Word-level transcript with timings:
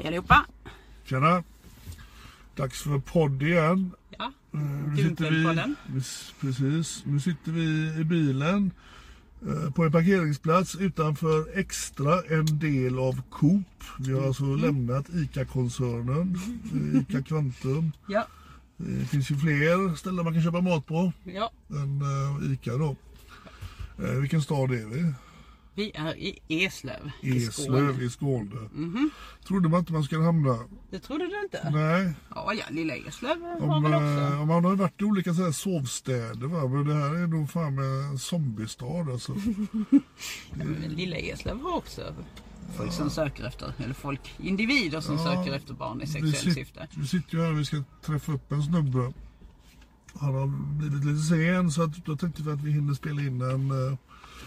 Hej 0.00 0.06
allihopa! 0.08 0.46
Tjena! 1.04 1.42
Dags 2.56 2.82
för 2.82 2.98
podd 2.98 3.42
igen. 3.42 3.90
Ja, 4.18 4.32
Eh, 4.52 4.60
vi, 4.96 5.02
Dumpelpodden. 5.02 5.76
vi- 5.86 6.00
precis, 6.40 7.02
nu 7.06 7.20
sitter 7.20 7.52
vi 7.52 7.94
i 8.00 8.04
bilen 8.04 8.70
eh, 9.48 9.70
på 9.70 9.84
en 9.84 9.92
parkeringsplats 9.92 10.74
utanför 10.74 11.58
Extra, 11.58 12.22
en 12.22 12.58
del 12.58 12.98
av 12.98 13.22
Coop. 13.30 13.84
Vi 13.98 14.12
har 14.12 14.26
alltså 14.26 14.44
Mm. 14.44 14.60
lämnat 14.60 15.08
ICA-koncernen, 15.08 16.38
eh, 16.74 17.00
ICA 17.10 17.22
Kvantum. 17.22 17.92
Ja, 18.08 18.26
Det 18.76 19.04
finns 19.06 19.30
ju 19.30 19.36
fler 19.36 19.96
ställen 19.96 20.24
man 20.24 20.32
kan 20.34 20.42
köpa 20.42 20.60
mat 20.60 20.86
på 20.86 21.12
ja. 21.24 21.50
än 21.70 22.02
eh, 22.02 22.52
ICA 22.52 22.76
då. 22.76 22.96
Eh, 24.04 24.10
Vilken 24.10 24.42
stad 24.42 24.70
är 24.72 24.86
vi? 24.86 25.12
Vi 25.80 25.92
är 25.94 26.16
i 26.16 26.38
Eslöv 26.48 27.10
i 27.20 27.40
Skåne. 27.40 27.78
Eslöv 27.78 28.02
i 28.02 28.10
Skåne. 28.10 28.70
Trodde 29.46 29.68
man 29.68 29.80
inte 29.80 29.92
man 29.92 30.04
skulle 30.04 30.22
hamna. 30.22 30.58
Det 30.90 30.98
trodde 30.98 31.26
du 31.26 31.42
inte? 31.42 31.70
Nej, 31.70 32.12
Ja, 32.34 32.52
ja, 32.54 32.64
lilla 32.70 32.94
Eslöv 32.96 33.42
har 33.42 33.60
Om, 33.60 33.82
väl 33.82 33.92
eh, 33.92 33.98
också. 33.98 34.46
man 34.46 34.64
har 34.64 34.76
varit 34.76 35.00
i 35.00 35.04
olika 35.04 35.34
så 35.34 35.42
här 35.42 35.52
sovstäder 35.52 36.46
va? 36.46 36.68
men 36.68 36.88
det 36.88 36.94
här 36.94 37.14
är 37.14 37.26
nog 37.26 37.50
fan 37.50 37.78
en 37.78 38.18
zombiestad 38.18 39.10
alltså. 39.10 39.32
Ja, 40.58 40.64
lilla 40.88 41.16
Eslöv 41.16 41.60
har 41.60 41.76
också 41.76 42.14
folk 42.76 42.92
som 42.92 43.10
söker 43.10 43.44
efter, 43.44 43.72
eller 43.78 43.94
folk, 43.94 44.34
individer 44.38 45.00
som 45.00 45.18
söker 45.18 45.52
efter 45.52 45.74
barn 45.74 46.02
i 46.02 46.06
sexuellt 46.06 46.36
sit, 46.36 46.54
syfte. 46.54 46.88
vi 46.96 47.06
sitter 47.06 47.36
ju 47.36 47.42
här 47.42 47.52
och 47.52 47.58
vi 47.58 47.64
ska 47.64 47.82
träffa 48.02 48.32
upp 48.32 48.52
en 48.52 48.62
snubbe. 48.62 49.12
Han 50.14 50.34
har 50.34 50.46
blivit 50.78 51.04
lite 51.04 51.22
sen 51.22 51.70
så 51.70 51.82
att, 51.82 52.04
då 52.04 52.16
tänkte 52.16 52.42
vi 52.42 52.50
att 52.50 52.62
vi 52.62 52.72
hinner 52.72 52.94
spela 52.94 53.20
in 53.22 53.42
en, 53.42 53.70
eh, 53.70 53.98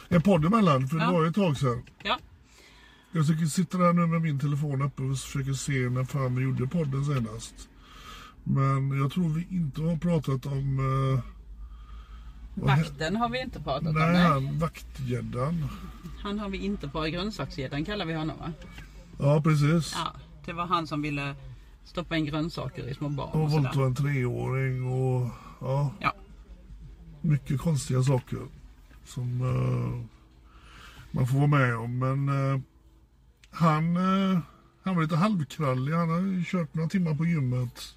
en 0.10 0.22
podd 0.22 0.46
emellan 0.46 0.88
för 0.88 0.98
det 0.98 1.04
Ja. 1.04 1.12
var 1.12 1.22
ju 1.24 1.30
ett 1.30 1.36
tag 1.36 1.58
sedan. 1.58 1.84
Ja, 2.04 2.20
Jag 3.12 3.26
sitter- 3.26 3.46
sitter 3.46 3.78
här 3.78 3.94
nu 3.94 4.08
med 4.08 4.22
min 4.22 4.40
telefon 4.40 4.82
uppe 4.82 5.04
och 5.04 5.18
försöker 5.18 5.54
se 5.54 5.90
när 5.90 6.04
fan 6.04 6.36
vi 6.36 6.44
gjorde 6.44 6.68
podden 6.68 7.06
senast. 7.06 7.70
Men 8.44 9.00
jag 9.02 9.12
tror 9.12 9.30
vi 9.30 9.48
inte 9.50 9.82
har 9.82 9.98
pratat 9.98 10.46
om... 10.46 10.80
eh, 11.16 11.24
vakten 12.64 13.16
har 13.16 13.30
vi 13.30 13.42
inte 13.42 13.60
pratat 13.60 13.88
om. 13.88 13.94
Nej, 13.96 14.12
Nej. 14.14 14.22
han 14.22 14.60
vaktgäddan. 14.60 15.66
Han 16.24 16.40
har 16.40 16.50
vi 16.50 16.58
inte 16.58 16.88
på 16.88 17.02
grönsaksgäddan 17.02 17.86
kallar 17.86 18.06
vi 18.06 18.14
honom 18.14 18.38
va? 18.40 18.52
Ja, 19.20 19.42
precis. 19.42 19.94
Ja, 19.96 20.14
det 20.46 20.54
var 20.54 20.66
han 20.66 20.88
som 20.88 21.02
ville 21.02 21.36
stoppa 21.84 22.18
in 22.18 22.26
grönsaker 22.26 22.88
i 22.90 22.94
små 22.94 23.10
barn 23.10 23.30
Och 23.30 23.44
och 23.44 23.52
våldta 23.52 23.84
en 23.84 23.96
treåring 23.96 24.86
och 24.88 25.30
ja, 25.62 25.92
Ja, 26.00 26.14
mycket 27.22 27.60
konstiga 27.62 28.04
saker 28.04 28.40
som 29.06 29.42
eh, 29.42 30.06
man 31.12 31.28
får 31.28 31.38
vara 31.38 31.48
med 31.48 31.76
om. 31.76 32.00
Men 32.00 32.30
eh, 32.30 32.62
han, 33.52 33.98
eh, 33.98 34.40
han 34.84 34.96
var 34.96 35.02
lite 35.02 35.16
halvkrallig. 35.16 35.94
Han 35.94 36.10
har 36.10 36.20
ju 36.20 36.44
kört 36.46 36.74
några 36.74 36.90
timmar 36.90 37.16
på 37.16 37.26
gymmet 37.26 37.96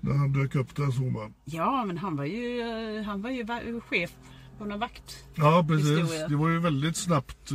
när 0.00 0.14
han 0.14 0.32
dök 0.32 0.54
upp 0.54 0.76
där 0.76 0.90
såg 0.90 1.12
man. 1.12 1.34
ja 1.44 1.84
men 1.84 1.98
han 1.98 2.16
var 2.16 2.24
ju, 2.24 2.62
han 3.06 3.22
var 3.22 3.30
ju 3.30 3.80
chef 3.80 4.10
på 4.58 4.64
någon 4.64 4.80
vakt. 4.80 5.24
Ja, 5.34 5.64
precis. 5.68 5.98
Historia. 5.98 6.28
Det 6.28 6.36
var 6.36 6.48
ju 6.48 6.58
väldigt 6.58 6.96
snabbt 6.96 7.50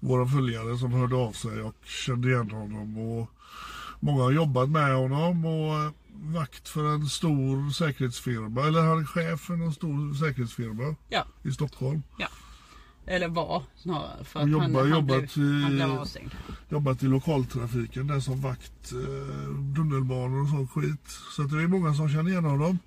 våra 0.00 0.26
följare 0.26 0.78
som 0.78 0.92
hörde 0.92 1.16
av 1.16 1.32
sig 1.32 1.62
och 1.62 1.74
kände 1.84 2.28
igen 2.28 2.50
honom. 2.50 2.98
Och 2.98 3.30
många 4.00 4.22
har 4.22 4.32
jobbat 4.32 4.68
med 4.68 4.94
honom 4.94 5.44
och 5.44 5.92
vakt 6.22 6.68
för 6.68 6.94
en 6.94 7.06
stor 7.06 7.70
säkerhetsfirma. 7.70 8.66
Eller 8.66 8.82
han 8.82 8.98
är 8.98 9.04
chef 9.04 9.40
för 9.40 9.54
en 9.54 9.72
stor 9.72 10.14
säkerhetsfirma 10.14 10.94
Ja, 11.08 11.24
i 11.42 11.52
Stockholm. 11.52 12.02
ja. 12.18 12.26
Eller 13.06 13.28
var 13.28 13.62
snarare. 13.76 14.24
För 14.24 14.46
jobbar- 14.46 14.60
han, 14.66 14.74
han, 14.76 14.90
jobbat 14.90 15.34
blev, 15.34 15.46
i- 15.46 15.62
han 15.62 15.72
blev 15.74 15.92
avstängd. 15.92 16.30
Jobbat 16.68 17.02
i 17.02 17.06
lokaltrafiken 17.06 18.06
där 18.06 18.20
som 18.20 18.40
vakt, 18.40 18.92
eh, 18.92 19.74
tunnelbanor 19.76 20.42
och 20.42 20.48
sån 20.48 20.68
skit. 20.68 21.08
Så 21.36 21.42
att 21.42 21.50
det 21.50 21.62
är 21.62 21.68
många 21.68 21.94
som 21.94 22.08
känner 22.08 22.30
igen 22.30 22.44
honom. 22.44 22.78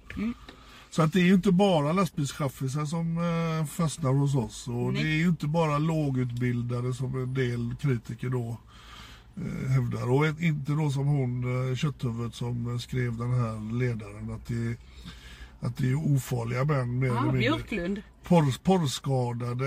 Så 0.90 1.02
att 1.02 1.14
det 1.14 1.20
är 1.20 1.24
ju 1.26 1.34
inte 1.34 1.52
bara 1.52 1.92
lastbilschaffisar 1.94 2.86
som 2.86 3.18
eh, 3.18 3.66
fastnar 3.66 4.14
hos 4.14 4.36
oss. 4.36 4.68
Och 4.68 4.94
Nej. 4.94 5.04
det 5.04 5.10
är 5.10 5.16
ju 5.18 5.28
inte 5.28 5.48
bara 5.48 5.78
lågutbildade 5.78 6.94
som 6.94 7.16
en 7.24 7.34
del 7.34 7.76
kritiker 7.82 8.30
då 8.30 8.58
hävdar. 9.70 10.12
Och 10.12 10.26
inte 10.42 10.72
då 10.72 10.90
som 10.90 11.08
hon, 11.08 11.70
eh, 11.70 11.76
kötthuvudet 11.76 12.36
som 12.36 12.72
eh, 12.72 12.78
skrev 12.78 13.18
den 13.18 13.32
här 13.34 13.74
ledaren 13.80 14.32
att 14.32 14.48
det, 14.48 14.76
att 15.68 15.78
det 15.78 15.90
är 15.90 15.96
ofarliga 16.16 16.64
män 16.64 17.00
mer 17.00 17.08
Ja, 17.08 17.14
eller 17.14 17.22
mindre. 17.24 17.40
Björklund. 17.40 18.02
Porr, 18.24 18.64
porrskadade. 18.64 19.66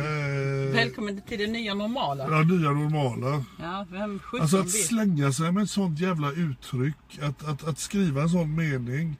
eh, 0.68 0.74
Välkommen 0.74 1.20
till 1.28 1.38
det 1.38 1.46
nya 1.46 1.74
normala. 1.74 2.24
Ja, 2.30 2.42
nya 2.42 2.70
normala. 2.72 3.44
Ja, 3.60 3.86
vem 3.90 4.20
Alltså 4.40 4.58
att 4.58 4.70
slänga 4.70 5.32
sig 5.32 5.52
med 5.52 5.62
ett 5.62 5.70
sånt 5.70 6.00
jävla 6.00 6.32
uttryck, 6.32 7.18
att, 7.22 7.48
att, 7.48 7.68
att 7.68 7.78
skriva 7.78 8.22
en 8.22 8.28
sån 8.28 8.54
mening 8.56 9.16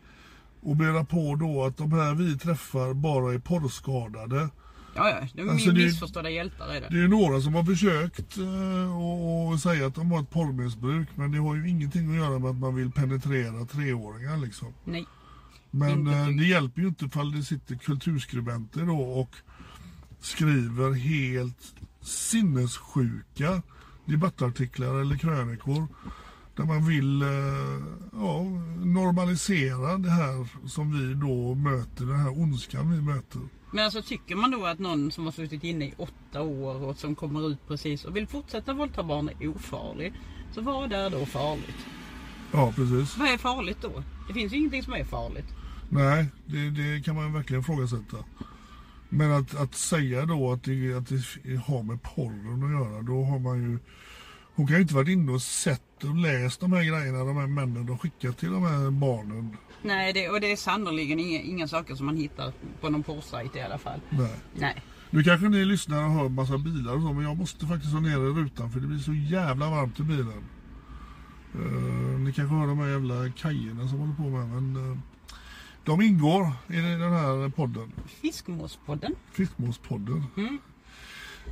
och 0.61 0.77
mena 0.77 1.05
på 1.05 1.35
då 1.35 1.65
att 1.65 1.77
de 1.77 1.93
här 1.93 2.15
vi 2.15 2.39
träffar 2.39 2.95
bara 2.95 3.35
är 3.35 3.39
porrskadade. 3.39 4.49
Ja, 4.99 5.11
ja. 5.11 5.29
De 5.35 5.43
är 5.49 5.53
Alltså, 5.53 5.71
det- 5.71 5.85
missförstådda 5.85 6.31
hjältar 6.31 6.69
är 6.69 6.81
det. 6.81 6.87
Det 6.91 7.05
är 7.05 7.09
några 7.09 7.41
som 7.41 7.55
har 7.55 7.65
försökt 7.65 8.39
eh, 8.39 8.97
och, 8.99 9.49
och 9.49 9.61
säga 9.61 9.87
att 9.87 9.95
de 9.95 10.11
har 10.11 10.21
ett 10.23 10.31
porrmissbruk 10.31 11.09
men 11.15 11.33
det 11.33 11.39
har 11.39 11.55
ju 11.57 11.69
ingenting 11.69 12.11
att 12.11 12.17
göra 12.17 12.39
med 12.39 12.51
att 12.51 12.57
man 12.57 12.75
vill 12.75 12.91
penetrera 12.91 13.65
treåringar 13.65 14.37
liksom. 14.37 14.69
Nej. 14.85 15.07
Men 15.71 16.07
eh, 16.07 16.29
det 16.29 16.45
hjälper 16.45 16.81
ju 16.83 16.89
inte 16.89 17.05
ifall 17.05 17.33
det 17.33 17.43
sitter 17.43 17.75
kulturskribenter 17.77 18.87
då 18.87 19.01
och 19.01 19.31
skriver 20.21 20.93
helt 20.93 21.75
sinnessjuka 22.03 23.63
debattartiklar 24.05 25.01
eller 25.01 25.17
krönikor 25.17 25.89
där 26.57 26.65
man 26.65 26.87
vill 26.87 27.23
eh, 27.23 27.29
ja, 28.13 28.43
normalisera 28.85 29.99
det 29.99 30.11
här 30.11 30.49
som 30.69 30.93
vi 30.99 31.15
då 31.15 31.55
möter, 31.55 32.05
den 32.07 32.21
här 32.21 32.41
ondskan 32.41 32.91
vi 32.93 33.01
möter. 33.01 33.41
Men 33.71 33.85
alltså 33.85 34.03
tycker 34.03 34.37
man 34.37 34.51
då 34.51 34.67
att 34.67 34.79
någon 34.79 35.13
som 35.13 35.25
har 35.25 35.33
suttit 35.33 35.65
inne 35.65 35.85
i 35.85 35.95
åtta 35.97 36.43
år 36.43 36.85
och 36.85 36.97
som 36.97 37.15
kommer 37.15 37.49
ut 37.49 37.69
precis 37.69 38.05
och 38.05 38.17
vill 38.17 38.27
fortsätta 38.27 38.73
våldta 38.73 39.03
barn 39.03 39.31
är 39.41 39.49
ofarlig. 39.49 40.13
Så 40.55 40.61
vad 40.61 40.93
är 40.93 41.11
då 41.11 41.27
farligt? 41.27 41.87
Ja, 42.53 42.73
precis. 42.77 43.17
Vad 43.17 43.29
är 43.29 43.39
farligt 43.39 43.79
då? 43.83 44.03
Det 44.29 44.35
finns 44.35 44.53
ju 44.53 44.57
ingenting 44.57 44.83
som 44.83 44.93
är 44.93 45.05
farligt. 45.05 45.47
Nej, 45.89 46.27
det, 46.47 46.71
det 46.71 47.05
kan 47.05 47.17
man 47.17 47.33
verkligen 47.33 47.61
ifrågasätta. 47.61 48.17
Men 49.09 49.33
att, 49.33 49.55
att 49.55 49.75
säga 49.75 50.27
då 50.27 50.53
att 50.53 50.65
det, 50.65 50.95
att 50.95 51.09
det 51.09 51.57
har 51.57 51.83
med 51.83 52.03
porren 52.03 52.63
att 52.63 52.71
göra, 52.71 53.03
då 53.03 53.25
har 53.25 53.39
man 53.39 53.63
ju... 53.63 53.79
Hon 54.55 54.67
kan 54.67 54.77
ju 54.77 54.83
inte 54.83 54.95
varit 54.95 55.09
inne 55.09 55.33
och 55.33 55.43
sett 55.43 56.05
och 56.05 56.17
läst 56.17 56.61
de 56.61 56.73
här 56.73 56.85
grejerna, 56.85 57.25
de 57.25 57.37
här 57.37 57.47
männen 57.47 57.87
de 57.87 57.99
skickar 57.99 58.33
till 58.33 58.51
de 58.51 58.63
här 58.63 58.91
barnen. 58.91 59.57
Nej, 59.83 60.13
det, 60.13 60.29
och 60.29 60.41
det 60.41 60.53
är 60.53 60.57
sannerligen 60.57 61.19
inga, 61.19 61.41
inga 61.41 61.69
saker 61.69 61.95
som 61.95 62.07
man 62.07 62.17
hittar 62.17 62.53
på 62.81 62.91
någon 62.91 63.03
porrsajt 63.03 63.57
i 63.57 63.61
alla 63.61 63.79
fall. 63.79 64.01
Nej. 64.11 64.35
Nej. 64.55 64.83
Nu 65.11 65.23
kanske 65.23 65.49
ni 65.49 65.65
lyssnar 65.65 66.05
och 66.05 66.11
hör 66.11 66.29
massa 66.29 66.59
bilar 66.59 66.95
och 66.95 67.03
så, 67.03 67.13
men 67.13 67.25
jag 67.25 67.37
måste 67.37 67.67
faktiskt 67.67 67.93
ha 67.93 68.01
ner 68.01 68.19
rutan 68.19 68.71
för 68.71 68.81
det 68.81 68.87
blir 68.87 68.99
så 68.99 69.13
jävla 69.13 69.71
varmt 69.71 70.01
i 70.01 70.03
bilen. 70.03 70.45
Uh, 71.57 72.19
ni 72.21 72.33
kanske 72.33 72.55
hör 72.55 72.67
de 72.67 72.79
här 72.79 72.89
jävla 72.89 73.31
kajerna 73.31 73.89
som 73.89 73.99
håller 73.99 74.15
på 74.15 74.23
med, 74.23 74.49
men 74.49 74.77
uh, 74.77 74.99
de 75.85 76.03
ingår 76.03 76.53
i 76.69 76.77
den 76.77 77.13
här 77.13 77.49
podden. 77.49 77.93
Fiskmåspodden. 78.07 79.15
Fiskmåspodden. 79.33 80.25
Mm. 80.37 80.59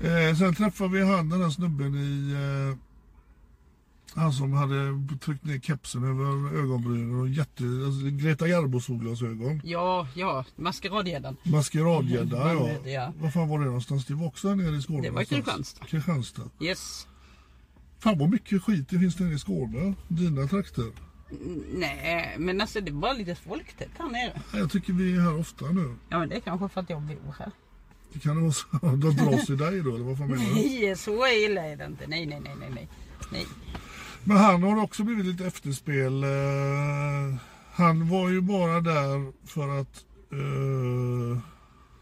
Uh, 0.04 0.36
sen 0.36 0.54
träffade 0.54 0.90
vi 0.90 1.04
han 1.04 1.28
den 1.28 1.42
här 1.42 1.50
snubben 1.50 1.94
i 1.94 2.34
uh, 2.34 2.76
han 4.16 4.32
som 4.32 4.52
hade 4.52 5.06
tryckt 5.20 5.44
ner 5.44 5.58
kepsen 5.58 6.04
över 6.04 6.58
ögonbrynen 6.58 7.20
och 7.20 7.28
jätte, 7.28 7.64
alltså 7.86 8.06
Greta 8.06 8.48
Garbo 8.48 8.80
solglasögon. 8.80 9.60
Ja, 9.64 10.08
ja, 10.14 10.44
maskeradgäddan. 10.56 11.36
Maskeradgädda, 11.42 12.54
ja. 12.54 12.90
ja. 12.90 13.12
Var 13.20 13.30
fan 13.30 13.48
var 13.48 13.58
det 13.58 13.64
någonstans? 13.64 14.06
Det 14.06 14.14
var 14.14 14.26
också 14.26 14.54
nere 14.54 14.76
i 14.76 14.82
Skåne. 14.82 15.02
Det 15.02 15.10
var 15.10 15.24
Kristianstad. 15.24 15.84
Kristianstad. 15.84 16.50
Yes. 16.60 17.06
Fan 17.98 18.18
vad 18.18 18.30
mycket 18.30 18.62
skit 18.62 18.88
det 18.88 18.98
finns 18.98 19.18
nere 19.18 19.34
i 19.34 19.38
Skåne. 19.38 19.94
Dina 20.08 20.46
trakter. 20.46 20.92
Nej, 21.74 22.34
men 22.38 22.60
alltså 22.60 22.80
det 22.80 22.92
var 22.92 23.14
lite 23.14 23.34
folktätt 23.34 23.90
här 23.98 24.08
nere. 24.08 24.40
Jag 24.54 24.70
tycker 24.70 24.92
vi 24.92 25.16
är 25.16 25.20
här 25.20 25.40
ofta 25.40 25.64
nu. 25.66 25.96
Ja, 26.08 26.18
men 26.18 26.28
det 26.28 26.36
är 26.36 26.40
kanske 26.40 26.68
för 26.68 26.80
att 26.80 26.90
jag 26.90 27.02
bor 27.02 27.34
här. 27.38 27.50
Det 28.12 28.18
kan 28.18 28.36
det 28.36 28.42
vara 28.42 28.52
så. 28.52 28.66
De 28.82 29.16
dras 29.16 29.50
i 29.50 29.56
dig 29.56 29.82
då, 29.82 29.94
eller 29.94 30.04
vad 30.04 30.18
fan 30.18 30.28
menar 30.28 30.44
du? 30.44 30.54
Nej, 30.54 30.96
så 30.96 31.26
illa 31.26 31.66
är 31.66 31.76
det 31.76 31.84
inte. 31.84 32.06
Nej, 32.06 32.26
nej, 32.26 32.40
nej, 32.40 32.54
nej, 32.60 32.88
nej. 33.32 33.46
Men 34.28 34.36
han 34.36 34.62
har 34.62 34.82
också 34.82 35.04
blivit 35.04 35.26
lite 35.26 35.46
efterspel. 35.46 36.24
Uh, 36.24 37.34
han 37.72 38.08
var 38.08 38.28
ju 38.28 38.40
bara 38.40 38.80
där 38.80 39.32
för 39.46 39.80
att... 39.80 40.04
Uh, 40.32 41.38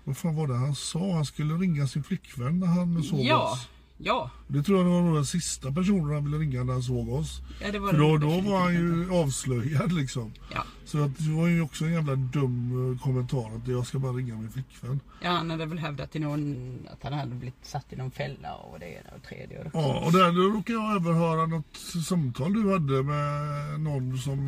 vad 0.04 0.16
fan 0.16 0.36
var 0.36 0.46
det 0.46 0.54
han 0.54 0.74
sa? 0.74 1.14
Han 1.14 1.24
skulle 1.24 1.54
ringa 1.54 1.86
sin 1.86 2.02
flickvän 2.02 2.60
när 2.60 2.66
han 2.66 3.02
såg 3.02 3.20
ja. 3.20 3.52
oss. 3.52 3.68
Ja. 4.04 4.30
Det 4.46 4.62
tror 4.62 4.78
jag 4.78 5.02
var 5.02 5.14
den 5.14 5.26
sista 5.26 5.72
personen 5.72 6.14
han 6.14 6.24
ville 6.24 6.38
ringa 6.38 6.64
när 6.64 6.72
han 6.72 6.82
såg 6.82 7.08
oss. 7.08 7.40
Ja, 7.60 7.72
det 7.72 7.78
var 7.78 7.90
För 7.90 7.98
då, 7.98 8.18
då 8.18 8.40
var 8.40 8.60
han 8.60 8.74
ju 8.74 9.12
avslöjad 9.12 9.92
liksom. 9.92 10.32
Ja. 10.52 10.64
Så 10.84 11.02
att 11.02 11.18
det 11.18 11.30
var 11.30 11.46
ju 11.46 11.62
också 11.62 11.84
en 11.84 11.92
jävla 11.92 12.14
dum 12.16 12.92
eh, 12.92 13.02
kommentar 13.02 13.56
att 13.56 13.68
jag 13.68 13.86
ska 13.86 13.98
bara 13.98 14.12
ringa 14.12 14.34
min 14.34 14.50
flickvän. 14.50 15.00
Ja, 15.20 15.30
han 15.30 15.50
hade 15.50 15.66
väl 15.66 15.78
hävdat 15.78 16.12
till 16.12 16.20
någon 16.20 16.78
att 16.92 17.02
han 17.02 17.12
hade 17.12 17.34
blivit 17.34 17.66
satt 17.66 17.92
i 17.92 17.96
någon 17.96 18.10
fälla 18.10 18.54
och 18.54 18.78
det 18.78 18.86
ena 18.86 19.10
och 19.16 19.22
tredje. 19.22 19.58
Och 19.58 19.64
det. 19.64 19.70
Ja, 19.72 20.02
och 20.06 20.12
där 20.12 20.32
råkade 20.32 20.78
jag 20.78 20.94
överhöra 20.96 21.46
något 21.46 21.76
samtal 22.06 22.52
du 22.52 22.72
hade 22.72 23.02
med 23.02 23.80
någon 23.80 24.18
som 24.18 24.38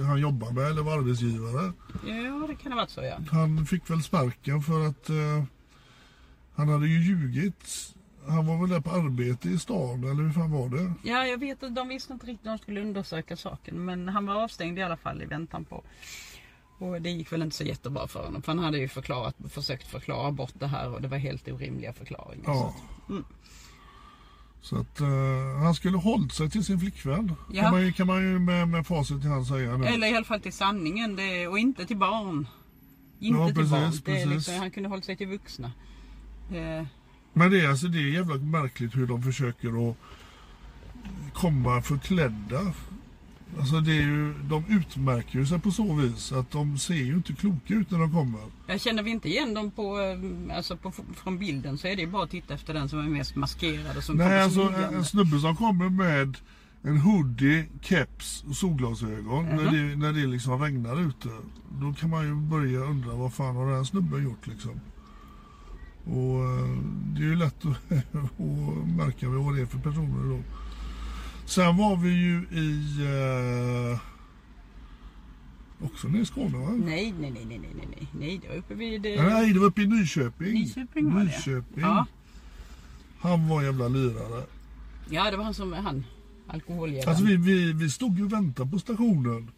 eh, 0.00 0.06
han 0.06 0.20
jobbar 0.20 0.50
med 0.50 0.66
eller 0.66 0.82
var 0.82 0.98
arbetsgivare. 0.98 1.72
Ja, 2.06 2.46
det 2.48 2.54
kan 2.54 2.72
ha 2.72 2.80
varit 2.80 2.90
så 2.90 3.02
ja. 3.02 3.18
Han 3.30 3.66
fick 3.66 3.90
väl 3.90 4.02
sparken 4.02 4.62
för 4.62 4.86
att 4.86 5.10
eh, 5.10 5.44
han 6.54 6.68
hade 6.68 6.86
ju 6.86 7.02
ljugit. 7.02 7.93
Han 8.28 8.46
var 8.46 8.58
väl 8.60 8.68
där 8.70 8.80
på 8.80 8.90
arbete 8.90 9.48
i 9.48 9.58
stan 9.58 10.04
eller 10.04 10.22
hur 10.22 10.32
fan 10.32 10.50
var 10.50 10.68
det? 10.68 10.92
Ja, 11.02 11.26
jag 11.26 11.38
vet 11.38 11.62
att 11.62 11.74
de 11.74 11.88
visste 11.88 12.12
inte 12.12 12.26
riktigt 12.26 12.44
de 12.44 12.58
skulle 12.58 12.80
undersöka 12.80 13.36
saken. 13.36 13.84
Men 13.84 14.08
han 14.08 14.26
var 14.26 14.34
avstängd 14.34 14.78
i 14.78 14.82
alla 14.82 14.96
fall 14.96 15.22
i 15.22 15.26
väntan 15.26 15.64
på. 15.64 15.84
Och 16.78 17.02
det 17.02 17.10
gick 17.10 17.32
väl 17.32 17.42
inte 17.42 17.56
så 17.56 17.64
jättebra 17.64 18.08
för 18.08 18.24
honom. 18.24 18.42
För 18.42 18.52
han 18.52 18.64
hade 18.64 18.78
ju 18.78 18.88
förklarat, 18.88 19.36
försökt 19.48 19.86
förklara 19.86 20.30
bort 20.32 20.52
det 20.58 20.66
här 20.66 20.90
och 20.94 21.02
det 21.02 21.08
var 21.08 21.18
helt 21.18 21.48
orimliga 21.48 21.92
förklaringar. 21.92 22.44
Ja. 22.46 22.54
Så 22.54 22.66
att, 23.04 23.08
mm. 23.10 23.24
Så 24.60 24.76
att 24.76 25.00
uh, 25.00 25.62
han 25.62 25.74
skulle 25.74 25.96
hållit 25.96 26.32
sig 26.32 26.50
till 26.50 26.64
sin 26.64 26.80
flickvän. 26.80 27.32
Ja. 27.52 27.62
Kan, 27.62 27.70
man, 27.72 27.82
ju- 27.86 27.92
kan 27.92 28.06
man 28.06 28.22
ju 28.22 28.38
med, 28.38 28.68
med 28.68 28.86
facit 28.86 29.24
i 29.24 29.28
hand 29.28 29.46
säga 29.46 29.76
nu. 29.76 29.86
Eller 29.86 30.06
i 30.12 30.16
alla 30.16 30.24
fall 30.24 30.40
till 30.40 30.52
sanningen 30.52 31.16
det, 31.16 31.48
och 31.48 31.58
inte 31.58 31.86
till 31.86 31.96
barn. 31.96 32.48
Inte 33.20 33.40
Ja, 33.40 33.46
till 33.46 33.54
precis, 33.56 33.70
barn. 33.70 33.82
Är 33.82 33.90
precis. 33.90 34.26
liksom, 34.26 34.54
han 34.54 34.70
kunde 34.70 34.88
hållit 34.88 35.04
sig 35.04 35.16
till 35.16 35.28
vuxna. 35.28 35.72
Eh, 36.52 36.86
Men 37.34 37.50
det 37.50 37.60
är, 37.60 37.68
alltså, 37.68 37.86
det 37.86 37.98
är 37.98 38.10
jävla 38.10 38.34
märkligt 38.34 38.96
hur 38.96 39.06
de 39.06 39.22
försöker 39.22 39.90
att 39.90 39.96
komma 41.32 41.82
förklädda. 41.82 42.72
Alltså 43.58 43.80
det 43.80 43.92
är 43.92 44.02
ju, 44.02 44.34
de 44.42 44.64
utmärker 44.68 45.38
ju 45.38 45.46
sig 45.46 45.58
på 45.58 45.70
så 45.70 45.94
vis 45.94 46.32
att 46.32 46.50
de 46.50 46.78
ser 46.78 46.94
ju 46.94 47.14
inte 47.14 47.32
kloka 47.32 47.74
ut 47.74 47.90
när 47.90 47.98
de 47.98 48.12
kommer. 48.12 48.40
jag 48.66 48.80
känner 48.80 49.02
vi 49.02 49.10
inte 49.10 49.28
igen 49.28 49.54
dem 49.54 49.70
på, 49.70 50.00
eh, 50.00 50.56
alltså 50.56 50.76
på, 50.76 50.92
från 51.16 51.38
bilden 51.38 51.78
så 51.78 51.86
är 51.86 51.96
det 51.96 52.02
ju 52.02 52.08
bara 52.08 52.24
att 52.24 52.30
titta 52.30 52.54
efter 52.54 52.74
den 52.74 52.88
som 52.88 52.98
är 52.98 53.02
mest 53.02 53.36
maskerad 53.36 53.96
och 53.96 54.04
som 54.04 54.16
Nej, 54.16 54.42
alltså 54.42 54.60
en, 54.60 54.94
en 54.94 55.04
snubbe 55.04 55.40
som 55.40 55.56
kommer 55.56 55.88
med 55.88 56.36
en 56.82 56.98
hoodie, 56.98 57.66
keps 57.80 58.44
och 58.48 58.56
solglasögon 58.56 59.44
när, 59.44 59.70
det, 59.70 59.96
när 59.96 60.12
det 60.12 60.26
liksom 60.26 60.62
regnar 60.62 61.08
ute. 61.08 61.28
Då 61.80 61.92
kan 61.92 62.10
man 62.10 62.24
ju 62.26 62.34
börja 62.34 62.78
undra 62.78 63.14
vad 63.14 63.34
fan 63.34 63.56
har 63.56 63.66
den 63.66 63.76
här 63.76 63.84
snubben 63.84 64.24
gjort 64.24 64.46
liksom. 64.46 64.80
Och 66.06 66.44
eh, 66.44 66.78
det 67.14 67.20
är 67.22 67.26
ju 67.26 67.36
lätt 67.36 67.64
att, 67.66 67.92
att 68.12 68.38
märka 68.96 69.28
vad 69.28 69.56
det 69.56 69.62
är 69.62 69.66
för 69.66 69.78
personer 69.78 70.28
då. 70.30 70.40
Sen 71.46 71.76
var 71.76 71.96
vi 71.96 72.08
ju 72.10 72.46
i... 72.52 72.96
Eh, 73.92 73.98
också 75.86 76.08
nere 76.08 76.22
i 76.22 76.26
Skåne 76.26 76.58
va? 76.58 76.70
Nej, 76.70 77.14
nej, 77.20 77.30
nej, 77.30 77.44
nej, 77.44 77.58
nej, 77.58 77.70
nej, 77.76 77.88
nej, 77.90 78.08
nej, 78.18 78.38
det 78.42 78.48
var 78.48 78.56
uppe 78.56 78.74
vid... 78.74 79.06
eh, 79.06 79.24
Nej, 79.24 79.52
det 79.52 79.58
var 79.60 79.66
uppe 79.66 79.82
i 79.82 79.86
Nyköping. 79.86 80.52
Nyköping 80.52 81.14
var 81.14 81.20
det. 81.20 81.26
Nyköping. 81.26 81.82
Ja. 81.82 82.06
Han 83.18 83.48
var 83.48 83.58
en 83.60 83.64
jävla 83.66 83.88
lirare. 83.88 84.44
Ja, 85.10 85.30
det 85.30 85.36
var 85.36 85.44
han 85.44 85.54
som, 85.54 85.72
han, 85.72 86.04
alkoholjäveln. 86.46 87.08
Alltså 87.08 87.24
vi, 87.24 87.36
vi, 87.36 87.72
vi 87.72 87.90
stod 87.90 88.18
ju 88.18 88.24
och 88.24 88.32
väntade 88.32 88.70
på 88.70 88.78
stationen. 88.78 89.50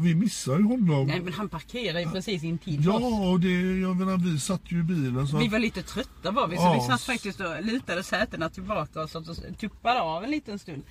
Och 0.00 0.06
vi 0.06 0.14
missade 0.14 0.58
ju 0.58 0.64
honom. 0.64 1.06
Nej, 1.06 1.20
men 1.20 1.32
han 1.32 1.48
parkerade 1.48 2.02
ju 2.02 2.10
precis 2.10 2.42
intill 2.44 2.84
Ja, 2.84 2.92
oss. 2.94 3.28
och 3.32 3.40
det, 3.40 3.80
jag 3.80 3.96
menar 3.96 4.16
vi 4.16 4.40
satt 4.40 4.72
ju 4.72 4.80
i 4.80 4.82
bilen 4.82 5.28
så 5.28 5.38
Vi 5.38 5.48
var 5.48 5.58
lite 5.58 5.82
trötta 5.82 6.30
var 6.30 6.48
vi, 6.48 6.56
så 6.56 6.62
Ja. 6.62 6.72
vi 6.74 6.80
satt 6.80 7.02
faktiskt 7.02 7.40
och 7.40 7.64
lutade 7.64 8.02
sätena 8.02 8.48
tillbaka 8.50 9.02
och 9.02 9.10
satt 9.10 9.28
och 9.28 9.36
tuppade 9.58 10.00
av 10.00 10.24
en 10.24 10.30
liten 10.30 10.58
stund. 10.58 10.82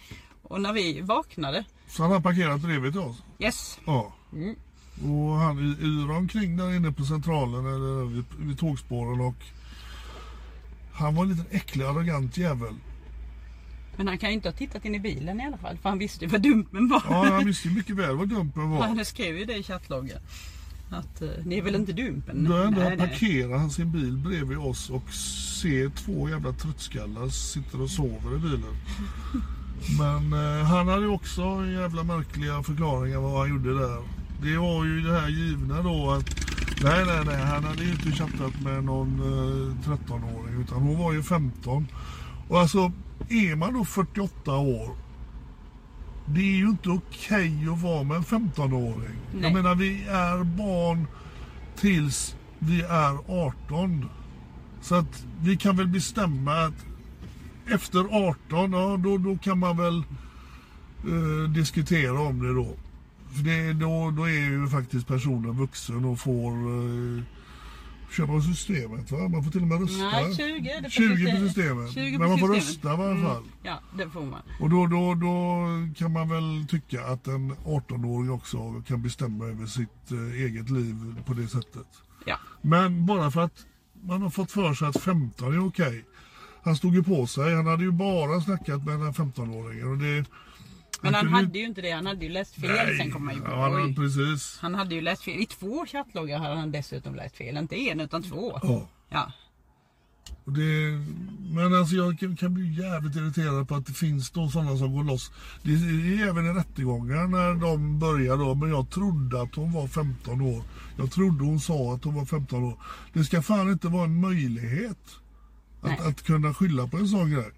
Och 0.44 0.62
när 0.62 0.74
vi 0.74 1.02
vaknade, 1.02 1.64
så 1.88 2.04
han 2.04 2.12
har 2.12 2.20
parkerat 2.20 2.62
bredvid 2.62 2.98
oss. 2.98 3.24
yes, 3.40 3.80
Ja. 3.86 4.14
Mm. 4.34 4.56
Och 5.04 5.36
han 5.36 5.60
y- 5.60 5.84
yrade 5.86 6.14
omkring 6.18 6.58
där 6.58 6.76
inne 6.76 6.92
på 6.92 7.04
centralen 7.06 7.66
eller 7.66 8.06
vid, 8.06 8.24
vid 8.40 8.60
tågspåren 8.60 9.22
och 9.22 9.36
han 10.94 11.16
var 11.16 11.24
en 11.24 11.30
liten 11.30 11.46
äcklig 11.52 11.86
arrogant 11.86 12.38
jävel. 12.38 12.76
Men 14.00 14.08
han 14.08 14.18
kan 14.18 14.30
ju 14.30 14.36
inte 14.36 14.50
ha 14.50 14.54
tittat 14.54 14.86
in 14.86 14.96
i 14.96 15.00
bilen 15.00 15.42
i 15.42 15.46
alla 15.46 15.58
fall, 15.58 15.78
för 15.78 15.90
han 15.90 16.00
visste 16.00 16.26
ju 16.26 16.32
vad 16.32 16.42
dumpen 16.42 16.88
var. 16.88 17.04
Ja, 17.10 17.26
han 17.32 17.46
visste 17.46 17.68
ju 17.68 17.74
mycket 17.74 17.96
väl 17.96 18.16
vad 18.16 18.30
Dumpen 18.30 18.70
var. 18.70 18.88
Han 18.88 19.06
skrev 19.06 19.38
ju 19.38 19.46
det 19.46 19.56
i 19.56 19.64
chattloggen. 19.64 20.20
Att 20.90 21.22
eh, 21.22 21.30
ni 21.46 21.58
är 21.58 21.62
väl 21.62 21.76
inte 21.76 21.94
dumpen? 21.94 22.44
Då 22.44 22.56
ändå 22.56 22.82
nej, 22.82 22.98
nej. 22.98 23.08
parkerar 23.08 23.58
han 23.58 23.70
sin 23.70 23.92
bil 23.92 24.18
bredvid 24.18 24.58
oss 24.58 24.90
och 24.90 25.14
ser 25.62 25.90
två 25.90 26.30
jävla 26.30 26.54
tröttskallar 26.54 27.30
sitter 27.30 27.82
och 27.82 27.90
sover 27.90 28.36
i 28.36 28.40
bilen. 28.40 28.76
Men 30.00 30.34
eh, 30.34 30.66
han 30.66 30.88
hade 30.88 31.02
ju 31.02 31.10
också 31.10 31.42
jävla 31.66 32.04
märkliga 32.04 32.64
förklaringar 32.64 33.20
vad 33.20 33.40
han 33.40 33.50
gjorde 33.50 33.80
där. 33.80 34.04
Det 34.42 34.58
var 34.58 34.86
ju 34.86 35.02
det 35.02 35.20
här 35.20 35.30
givna 35.30 35.82
då 35.82 36.12
att 36.12 36.36
nej, 36.84 37.06
nej, 37.06 37.26
nej, 37.26 37.42
han 37.46 37.64
hade 37.64 37.84
ju 37.84 37.92
inte 37.92 38.12
chattat 38.12 38.62
med 38.62 38.84
någon 38.84 39.20
eh, 39.20 39.90
13-åring 39.90 40.62
utan 40.62 40.82
hon 40.82 41.00
var 41.00 41.14
ju 41.14 41.24
15. 41.24 41.88
Och 42.48 42.60
alltså, 42.60 42.92
är 43.30 43.56
man 43.56 43.74
då 43.74 43.86
48 43.86 44.58
år 44.58 44.96
det 46.34 46.42
är 46.42 46.58
ju 46.58 46.70
inte 46.70 46.90
okej 46.90 47.68
att 47.72 47.82
vara 47.82 48.04
med 48.04 48.18
en 48.18 48.24
15-åring. 48.24 49.16
Jag 49.42 49.54
menar, 49.54 49.76
vi 49.76 50.04
är 50.04 50.44
barn 50.44 51.08
tills 51.76 52.36
vi 52.60 52.82
är 52.82 53.48
18. 53.48 54.10
Så 54.82 54.96
att 54.96 55.26
vi 55.42 55.58
kan 55.58 55.78
väl 55.78 55.88
bestämma 55.88 56.54
att 56.54 56.86
efter 57.68 58.28
18, 58.30 58.72
ja 58.72 58.98
då, 58.98 59.18
då 59.18 59.38
kan 59.38 59.60
man 59.60 59.78
väl 59.78 60.04
eh, 61.04 61.50
diskutera 61.50 62.20
om 62.22 62.44
det 62.44 62.54
då. 62.54 62.76
För 63.32 63.44
det, 63.44 63.74
då, 63.74 64.12
då 64.12 64.24
är 64.24 64.50
ju 64.50 64.68
faktiskt 64.68 65.08
personen 65.08 65.58
vuxen 65.58 66.06
och 66.06 66.20
får 66.20 66.52
eh, 66.52 67.24
köpa 68.12 68.34
på 68.34 68.42
systemet. 68.42 69.12
Va? 69.12 69.28
Man 69.28 69.44
får 69.44 69.52
till 69.52 69.62
och 69.62 69.68
med 69.68 69.82
rösta. 69.82 70.04
Nej, 70.04 70.36
20 70.36 70.70
är 70.70 70.82
det 70.82 70.84
på 70.84 70.90
20 70.90 71.32
på 71.32 71.38
systemet. 71.38 71.48
systemet. 71.48 71.94
20 71.94 72.18
på 72.18 72.20
Men 72.20 72.30
man 72.30 72.40
får 72.40 72.56
systemet. 72.56 72.90
rösta 72.90 72.94
i 72.94 72.98
varje 72.98 73.24
fall. 73.24 73.44
Ja, 73.64 73.80
det 73.98 74.10
får 74.10 74.26
man. 74.26 74.42
Och 74.60 74.70
då, 74.70 74.88
då, 74.88 75.14
då 75.16 75.66
kan 75.98 76.12
man 76.14 76.30
väl 76.30 76.66
tycka 76.70 77.06
att 77.06 77.28
en 77.28 77.52
18-åring 77.54 78.32
också 78.32 78.84
kan 78.88 79.02
bestämma 79.02 79.46
över 79.46 79.66
sitt 79.66 80.12
eh, 80.12 80.42
eget 80.46 80.70
liv 80.70 80.96
på 81.26 81.34
det 81.34 81.48
sättet. 81.48 81.88
Ja. 82.26 82.38
Men 82.62 83.06
bara 83.06 83.32
för 83.32 83.42
att 83.42 83.66
man 84.04 84.22
har 84.22 84.30
fått 84.30 84.52
för 84.52 84.74
sig 84.74 84.88
att 84.88 85.02
15 85.02 85.54
är 85.54 85.68
okej. 85.68 86.06
Han 86.64 86.76
stod 86.76 86.96
ju 86.96 87.04
på 87.04 87.28
sig. 87.28 87.56
Han 87.56 87.68
hade 87.68 87.84
ju 87.84 87.92
bara 87.92 88.42
snackat 88.42 88.86
med 88.86 88.94
den 89.00 89.02
här 89.06 89.12
15-åringen. 89.12 89.92
Och 89.92 89.98
det, 89.98 90.26
Men 91.02 91.14
han, 91.14 91.28
hade 91.28 91.60
ju 91.60 91.66
inte 91.66 91.82
det. 91.82 91.92
Han 91.92 92.06
hade 92.06 92.26
ju 92.26 92.32
läst 92.32 92.56
fel. 92.56 92.98
Sen 92.98 93.12
kom 93.12 93.26
man 93.26 93.36
ju 93.36 93.42
på. 93.42 93.52
ja, 93.52 93.84
oj. 93.86 93.96
precis. 93.96 94.60
Han 94.62 94.76
hade 94.76 94.96
ju 94.96 95.02
läst 95.02 95.24
fel. 95.24 95.40
I 95.40 95.46
två 95.46 95.86
chattloggar 95.86 96.40
hade 96.40 96.56
han 96.56 96.72
dessutom 96.72 97.16
läst 97.16 97.38
fel. 97.38 97.58
Inte 97.58 97.76
en 97.76 98.00
utan 98.00 98.24
två. 98.24 98.60
Ja. 98.64 98.88
Ja. 99.10 99.32
Och 100.46 100.54
det, 100.54 101.00
men 101.54 101.76
alltså 101.76 101.96
jag 101.96 102.38
kan, 102.40 102.54
bli 102.54 102.82
jävligt 102.82 103.16
irriterad 103.16 103.68
på 103.68 103.76
att 103.76 103.86
det 103.86 103.94
finns 103.94 104.32
då 104.32 104.50
sådana 104.50 104.78
som 104.78 104.96
går 104.96 105.04
loss. 105.04 105.32
Det 105.64 105.72
är 105.72 106.28
även 106.30 106.46
i 106.46 106.50
rättegångar 106.50 107.28
när 107.28 107.54
de 107.54 108.00
börjar 108.00 108.38
då. 108.38 108.56
Men 108.56 108.70
jag 108.70 108.90
trodde 108.90 109.42
att 109.42 109.56
hon 109.56 109.72
var 109.72 109.88
15 109.88 110.42
år. 110.42 110.64
Jag 110.98 111.12
trodde 111.12 111.44
hon 111.44 111.60
sa 111.60 111.94
att 111.94 112.04
hon 112.04 112.16
var 112.16 112.26
15 112.26 112.64
år. 112.64 112.78
Det 113.14 113.24
ska 113.24 113.42
fan 113.42 113.72
inte 113.72 113.88
vara 113.88 114.04
en 114.04 114.22
möjlighet 114.22 114.98
att, 115.82 115.90
Nej. 115.90 116.00
att 116.08 116.24
kunna 116.24 116.54
skylla 116.54 116.88
på 116.88 116.98
en 116.98 117.08
sån 117.08 117.32
grej. 117.32 117.52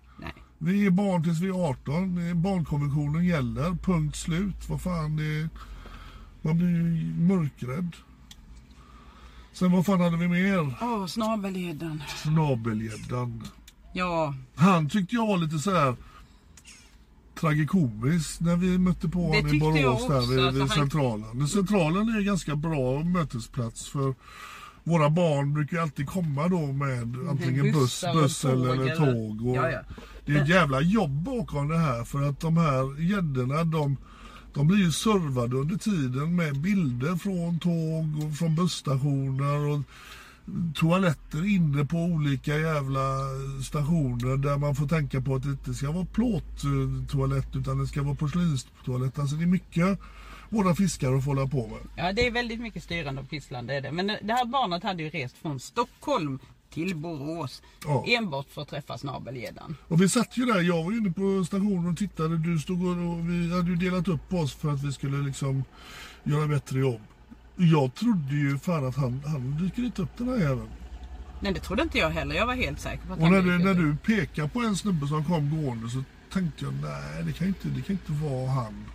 Vi 0.64 0.86
är 0.86 0.90
barn 0.90 1.24
tills 1.24 1.40
vi 1.40 1.48
är 1.48 1.70
18. 1.70 2.16
Det 2.16 2.22
är- 2.22 2.34
Barnkonventionen 2.34 3.26
gäller. 3.26 3.76
Punkt 3.84 4.16
slut. 4.16 4.70
Vad 4.70 4.82
fan 4.82 5.16
det. 5.18 5.50
Man 6.42 6.58
blir 6.58 6.68
ju 6.68 7.14
mörkrädd. 7.20 7.96
Sen 9.54 9.72
vad 9.72 9.86
fan 9.86 10.02
hade 10.02 10.18
vi 10.18 10.28
mer? 10.28 10.76
Åh, 10.82 11.06
snabelgäddan. 11.06 12.04
Snabelgäddan. 12.24 13.44
Ja, 13.94 14.36
Han 14.56 14.90
tyckte 14.90 15.16
jag 15.16 15.28
var 15.28 15.38
lite 15.38 15.60
så 15.60 15.72
här 15.76 15.96
tragikomisk 17.40 18.40
när 18.40 18.56
vi 18.56 18.78
mötte 18.78 19.10
på 19.10 19.20
honom 19.22 19.48
i 19.56 19.60
Borås 19.60 20.08
där 20.08 20.20
vid, 20.20 20.40
alltså 20.40 20.52
vid 20.52 20.60
han- 20.62 20.70
Centralen. 20.70 21.26
Men 21.38 21.48
Centralen 21.48 22.10
är 22.10 22.18
en 22.18 22.26
ganska 22.26 22.56
bra 22.56 23.04
mötesplats 23.04 23.88
för 23.90 24.16
våra 24.84 25.10
barn 25.10 25.54
brukar 25.54 25.78
alltid 25.82 26.08
komma 26.08 26.48
då 26.48 26.72
med 26.72 27.16
antingen 27.30 27.72
buss, 27.72 28.04
buss 28.14 28.46
eller 28.46 28.74
eller- 28.74 28.96
tåg. 28.96 29.48
Och 29.48 29.56
Ja, 29.56 29.72
ja. 29.72 29.80
Det 30.26 30.32
är 30.32 30.42
ett 30.42 30.50
jävla 30.50 30.82
jobb 30.82 31.12
bakom 31.12 31.68
det 31.68 31.78
här 31.78 32.04
för 32.04 32.30
att 32.30 32.40
de 32.40 32.58
här 32.58 33.02
gäddorna 33.02 33.64
de, 33.64 33.98
de 34.54 34.68
blir 34.68 34.78
ju 34.78 34.92
servade 34.92 35.56
under 35.56 35.76
tiden 35.76 36.36
med 36.36 36.62
bilder 36.62 37.16
från 37.16 37.60
tåg 37.60 38.26
och 38.26 38.38
från 38.38 38.56
busstationer 38.56 39.60
och 39.70 39.82
toaletter 40.76 41.46
inne 41.56 41.86
på 41.86 41.98
olika 41.98 42.58
jävla 42.58 43.18
stationer 43.64 44.38
där 44.38 44.58
man 44.58 44.76
får 44.76 44.88
tänka 44.88 45.22
på 45.22 45.36
att 45.36 45.44
det 45.44 45.50
inte 45.50 45.74
ska 45.74 45.92
vara 45.92 46.06
plåttoalett 46.06 47.56
utan 47.56 47.80
det 47.80 47.88
ska 47.88 48.04
vara 48.04 48.16
porslinstoalett. 48.16 49.20
Alltså 49.20 49.36
det 49.36 49.44
är 49.44 49.48
mycket 49.48 50.00
våra 50.50 50.70
att 50.72 51.24
få 51.24 51.30
hålla 51.30 51.48
på 51.48 51.68
med. 51.68 51.80
ja, 51.96 52.14
det 52.14 52.28
är 52.28 52.32
väldigt 52.32 52.60
mycket 52.60 52.84
styrande 52.84 53.22
och 53.22 53.30
pisslande. 53.30 53.74
Är 53.74 53.82
det. 53.82 53.92
Men 53.92 54.08
det 54.08 54.34
här 54.34 54.46
barnet 54.46 54.84
hade 54.84 55.04
ju 55.04 55.10
rest 55.10 55.38
från 55.38 55.60
Stockholm 55.60 56.40
till 56.72 56.96
Borås. 56.96 57.62
Ja. 57.86 58.06
Enbart 58.08 58.50
för 58.50 58.62
att 58.62 58.68
träffa 58.68 58.98
snabelgäddan. 58.98 59.76
Och 59.88 60.02
vi 60.02 60.10
satt 60.10 60.38
ju 60.38 60.46
där, 60.46 60.62
jag 60.62 60.84
var 60.84 60.92
ju 60.92 60.98
inne 60.98 61.12
på 61.12 61.46
stationen 61.46 61.92
och 61.92 61.98
tittade. 61.98 62.38
Du 62.38 62.60
stod 62.60 62.82
och, 62.86 63.30
vi 63.30 63.56
hade 63.56 63.70
ju 63.70 63.76
delat 63.76 64.08
upp 64.08 64.34
oss 64.34 64.54
för 64.54 64.70
att 64.70 64.84
vi 64.84 64.92
skulle 64.92 65.18
liksom 65.18 65.64
göra 66.24 66.48
bättre 66.48 66.80
jobb. 66.80 67.02
Jag 67.56 67.96
trodde 67.96 68.36
ju 68.36 68.58
fan 68.58 68.86
att 68.86 68.96
han, 68.96 69.22
han 69.26 69.58
dyker 69.64 69.84
inte 69.84 70.02
upp 70.02 70.18
den 70.18 70.28
här 70.28 70.38
jäveln. 70.38 70.70
Nej, 71.40 71.54
det 71.54 71.60
trodde 71.60 71.84
inte 71.84 71.98
jag 71.98 72.10
heller. 72.10 72.36
Jag 72.36 72.46
var 72.46 72.54
helt 72.54 72.80
säker 72.80 73.08
på 73.08 73.14
att 73.14 73.20
Och 73.20 73.26
han 73.26 73.34
när 73.34 73.42
dyker 73.42 73.58
du, 73.58 73.64
när 73.64 73.74
du 73.74 73.96
pekar 73.96 74.48
på 74.48 74.60
en 74.60 74.76
snubbe 74.76 75.08
som 75.08 75.24
kom 75.24 75.64
gående 75.64 75.90
så 75.90 76.04
tänkte 76.34 76.66
jag 76.66 76.74
nej 76.74 77.24
det 77.24 77.34
kan 77.34 77.48
inte, 77.48 77.68
det 77.68 77.82
kan 77.82 77.94
inte 77.96 78.12
vara 78.12 78.50
han. 78.50 78.86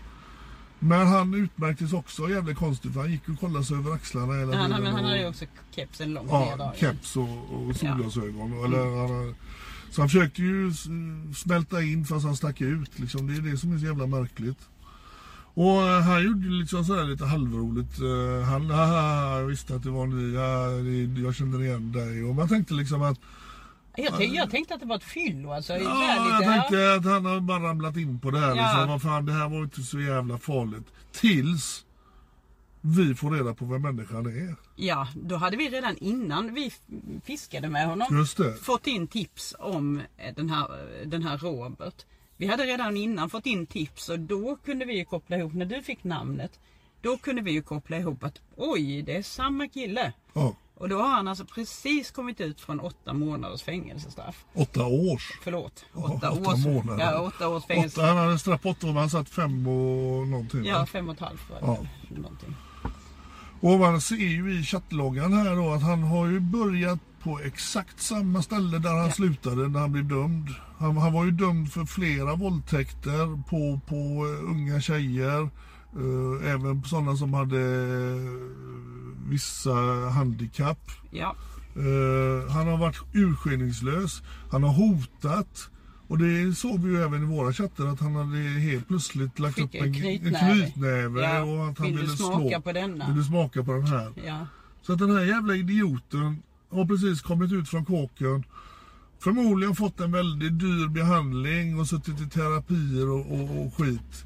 Men 0.87 1.07
han 1.07 1.35
utmärktes 1.35 1.93
också 1.93 2.29
jävligt 2.31 2.57
konstigt 2.57 2.93
för 2.93 3.01
han 3.01 3.11
gick 3.11 3.29
och 3.29 3.41
kollade 3.41 3.65
sig 3.65 3.77
över 3.77 3.93
axlarna 3.93 4.33
hela 4.33 4.43
Ja, 4.43 4.65
tiden. 4.65 4.73
han, 4.73 4.85
han 4.87 4.95
och- 4.95 5.01
hade 5.01 5.19
ju 5.21 5.29
också 5.29 5.45
kepsen 5.77 6.15
långt 6.15 6.29
Ja, 6.31 6.57
ner. 6.57 6.81
keps 6.81 7.17
och, 7.17 7.29
och 7.67 7.77
solglasögon. 7.77 8.53
Eller, 8.65 8.79
han, 8.79 9.11
har- 9.11 9.35
så 9.91 10.03
han 10.03 10.09
försökte 10.09 10.43
ju 10.43 10.73
smälta 11.35 11.83
in 11.83 12.05
fast 12.05 12.27
han 12.27 12.37
stack 12.37 12.61
ut. 12.61 12.99
Liksom. 12.99 13.27
Det 13.27 13.35
är 13.35 13.41
det 13.53 13.57
som 13.59 13.73
är 13.75 13.79
så 13.79 13.85
jävla 13.87 14.07
märkligt. 14.07 14.59
Och 15.55 15.83
eh, 15.83 16.01
han 16.03 16.25
gjorde 16.25 16.45
ju 16.45 16.51
liksom 16.51 16.85
sådär 16.85 17.05
lite 17.05 17.25
halvroligt. 17.25 17.99
Eh, 18.01 18.49
Han, 18.49 18.71
haha, 18.71 19.39
jag 19.41 19.47
visste 19.47 19.75
att 19.75 19.83
det 19.83 19.91
var 19.91 20.07
ni, 20.07 20.35
ja, 20.35 21.23
jag 21.27 21.35
kände 21.35 21.65
igen 21.67 21.93
dig. 21.93 22.25
Och 22.25 22.35
man 22.35 22.49
tänkte 22.49 22.75
liksom 22.75 23.03
att, 23.03 23.19
Jag, 23.97 24.17
tänkte, 24.17 24.37
jag 24.37 24.51
tänkte 24.51 24.75
att 24.75 24.81
det 24.81 24.87
var 24.87 24.97
ett 24.97 25.05
fyllo. 25.05 25.53
Alltså, 25.53 25.73
ja, 25.73 26.15
jag 26.17 26.41
lite, 26.41 26.53
tänkte 26.53 26.95
att 26.95 27.05
han 27.05 27.25
har 27.25 27.41
bara 27.41 27.63
ramlat 27.63 27.97
in 27.97 28.21
på 28.21 28.31
det 28.31 28.39
här. 28.39 28.57
Ja. 28.57 28.63
Liksom. 28.63 28.89
Vad 28.89 29.03
fan, 29.03 29.27
det 29.27 29.33
här 29.33 29.49
var 29.49 29.63
inte 29.63 29.83
så 29.83 30.01
jävla 30.01 30.39
farligt. 30.39 30.87
Tills 31.13 31.87
vi 32.81 33.15
får 33.15 33.31
reda 33.31 33.55
på 33.55 33.65
vem 33.65 33.83
människan 33.83 34.27
är. 34.27 34.57
Ja, 34.77 35.09
då 35.15 35.37
hade 35.37 35.57
vi 35.57 35.69
redan 35.69 35.97
innan 35.97 36.55
vi 36.55 36.73
fiskade 37.25 37.69
med 37.69 37.87
honom 37.87 38.27
fått 38.63 38.87
in 38.87 39.07
tips 39.07 39.55
om 39.59 40.01
eh, 40.17 40.35
den 40.35 40.51
här, 40.51 40.65
eh, 40.65 41.09
den 41.09 41.23
här 41.23 41.39
Robert. 41.39 42.05
Vi 42.37 42.47
hade 42.47 42.63
redan 42.63 42.97
innan 42.97 43.31
fått 43.31 43.47
in 43.47 43.67
tips 43.67 44.09
och 44.09 44.19
då 44.19 44.57
kunde 44.57 44.85
vi 44.85 44.99
ju 44.99 45.05
koppla 45.05 45.37
ihop, 45.37 45.53
när 45.55 45.67
du 45.67 45.83
fick 45.83 46.05
namnet, 46.05 46.61
då 47.01 47.17
kunde 47.17 47.43
vi 47.43 47.51
ju 47.51 47.63
koppla 47.63 47.97
ihop 47.97 48.25
att 48.25 48.41
oj, 48.57 49.03
det 49.03 49.17
är 49.17 49.23
samma 49.23 49.69
kille. 49.69 50.13
Ja, 50.33 50.57
Och 50.79 50.89
då 50.89 50.99
har 51.03 51.09
han 51.09 51.29
alltså 51.29 51.45
precis 51.45 52.11
kommit 52.11 52.41
ut 52.41 52.61
från 52.61 52.81
åtta 52.81 53.13
månaders 53.13 53.63
fängelsestraff. 53.63 54.45
åtta 54.55 54.87
års. 54.87 55.39
Förlåt, 55.43 55.85
Ja, 55.95 56.01
åtta, 56.01 56.31
åtta 56.31 56.51
års, 56.53 56.65
månader. 56.67 57.05
Ja, 57.05 57.21
åtta 57.21 57.49
års 57.49 57.65
fängelse. 57.65 58.01
Åtta, 58.01 58.09
han 58.09 58.17
hade 58.17 58.39
straff 58.39 58.63
på 58.63 58.69
åtta 58.71 58.87
år, 58.87 58.93
men 58.93 59.01
han 59.01 59.11
satt 59.11 59.29
fem 59.29 59.67
och 59.67 60.27
någonting. 60.29 60.61
va? 60.63 60.69
Ja, 60.69 60.87
fem 60.87 61.09
och 61.09 61.15
ett 61.15 61.21
halvt 61.21 61.51
var 61.51 61.61
det 61.61 61.67
Ja. 62.11 62.17
någonting. 62.21 62.55
Och 63.61 63.79
man 63.79 64.01
ser 64.01 64.17
ju 64.17 64.59
i 64.61 64.63
chattloggan 64.63 65.33
här 65.33 65.57
då 65.57 65.71
att 65.73 65.83
han 65.83 66.03
har 66.03 66.27
ju 66.27 66.41
börjat 66.41 66.99
på 67.23 67.41
exakt 67.41 68.01
samma 68.01 68.43
ställe 68.43 68.79
där 68.79 68.95
han 68.97 69.13
slutade 69.13 69.69
när 69.69 69.81
han 69.81 69.93
blev 69.93 70.05
dömd. 70.09 70.49
Han, 70.79 70.97
han 70.97 71.13
var 71.13 71.25
ju 71.25 71.31
dömd 71.31 71.73
för 71.73 71.85
flera 71.85 72.35
våldtäkter 72.35 73.43
på, 73.49 73.81
på 73.87 73.97
eh, 74.27 74.51
unga 74.51 74.81
tjejer. 74.81 75.51
Eh, 75.97 76.51
även 76.53 76.83
sådana 76.85 77.17
som 77.17 77.35
hade 77.35 77.61
eh, 77.61 79.31
vissa 79.31 79.73
handikapp. 80.15 80.91
Ja, 81.11 81.37
Eh, 81.79 82.51
han 82.53 82.67
har 82.69 82.77
varit 82.79 82.97
urskillningslös. 83.13 84.23
Han 84.51 84.63
har 84.63 84.73
hotat. 84.73 85.71
Och 86.09 86.19
det 86.19 86.55
såg 86.59 86.81
vi 86.81 86.91
ju 86.91 87.03
även 87.03 87.23
i 87.23 87.27
våra 87.27 87.53
chatter 87.53 87.87
att 87.87 88.01
han 88.01 88.15
hade 88.17 88.37
helt 88.39 88.89
plötsligt 88.89 89.39
lagt 89.39 89.55
Fick 89.55 89.65
upp 89.65 89.75
en 89.75 89.81
en, 89.83 89.87
en 89.89 89.95
knytnäve. 89.95 90.55
knytnäve. 90.63 91.21
Ja, 91.21 91.43
Och 91.43 91.69
att 91.69 91.79
han 91.79 91.87
vill 91.87 91.97
du 91.97 92.03
ville 92.03 92.17
smaka 92.17 92.49
slå. 92.49 92.61
på 92.61 92.73
denna? 92.73 93.07
Vill 93.07 93.17
du 93.17 93.25
smaka 93.25 93.65
på 93.65 93.73
den 93.73 93.87
här? 93.87 94.13
ja. 94.27 94.47
Så 94.83 94.93
att 94.93 94.99
den 94.99 95.11
här 95.11 95.25
jävla 95.25 95.55
idioten 95.55 96.43
har 96.71 96.85
precis 96.85 97.23
kommit 97.23 97.53
ut 97.53 97.69
från 97.69 97.85
kåken. 97.85 98.45
Förmodligen 99.19 99.77
fått 99.77 100.01
en 100.01 100.13
väldigt 100.13 100.59
dyr 100.59 100.89
behandling 100.89 101.81
och 101.81 101.87
suttit 101.89 102.21
i 102.21 102.27
terapier 102.27 103.09
och, 103.11 103.33
och, 103.33 103.67
och 103.67 103.75
skit. 103.75 104.25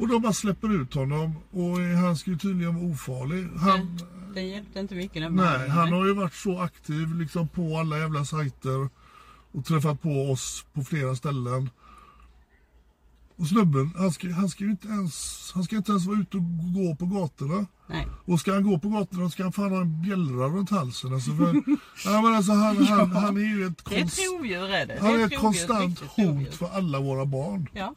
Och 0.00 0.08
de 0.08 0.22
bara 0.22 0.32
släpper 0.32 0.82
ut 0.82 0.94
honom 0.94 1.34
och 1.50 1.78
han 1.80 2.16
ska 2.16 2.30
ju 2.30 2.38
tydligen 2.38 2.74
vara 2.74 2.92
ofarlig. 2.92 3.48
Han, 3.56 3.98
Den 4.34 4.48
hjälpte 4.48 4.80
inte 4.80 4.94
mycket 4.94 5.22
den 5.22 5.34
nej, 5.34 5.68
han 5.68 5.92
har 5.92 6.06
ju 6.06 6.14
varit 6.14 6.34
så 6.34 6.58
aktiv 6.58 7.14
liksom 7.14 7.48
på 7.48 7.78
alla 7.78 7.98
jävla 7.98 8.24
sajter 8.24 8.88
och 9.52 9.64
träffat 9.64 10.02
på 10.02 10.30
oss 10.30 10.64
på 10.72 10.84
flera 10.84 11.16
ställen. 11.16 11.70
Och 13.36 13.46
snubben, 13.46 13.90
han 13.96 14.12
ska, 14.12 14.32
han 14.32 14.48
ska 14.48 14.64
ju 14.64 14.70
inte 14.70 14.88
ens, 14.88 15.50
han 15.54 15.64
ska 15.64 15.76
inte 15.76 15.92
ens 15.92 16.06
vara 16.06 16.18
ute 16.18 16.36
och 16.36 16.42
gå 16.74 16.96
på 16.96 17.06
gatorna. 17.06 17.66
Nej. 17.86 18.06
Och 18.24 18.40
ska 18.40 18.52
han 18.52 18.62
gå 18.70 18.78
på 18.78 18.88
gatorna 18.88 19.30
ska 19.30 19.42
han 19.42 19.52
fan 19.52 19.70
ha 19.70 19.80
en 19.80 20.02
bjällra 20.02 20.46
runt 20.46 20.70
halsen. 20.70 21.14
Alltså 21.14 21.30
för, 21.30 21.44
ja, 22.04 22.22
men 22.22 22.34
alltså 22.34 22.52
han, 22.52 22.76
han, 22.76 23.10
han 23.10 23.36
är 23.36 23.56
ju 23.56 23.66
ett, 23.66 23.84
Det 23.84 23.94
är 23.94 23.98
ett 23.98 24.02
konst, 24.02 24.20
rovdjur 24.32 24.70
är 24.70 24.86
det. 24.86 24.98
det 25.00 25.06
är 25.06 25.26
ett 25.26 25.32
ett 25.32 25.38
konstant 25.38 26.00
hot 26.00 26.54
för 26.54 26.68
alla 26.68 27.00
våra 27.00 27.26
barn. 27.26 27.68
Ja. 27.72 27.94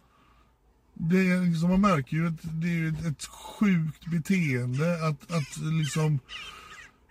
Det 1.10 1.18
är 1.18 1.42
liksom, 1.42 1.70
man 1.70 1.82
märker 1.82 2.18
ju 2.18 2.28
att 2.28 2.42
det 2.42 2.68
är 2.68 2.88
ett, 2.88 3.06
ett 3.06 3.26
sjukt 3.26 4.06
beteende 4.06 5.08
att, 5.08 5.32
att 5.32 5.58
liksom 5.58 6.20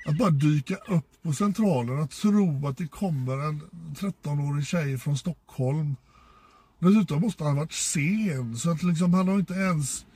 att 0.07 0.19
bara 0.19 0.31
dyka 0.31 0.77
upp 0.77 1.23
på 1.23 1.33
centralen, 1.33 2.03
att 2.03 2.11
tro 2.11 2.67
att 2.67 2.77
det 2.77 2.87
kommer 2.87 3.49
en 3.49 3.63
13-årig 3.95 4.67
tjej 4.67 4.99
från 4.99 5.19
Stockholm. 5.19 5.97
Dessutom 6.79 7.21
måste 7.21 7.45
han 7.45 7.53
ha 7.53 7.61
varit 7.61 7.73
sen, 7.73 8.57
så 8.57 8.71
att 8.71 8.83
liksom 8.83 9.15
han 9.15 9.29
har 9.29 9.39
inte 9.39 9.55
ens 9.55 10.07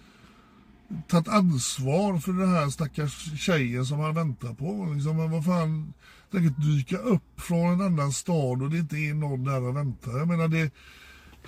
tagit 1.08 1.28
ansvar 1.28 2.18
för 2.18 2.32
den 2.32 2.48
här 2.48 2.68
stackars 2.68 3.40
tjejen 3.40 3.86
som 3.86 3.98
han 3.98 4.14
väntar 4.14 4.54
på. 4.54 4.92
Liksom, 4.94 5.16
men 5.16 5.30
vad 5.30 5.44
fan, 5.44 5.92
tänk 6.32 6.50
att 6.50 6.62
dyka 6.62 6.96
upp 6.98 7.40
från 7.40 7.72
en 7.72 7.80
annan 7.80 8.12
stad 8.12 8.62
och 8.62 8.70
det 8.70 8.78
inte 8.78 8.96
är 8.96 9.14
någon 9.14 9.44
där 9.44 9.62
och 9.62 9.76
väntar. 9.76 10.18
Jag 10.18 10.28
menar 10.28 10.48
det, 10.48 10.70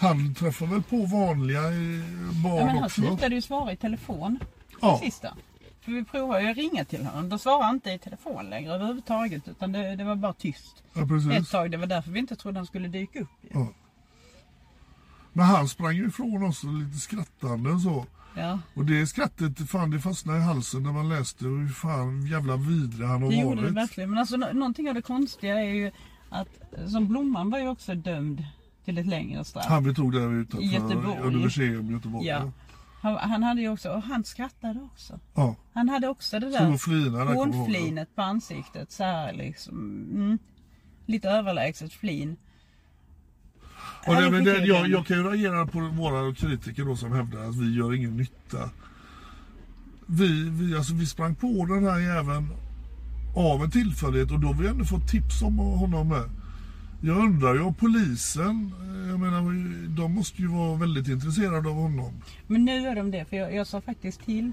han 0.00 0.34
träffar 0.34 0.66
väl 0.66 0.82
på 0.82 0.96
vanliga 1.06 1.60
eh, 1.64 1.70
barn 2.44 2.56
Ja, 2.56 2.64
men 2.64 2.68
han 2.68 2.84
också. 2.84 3.00
slutade 3.00 3.34
ju 3.34 3.42
svara 3.42 3.72
i 3.72 3.76
telefon. 3.76 4.38
Ja. 4.80 5.00
Sista. 5.02 5.34
För 5.80 5.92
vi 5.92 6.04
provade 6.04 6.42
ju 6.42 6.50
att 6.50 6.56
ringa 6.56 6.84
till 6.84 7.06
honom. 7.06 7.28
Då 7.28 7.38
svarade 7.38 7.64
han 7.64 7.74
inte 7.74 7.90
i 7.90 7.98
telefon 7.98 8.50
längre 8.50 8.74
överhuvudtaget. 8.74 9.48
Utan 9.48 9.72
det, 9.72 9.96
det 9.96 10.04
var 10.04 10.16
bara 10.16 10.32
tyst. 10.32 10.82
Ja, 10.94 11.02
Ett 11.02 11.08
precis. 11.08 11.50
tag. 11.50 11.70
Det 11.70 11.76
var 11.76 11.86
därför 11.86 12.10
vi 12.10 12.18
inte 12.18 12.36
trodde 12.36 12.58
han 12.58 12.66
skulle 12.66 12.88
dyka 12.88 13.20
upp. 13.20 13.28
Ja. 13.50 13.66
Men 15.32 15.44
han 15.46 15.68
sprang 15.68 15.96
ju 15.96 16.08
ifrån 16.08 16.42
oss 16.42 16.62
lite 16.64 16.98
skrattande 16.98 17.70
och 17.70 17.80
så. 17.80 18.06
Ja. 18.36 18.58
Och 18.74 18.84
det 18.84 19.06
skrattet, 19.06 19.70
fan 19.70 19.90
det 19.90 20.00
fastnade 20.00 20.38
i 20.38 20.42
halsen 20.42 20.82
när 20.82 20.92
man 20.92 21.08
läste 21.08 21.44
hur 21.44 21.68
fan 21.68 22.26
jävla 22.26 22.56
vidrig 22.56 23.06
han 23.06 23.22
har 23.22 23.30
Det 23.30 23.36
gjorde 23.36 23.56
det 23.56 23.62
varit. 23.62 23.74
verkligen. 23.76 24.10
Men 24.10 24.18
alltså 24.18 24.36
nå- 24.36 24.52
någonting 24.52 24.88
av 24.88 24.94
det 24.94 25.02
konstiga 25.02 25.60
är 25.60 25.74
ju 25.74 25.90
att 26.30 26.48
som 26.90 27.08
Blomman 27.08 27.50
var 27.50 27.58
ju 27.58 27.68
också 27.68 27.94
dömd 27.94 28.44
till 28.88 28.98
ett 28.98 29.06
längre 29.06 29.44
straff. 29.44 29.64
Han 29.66 29.84
vi 29.84 29.94
tog 29.94 30.12
där 30.12 30.32
utanför 30.32 30.66
Göteborg. 30.66 31.18
Universium 31.22 31.90
i 31.90 31.92
Göteborg. 31.92 32.26
Ja. 32.26 32.50
Han, 33.02 33.16
han 33.16 33.42
hade 33.42 33.60
ju 33.60 33.68
också, 33.68 33.90
och 33.90 34.02
han 34.02 34.24
skrattade 34.24 34.80
också. 34.92 35.20
ja. 35.34 35.56
Han 35.72 35.88
hade 35.88 36.08
också 36.08 36.40
det 36.40 36.50
där 36.50 36.66
ihåg. 36.66 37.36
hånflinet 37.36 38.14
på 38.14 38.22
ansiktet 38.22 38.92
så 38.92 39.04
här 39.04 39.32
liksom. 39.32 39.74
Mm, 40.14 40.38
lite 41.06 41.28
överlägset 41.28 41.92
flin. 41.92 42.36
Och 44.06 44.14
Ja, 44.14 44.20
det, 44.20 44.24
det 44.24 44.30
men 44.30 44.44
det, 44.44 44.50
jag 44.50 44.66
jag, 44.66 44.80
kan. 44.82 44.90
jag 44.90 45.06
kan 45.06 45.16
ju 45.16 45.22
reagera 45.22 45.66
på 45.66 45.78
våra 45.80 46.34
kritiker 46.34 46.84
då 46.84 46.96
som 46.96 47.12
hävdar 47.12 47.44
att 47.48 47.56
vi 47.56 47.76
gör 47.76 47.94
ingen 47.94 48.16
nytta. 48.16 48.70
Vi, 50.06 50.50
vi, 50.50 50.76
alltså, 50.76 50.94
vi 50.94 51.06
sprang 51.06 51.34
på 51.34 51.66
den 51.68 51.84
här 51.84 51.98
jäveln 51.98 52.48
av 53.36 53.62
en 53.64 53.70
tillfällighet 53.70 54.30
och 54.30 54.40
då 54.40 54.46
har 54.46 54.54
vi 54.54 54.68
ändå 54.68 54.84
fått 54.84 55.08
tips 55.08 55.42
om 55.42 55.58
honom 55.58 56.08
med. 56.08 56.30
Jag 57.00 57.16
undrar 57.16 57.54
ju 57.54 57.60
om 57.60 57.74
polisen, 57.74 58.72
eh, 58.80 59.10
jag 59.10 59.20
menar 59.20 59.40
de 59.96 60.12
måste 60.14 60.42
ju 60.42 60.48
vara 60.48 60.76
väldigt 60.76 61.08
intresserade 61.08 61.68
av 61.68 61.74
honom. 61.74 62.22
Men 62.46 62.64
nu 62.64 62.86
är 62.88 62.94
de 62.96 63.10
det, 63.10 63.24
för 63.24 63.36
jag, 63.36 63.54
jag 63.54 63.66
sa 63.66 63.80
faktiskt 63.80 64.24
till. 64.24 64.52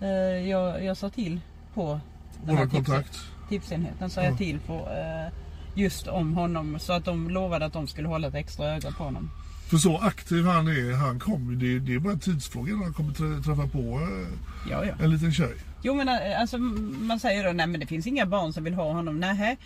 Eh, 0.00 0.08
jag, 0.48 0.84
jag 0.84 0.96
sa 0.96 1.10
till 1.10 1.40
på 1.74 2.00
den 2.44 2.54
Våra 2.54 2.64
här 2.64 2.66
kontakt. 2.70 3.18
tipsenheten. 3.48 4.10
Sa 4.10 4.20
Ja. 4.22 4.28
jag 4.28 4.38
till 4.38 4.58
på 4.58 4.74
eh, 4.74 5.32
just 5.74 6.06
om 6.08 6.34
honom. 6.34 6.78
Så 6.78 6.92
att 6.92 7.04
de 7.04 7.30
lovade 7.30 7.64
att 7.66 7.72
de 7.72 7.86
skulle 7.86 8.08
hålla 8.08 8.28
ett 8.28 8.34
extra 8.34 8.66
öga 8.74 8.90
på 8.90 9.04
honom. 9.04 9.30
För 9.70 9.76
så 9.76 9.98
aktiv 9.98 10.44
han 10.46 10.68
är, 10.68 10.96
han 10.96 11.18
kommer 11.20 11.52
ju- 11.52 11.58
det, 11.78 11.86
det 11.86 11.94
är 11.94 11.98
bara 11.98 12.12
en 12.12 12.18
tidsfråga 12.20 12.74
när 12.74 12.84
han 12.84 12.92
kommer 12.92 13.12
trä- 13.12 13.42
träffa 13.42 13.66
på 13.68 13.78
eh, 13.78 14.28
Ja, 14.70 14.84
ja. 14.84 14.94
en 15.04 15.10
liten 15.10 15.32
tjej. 15.32 15.54
Jo 15.82 15.94
men 15.94 16.08
eh, 16.08 16.40
alltså 16.40 16.58
man 16.58 17.20
säger 17.20 17.44
då, 17.46 17.52
nej 17.52 17.66
men 17.66 17.80
det 17.80 17.86
finns 17.86 18.06
inga 18.06 18.26
barn 18.26 18.52
som 18.52 18.64
vill 18.64 18.74
ha 18.74 18.92
honom. 18.92 19.20
Nej, 19.20 19.56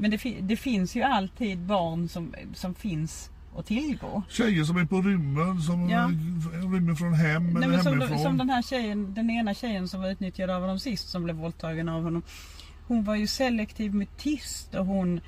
men 0.00 0.10
det, 0.10 0.18
fi- 0.18 0.40
det 0.40 0.56
finns 0.56 0.96
ju 0.96 1.02
alltid 1.02 1.58
barn 1.58 2.08
som, 2.08 2.34
som 2.54 2.74
finns 2.74 3.30
att 3.56 3.66
tillgå. 3.66 4.22
Tjejer 4.28 4.64
som 4.64 4.76
är 4.76 4.84
på 4.84 4.96
rymmen, 5.02 5.60
som 5.60 5.88
Ja. 5.90 6.10
rymmer 6.74 6.94
från 6.94 7.14
hem 7.14 7.46
Nej, 7.52 7.64
eller 7.64 7.78
som, 7.78 7.92
hemifrån. 7.92 8.18
som 8.18 8.38
den 8.38 8.50
här 8.50 8.62
tjejen, 8.62 9.14
den 9.14 9.30
ena 9.30 9.54
tjejen 9.54 9.88
som 9.88 10.00
var 10.02 10.10
utnyttjad 10.10 10.50
av 10.50 10.60
honom 10.60 10.78
sist 10.78 11.08
som 11.08 11.24
blev 11.24 11.36
våldtagen 11.36 11.88
av 11.88 12.02
honom. 12.02 12.22
Hon 12.88 13.04
var 13.04 13.14
ju 13.14 13.26
selektiv 13.26 13.94
mutist 13.94 14.74
och 14.74 14.86
hon 14.86 15.20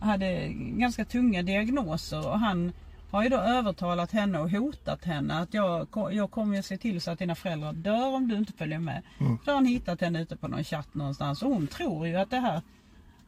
hade 0.00 0.48
ganska 0.52 1.04
tunga 1.04 1.42
diagnoser 1.42 2.28
och 2.28 2.38
han 2.40 2.72
har 3.10 3.22
ju 3.22 3.28
då 3.28 3.36
övertalat 3.36 4.12
henne 4.12 4.38
och 4.38 4.50
hotat 4.50 5.04
henne 5.04 5.38
att 5.38 5.54
jag, 5.54 5.86
jag 6.12 6.30
kommer 6.30 6.56
ju 6.56 6.62
se 6.62 6.76
till 6.76 7.00
så 7.00 7.10
att 7.10 7.18
dina 7.18 7.34
föräldrar 7.34 7.72
dör 7.72 8.14
om 8.14 8.28
du 8.28 8.36
inte 8.36 8.52
följer 8.52 8.78
med. 8.78 9.02
Mm. 9.20 9.38
Så 9.44 9.50
har 9.50 9.54
han 9.54 9.66
hittat 9.66 10.00
henne 10.00 10.22
ute 10.22 10.36
på 10.36 10.48
någon 10.48 10.64
chatt 10.64 10.94
någonstans 10.94 11.42
och 11.42 11.50
hon 11.50 11.66
tror 11.66 12.06
ju 12.08 12.16
att 12.16 12.30
det 12.30 12.40
här 12.40 12.62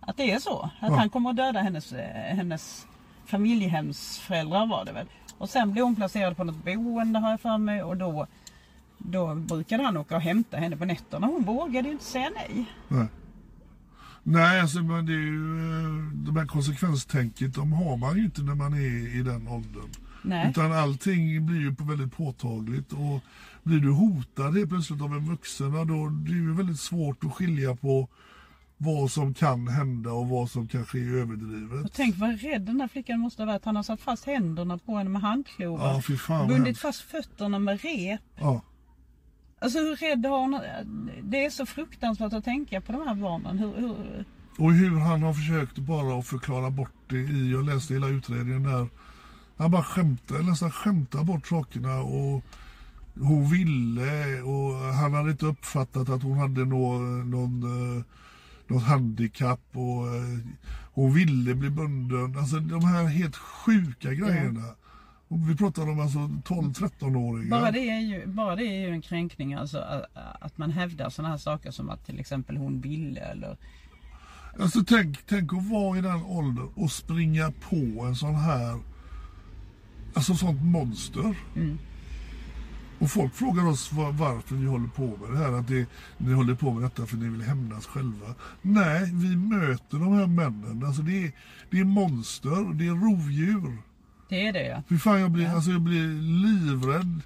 att 0.08 0.16
det 0.16 0.30
är 0.32 0.38
så. 0.38 0.70
Att 0.80 0.90
Ja. 0.90 0.96
han 0.96 1.10
kommer 1.10 1.30
att 1.30 1.36
döda 1.36 1.60
hennes, 1.60 1.92
eh, 1.92 2.36
hennes 2.36 2.86
familjehemsföräldrar 3.26 4.66
var 4.66 4.84
det 4.84 4.92
väl. 4.92 5.06
Och 5.38 5.48
sen 5.48 5.72
blev 5.72 5.84
hon 5.84 5.96
placerad 5.96 6.36
på 6.36 6.44
något 6.44 6.64
boende 6.64 7.18
har 7.18 7.30
jag 7.30 7.40
för 7.40 7.58
mig 7.58 7.82
och 7.82 7.96
då, 7.96 8.26
då 8.98 9.34
brukade 9.34 9.82
han 9.82 9.96
åka 9.96 10.16
och 10.16 10.22
hämta 10.22 10.56
henne 10.56 10.76
på 10.76 10.84
nätterna. 10.84 11.26
Hon 11.26 11.42
vågade 11.44 11.88
ju 11.88 11.92
inte 11.92 12.04
säga 12.04 12.30
nej. 12.34 12.64
Nej. 12.88 13.06
Nej, 14.22 14.60
alltså 14.60 14.78
men 14.78 15.06
det 15.06 15.12
är 15.12 15.16
ju 15.16 15.58
eh, 15.58 16.12
de 16.12 16.36
här 16.36 16.46
konsekvenstänket, 16.46 17.54
de 17.54 17.72
har 17.72 17.96
man 17.96 18.16
ju 18.16 18.24
inte 18.24 18.42
när 18.42 18.54
man 18.54 18.74
är 18.74 19.16
i 19.16 19.22
den 19.22 19.48
åldern. 19.48 19.90
Nej. 20.22 20.50
Utan 20.50 20.72
allting 20.72 21.46
blir 21.46 21.60
ju 21.60 21.74
på 21.74 21.84
väldigt 21.84 22.16
påtagligt 22.16 22.92
och 22.92 23.20
blir 23.62 23.78
du 23.80 23.90
hotad 23.90 24.56
helt 24.56 24.68
plötsligt 24.68 25.02
av 25.02 25.12
en 25.12 25.26
vuxen, 25.26 25.72
då 25.72 26.08
det 26.08 26.30
är 26.32 26.34
ju 26.34 26.54
väldigt 26.54 26.80
svårt 26.80 27.24
att 27.24 27.32
skilja 27.34 27.76
på 27.76 28.08
vad 28.78 29.10
som 29.10 29.34
kan 29.34 29.68
hända 29.68 30.12
och 30.12 30.28
vad 30.28 30.50
som 30.50 30.68
kanske 30.68 30.98
är 30.98 31.14
överdrivet. 31.14 31.84
Och 31.84 31.92
tänk 31.92 32.18
vad 32.18 32.40
rädd 32.40 32.62
den 32.62 32.80
här 32.80 32.88
flickan 32.88 33.20
måste 33.20 33.42
ha 33.42 33.46
varit. 33.46 33.64
Han 33.64 33.76
har 33.76 33.82
satt 33.82 34.00
fast 34.00 34.24
händerna 34.24 34.78
på 34.78 34.96
henne 34.96 35.10
med 35.10 35.22
handklovar. 35.22 36.02
Ja, 36.28 36.46
bundit 36.48 36.78
fast 36.78 37.00
fötterna 37.00 37.58
med 37.58 37.80
rep. 37.82 38.20
Ja. 38.36 38.62
Alltså 39.60 39.78
hur 39.78 39.96
rädd 39.96 40.26
har 40.26 40.38
hon? 40.38 40.60
Det 41.22 41.44
är 41.44 41.50
så 41.50 41.66
fruktansvärt 41.66 42.32
att 42.32 42.44
tänka 42.44 42.80
på 42.80 42.92
de 42.92 43.06
här 43.06 43.14
barnen. 43.14 43.58
Hur, 43.58 43.76
hur, 43.76 44.24
Och 44.58 44.72
hur 44.72 44.98
han 44.98 45.22
har 45.22 45.34
försökt 45.34 45.78
bara 45.78 46.18
att 46.18 46.26
förklara 46.26 46.70
bort 46.70 46.92
det 47.08 47.16
i, 47.16 47.52
jag 47.52 47.64
läste 47.64 47.94
hela 47.94 48.08
utredningen 48.08 48.62
där. 48.62 48.88
Han 49.56 49.70
bara 49.70 49.82
skämtar, 49.82 50.42
nästan 50.42 50.70
skämtar 50.70 51.24
bort 51.24 51.46
sakerna 51.46 52.00
och 52.00 52.44
hon 53.20 53.50
ville 53.50 54.42
och 54.42 54.74
han 54.74 55.14
hade 55.14 55.30
inte 55.30 55.46
uppfattat 55.46 56.08
att 56.08 56.22
hon 56.22 56.38
hade 56.38 56.64
nå, 56.64 56.92
någon, 57.24 57.62
eh, 57.62 58.04
något 58.70 58.82
handikapp 58.82 59.60
och 59.72 60.06
eh, 60.06 60.38
hon 60.92 61.14
ville 61.14 61.54
bli 61.54 61.70
bunden. 61.70 62.38
Alltså 62.38 62.56
de 62.56 62.84
här 62.84 63.04
helt 63.04 63.36
sjuka 63.36 64.14
grejerna. 64.14 64.64
Och 65.28 65.50
vi 65.50 65.56
pratar 65.56 65.82
om 65.82 66.00
alltså 66.00 66.18
12-13-åringar. 66.18 67.50
Bara 67.50 67.70
det, 67.70 67.90
är 67.90 68.00
ju, 68.00 68.26
bara 68.26 68.56
det 68.56 68.64
är 68.64 68.80
ju 68.80 68.90
en 68.90 69.02
kränkning. 69.02 69.54
Alltså, 69.54 69.78
att, 69.78 70.04
att 70.40 70.58
man 70.58 70.70
hävdar 70.70 71.10
sådana 71.10 71.30
här 71.30 71.38
saker 71.38 71.70
som 71.70 71.90
att 71.90 72.06
till 72.06 72.20
exempel 72.20 72.56
hon 72.56 72.80
ville 72.80 73.20
eller... 73.20 73.56
Alltså 74.60 74.84
tänk, 74.86 75.26
tänk 75.26 75.52
att 75.52 75.70
vara 75.70 75.98
i 75.98 76.00
den 76.00 76.22
åldern 76.22 76.68
och 76.74 76.92
springa 76.92 77.52
på 77.70 78.04
en 78.04 78.16
sån 78.16 78.34
här, 78.34 78.78
alltså 80.14 80.34
sånt 80.34 80.62
monster. 80.62 81.36
Och 82.98 83.10
folk 83.10 83.34
frågar 83.34 83.66
oss 83.68 83.92
var, 83.92 84.12
varför 84.12 84.54
vi 84.54 84.66
håller 84.66 84.88
på 84.88 85.02
med 85.06 85.30
det 85.32 85.38
här, 85.38 85.52
att 85.52 85.68
det, 85.68 85.86
ni 86.18 86.32
håller 86.32 86.54
på 86.54 86.72
med 86.72 86.82
detta 86.82 87.06
för 87.06 87.16
ni 87.16 87.28
vill 87.28 87.42
hämnas 87.42 87.86
själva. 87.86 88.26
Nej, 88.62 89.10
vi 89.14 89.36
möter 89.36 89.98
de 89.98 90.12
här 90.12 90.26
männen. 90.26 90.84
Alltså 90.86 91.02
det 91.02 91.24
är, 91.24 91.32
det 91.70 91.80
är 91.80 91.84
monster, 91.84 92.74
det 92.74 92.86
är 92.86 92.90
rovdjur. 93.10 93.78
Det 94.28 94.46
är 94.46 94.52
det 94.52 94.66
ja. 94.66 94.82
Fy 94.88 94.98
fan 94.98 95.20
jag 95.20 95.30
blir, 95.30 95.48
alltså 95.48 95.70
jag 95.70 95.80
blir 95.80 96.08
livrädd. 96.22 97.20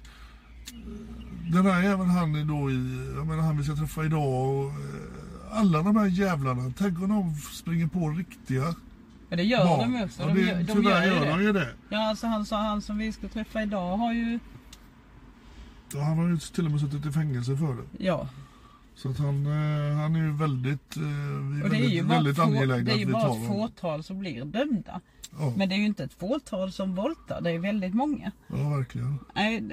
Den 1.51 1.65
här 1.65 1.83
jäveln 1.83 2.09
han 2.09 2.35
är 2.35 2.45
då 2.45 2.71
i, 2.71 3.11
jag 3.15 3.27
menar 3.27 3.43
han 3.43 3.57
vi 3.57 3.63
ska 3.63 3.75
träffa 3.75 4.05
idag 4.05 4.27
och 4.57 4.65
eh, 4.69 5.57
alla 5.59 5.81
de 5.81 5.95
här 5.95 6.05
jävlarna. 6.07 6.73
Tänk 6.77 7.01
om 7.01 7.09
de 7.09 7.35
springer 7.35 7.87
på 7.87 8.09
riktiga 8.09 8.75
Men 9.29 9.37
det 9.37 9.43
gör 9.43 9.65
barn. 9.65 9.93
de 9.93 10.03
också. 10.03 10.21
Ja, 10.21 10.27
De, 10.27 10.33
det, 10.33 10.41
gör- 10.41 10.57
de 10.59 10.65
tyvärr 10.73 11.05
gör 11.05 11.25
gör 11.25 11.37
de 11.37 11.43
ju 11.43 11.53
det. 11.53 11.69
Ja 11.89 12.09
alltså 12.09 12.27
han 12.27 12.45
sa 12.45 12.57
han 12.61 12.81
som 12.81 12.97
vi 12.97 13.11
ska 13.11 13.27
träffa 13.27 13.63
idag 13.63 13.97
har 13.97 14.13
ju... 14.13 14.39
Ja, 15.93 16.01
han 16.03 16.17
har 16.17 16.29
ju 16.29 16.37
till 16.37 16.65
och 16.65 16.71
med 16.71 16.79
suttit 16.79 17.05
i 17.05 17.11
fängelse 17.11 17.57
för 17.57 17.75
det. 17.75 18.03
Ja. 18.05 18.29
Så 18.95 19.09
att 19.09 19.17
han, 19.17 19.45
eh, 19.45 19.95
han 19.97 20.15
är 20.15 20.19
ju 20.25 20.31
väldigt, 20.31 20.97
eh, 20.97 21.03
är 21.03 21.63
Och 21.63 21.69
det 21.69 21.77
är 21.77 21.89
ju 21.89 22.03
väldigt 22.03 22.35
det 22.35 22.91
är 22.91 22.97
ju 22.97 23.11
bara 23.11 23.35
ett 23.35 23.47
fåtal 23.47 24.03
som 24.03 24.19
blir 24.19 24.45
dömda. 24.45 25.01
Ja, 25.39 25.53
Men 25.57 25.69
det 25.69 25.75
är 25.75 25.79
ju 25.79 25.85
inte 25.85 26.03
ett 26.03 26.13
fåtal 26.13 26.71
som 26.71 26.95
våldtar. 26.95 27.41
Det 27.41 27.51
är 27.51 27.59
väldigt 27.59 27.93
många. 27.93 28.31
ja, 28.47 28.69
verkligen. 28.69 29.19
Nej, 29.35 29.63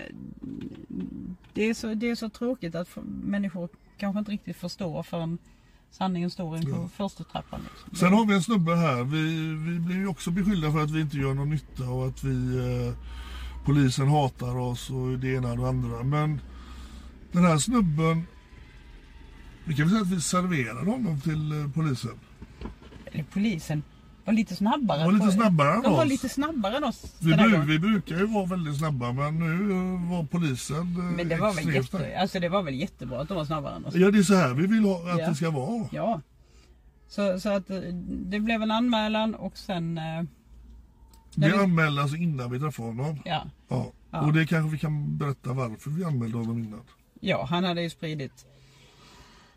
det- 1.54 1.62
är, 1.64 1.74
så, 1.74 1.94
det 1.94 2.10
är 2.10 2.14
så 2.14 2.28
tråkigt 2.28 2.74
att 2.74 2.88
människor 3.24 3.68
kanske 3.98 4.18
inte 4.18 4.32
riktigt 4.32 4.56
förstår 4.56 5.02
förrän 5.02 5.38
sanningen 5.90 6.30
står 6.30 6.56
in 6.56 6.72
på 6.72 6.88
första 6.88 7.24
trappan. 7.24 7.60
Liksom. 7.70 7.96
Sen 7.96 8.12
har 8.12 8.26
vi 8.26 8.34
en 8.34 8.42
snubbe 8.42 8.76
här. 8.76 9.04
Vi, 9.04 9.22
vi 9.72 9.78
blir 9.78 9.96
ju 9.96 10.06
också 10.06 10.30
beskyllda 10.30 10.72
för 10.72 10.82
att 10.82 10.90
vi 10.90 11.00
inte 11.00 11.16
gör 11.16 11.34
någon 11.34 11.50
nytta 11.50 11.88
och 11.90 12.06
att 12.06 12.24
vi 12.24 12.56
eh, 12.58 12.94
polisen 13.64 14.08
hatar 14.08 14.56
oss 14.58 14.90
och 14.90 15.18
det 15.18 15.28
ena 15.34 15.50
och 15.50 15.56
det 15.58 15.68
andra. 15.68 16.02
Men 16.02 16.40
den 17.32 17.44
här 17.44 17.58
snubben, 17.58 18.26
vi 19.64 19.74
kan 19.74 19.84
väl 19.84 19.90
säga 19.90 20.02
att 20.02 20.10
vi 20.12 20.20
serverar 20.20 20.84
honom 20.84 21.20
till 21.20 21.52
eh, 21.52 21.70
polisen. 21.74 22.18
Eller 23.12 23.24
polisen 23.32 23.82
var 24.24 24.32
lite 24.32 24.56
snabbare. 24.56 24.98
De 24.98 25.04
var 25.04 25.12
lite 25.12 25.30
snabbare 25.30 25.74
än 25.74 25.82
De 25.82 25.92
var 25.92 26.02
oss. 26.02 26.08
lite 26.08 26.28
snabbare 26.28 26.76
än 26.76 26.84
oss. 26.84 27.16
Vi, 27.20 27.34
bru, 27.34 27.62
vi 27.66 27.78
brukar 27.78 28.16
ju 28.16 28.26
vara 28.26 28.46
väldigt 28.46 28.76
snabba 28.78 29.12
men 29.12 29.38
nu 29.38 29.70
eh, 29.72 30.10
var 30.10 30.24
polisen 30.24 30.76
eh, 30.80 31.04
Men 31.16 31.28
det 31.28 31.36
var, 31.36 31.54
väl 31.54 31.74
jätte, 31.74 32.18
alltså 32.20 32.40
det 32.40 32.48
var 32.48 32.62
väl 32.62 32.74
jättebra 32.74 33.20
att 33.20 33.28
de 33.28 33.36
var 33.36 33.44
snabbare 33.44 33.76
än 33.76 33.84
oss. 33.84 33.94
Ja 33.94 34.10
det 34.10 34.18
är 34.18 34.22
så 34.22 34.34
här 34.34 34.54
vi 34.54 34.66
vill 34.66 34.84
ha, 34.84 35.12
att 35.12 35.18
Ja. 35.18 35.28
det 35.28 35.34
ska 35.34 35.50
vara. 35.50 35.88
Ja. 35.92 36.20
Så, 37.08 37.40
så 37.40 37.48
att 37.48 37.64
det 38.06 38.40
blev 38.40 38.62
en 38.62 38.70
anmälan 38.70 39.34
och 39.34 39.58
sen... 39.58 40.00
vi- 41.36 41.52
anmälde 41.52 42.02
alltså 42.02 42.16
innan 42.16 42.50
vi 42.50 42.58
träffade 42.60 42.88
honom. 42.88 43.18
Ja. 43.24 43.42
Ja. 43.68 43.92
Ja. 44.10 44.20
Och 44.20 44.32
det 44.32 44.46
kanske 44.46 44.70
vi 44.72 44.78
kan 44.78 45.18
berätta 45.18 45.52
varför 45.52 45.90
vi 45.90 46.04
anmälde 46.04 46.36
honom 46.38 46.58
innan. 46.58 46.80
ja, 47.20 47.46
han 47.50 47.64
hade 47.64 47.82
ju 47.82 47.90
spridit 47.90 48.46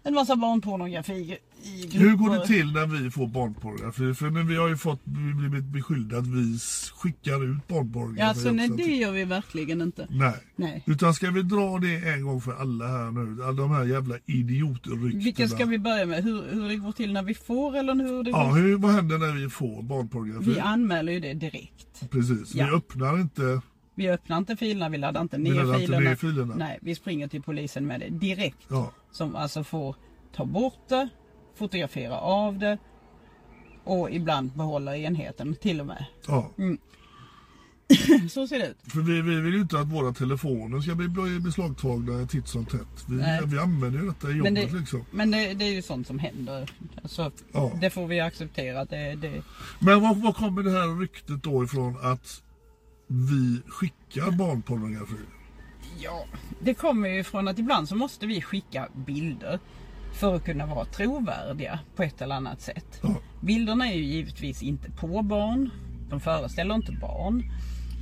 en 0.04 0.14
massa 0.14 0.36
barnpornografi 0.36 1.38
i 1.64 1.82
grupper. 1.82 2.00
Hur 2.00 2.16
går 2.16 2.30
det 2.36 2.48
till 2.48 2.74
när 2.74 2.86
vi 2.88 3.12
får 3.12 3.28
barnpornografi? 3.28 4.14
För 4.14 4.30
nu, 4.30 4.44
vi 4.44 4.56
har 4.56 4.68
ju 4.68 4.78
fått 4.78 5.02
vi 5.04 5.34
blivit 5.34 5.64
beskyllda 5.64 6.18
att 6.18 6.28
vi 6.28 6.60
skickar 6.96 7.44
ut 7.52 7.68
barnpornografi. 7.68 8.20
Ja, 8.20 8.28
alltså, 8.28 8.52
nej, 8.52 8.70
det 8.70 8.84
gör 8.84 9.12
vi 9.12 9.24
verkligen 9.26 9.82
inte. 9.82 10.08
Nej. 10.10 10.34
Nej. 10.56 10.84
Utan 10.86 11.14
ska 11.14 11.32
vi 11.32 11.42
dra 11.42 11.80
det 11.80 11.96
en 12.10 12.24
gång 12.26 12.42
för 12.42 12.54
alla 12.54 12.88
här 12.88 13.12
nu? 13.12 13.44
Alla 13.44 13.62
de 13.62 13.72
här 13.72 13.84
jävla 13.86 14.16
idiotryktena. 14.26 15.24
Vilka 15.24 15.48
ska 15.48 15.66
vi 15.66 15.80
börja 15.80 16.06
med? 16.06 16.24
Hur, 16.24 16.44
hur 16.52 16.68
det 16.70 16.76
går 16.76 16.92
till 16.92 17.14
när 17.14 17.24
vi 17.24 17.34
får 17.34 17.78
eller 17.78 17.96
hur 17.96 18.24
det 18.24 18.32
går? 18.32 18.40
Ja, 18.42 18.52
hur, 18.52 18.78
vad 18.78 18.92
händer 18.92 19.18
när 19.18 19.32
vi 19.32 19.50
får 19.50 19.84
barnpornografi? 19.84 20.50
Vi 20.50 20.60
anmäler 20.60 21.14
ju 21.14 21.20
det 21.20 21.34
direkt. 21.34 22.10
Precis, 22.12 22.56
Ja. 22.56 22.66
vi 22.66 22.72
öppnar 22.72 23.22
inte 23.22 23.62
Vi 23.96 24.10
öppnar 24.10 24.38
inte 24.38 24.56
filerna, 24.56 24.90
vi 24.90 24.98
laddar 24.98 25.22
inte 25.22 25.38
Vi 25.38 25.44
ner 25.44 25.54
laddar 25.54 25.74
inte 25.74 25.86
filerna. 25.86 26.10
ner 26.10 26.16
filerna. 26.16 26.56
Nej, 26.58 26.80
vi 26.82 26.96
springer 26.96 27.28
till 27.28 27.42
polisen 27.42 27.88
med 27.88 28.00
det 28.00 28.10
direkt. 28.10 28.58
Ja. 28.68 28.92
Som 29.12 29.36
alltså 29.36 29.64
får 29.64 29.96
ta 30.36 30.46
bort 30.46 30.90
det, 30.90 31.10
fotografera 31.56 32.18
av 32.20 32.60
det 32.60 32.78
och 33.84 34.12
ibland 34.12 34.52
behålla 34.52 34.98
enheten 34.98 35.56
till 35.56 35.80
och 35.80 35.88
med. 35.88 36.06
Ja. 36.28 36.52
Mm. 36.58 36.78
Så 38.30 38.48
ser 38.48 38.60
det 38.60 38.68
ut. 38.68 38.78
För 38.92 39.00
vi, 39.02 39.22
vi 39.22 39.42
vill 39.42 39.54
ju 39.54 39.62
inte 39.62 39.80
att 39.80 39.88
våra 39.88 40.14
telefoner 40.14 40.80
ska 40.80 40.96
bli 40.96 41.40
beslagtagna 41.40 42.28
titt 42.28 42.48
som 42.48 42.66
tätt. 42.66 43.06
Vi, 43.10 43.16
Nej. 43.16 43.42
vi 43.46 43.60
använder 43.60 44.00
ju 44.00 44.06
detta 44.08 44.28
i 44.32 44.34
Men 44.36 44.56
jobbet 44.56 44.72
det, 44.72 44.80
liksom. 44.80 45.06
men 45.12 45.32
det, 45.32 45.54
det 45.54 45.66
är 45.66 45.72
ju 45.72 45.82
sånt 45.82 46.08
som 46.08 46.20
händer. 46.20 46.70
Alltså, 47.04 47.32
Ja. 47.52 47.72
Det 47.82 47.90
får 47.90 48.08
vi 48.08 48.20
acceptera. 48.20 48.86
Det, 48.86 49.16
det, 49.16 49.44
Men 49.80 50.02
var, 50.02 50.16
var 50.16 50.34
kommer 50.34 50.64
det 50.64 50.72
här 50.72 51.00
ryktet 51.00 51.44
då 51.44 51.64
ifrån 51.64 51.98
att 52.02 52.44
vi 53.08 53.62
skickar 53.68 54.32
barnpornografi? 54.32 55.26
ja, 56.00 56.26
det 56.60 56.74
kommer 56.74 57.10
ju 57.10 57.24
från 57.24 57.48
att 57.48 57.60
ibland 57.60 57.90
så 57.90 57.96
måste 57.96 58.26
vi 58.26 58.42
skicka 58.42 58.88
bilder 58.96 59.60
för 60.20 60.36
att 60.36 60.46
kunna 60.46 60.66
vara 60.66 60.86
trovärdiga 60.86 61.80
på 61.96 62.04
ett 62.04 62.22
eller 62.22 62.36
annat 62.36 62.62
sätt. 62.62 63.00
Ja. 63.02 63.16
Bilderna 63.42 63.88
är 63.88 63.96
ju 63.96 64.04
givetvis 64.04 64.64
inte 64.64 64.92
på 64.92 65.22
barn. 65.22 65.70
De 66.10 66.20
föreställer 66.20 66.76
inte 66.76 66.92
barn. 66.92 67.44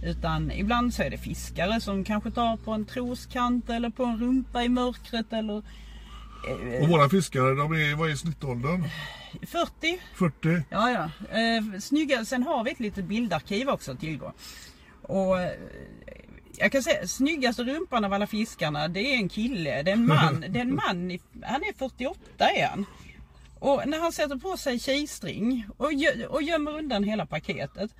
Utan 0.03 0.51
ibland 0.51 0.93
så 0.93 1.03
är 1.03 1.09
det 1.09 1.17
fiskare 1.17 1.81
som 1.81 2.03
kanske 2.03 2.31
tar 2.31 2.57
på 2.57 2.71
en 2.71 2.85
troskant 2.85 3.69
eller 3.69 3.89
på 3.89 4.03
en 4.03 4.19
rumpa 4.19 4.63
i 4.63 4.69
mörkret 4.69 5.33
eller 5.33 5.63
Och 6.81 6.89
våra 6.89 7.09
fiskare, 7.09 7.55
de 7.55 7.73
är, 7.73 7.95
vad 7.95 8.09
är 8.09 8.15
snittåldern? 8.15 8.83
40 9.47 9.99
40? 10.15 10.63
Ja, 10.69 10.91
ja. 10.91 11.03
Eh, 11.37 11.79
snygga. 11.79 12.25
Sen 12.25 12.43
har 12.43 12.63
vi 12.63 12.71
ett 12.71 12.79
litet 12.79 13.05
bildarkiv 13.05 13.69
också 13.69 13.91
att 13.91 13.99
tillgå. 13.99 14.33
Och 15.11 15.41
eh, 15.41 15.51
jag 16.57 16.71
kan 16.71 16.83
säga, 16.83 17.07
snyggaste 17.07 17.63
rumpan 17.63 18.05
av 18.05 18.13
alla 18.13 18.27
fiskarna, 18.27 18.87
det 18.87 18.99
är 18.99 19.15
en 19.15 19.29
kille, 19.29 19.83
det 19.83 19.91
är 19.91 19.95
en 19.95 20.07
man. 20.07 20.41
Det 20.49 20.59
är 20.59 20.61
en 20.61 20.75
man, 20.75 21.19
han 21.43 21.63
är 21.63 21.77
48 21.77 22.49
är 22.49 22.67
han. 22.67 22.85
Och 23.59 23.81
när 23.85 23.99
han 23.99 24.11
sätter 24.11 24.35
på 24.35 24.57
sig 24.57 24.79
tjejstring 24.79 25.67
och, 25.77 25.91
gö- 25.91 26.25
och 26.25 26.43
gömmer 26.43 26.77
undan 26.77 27.03
hela 27.03 27.25
paketet. 27.25 27.91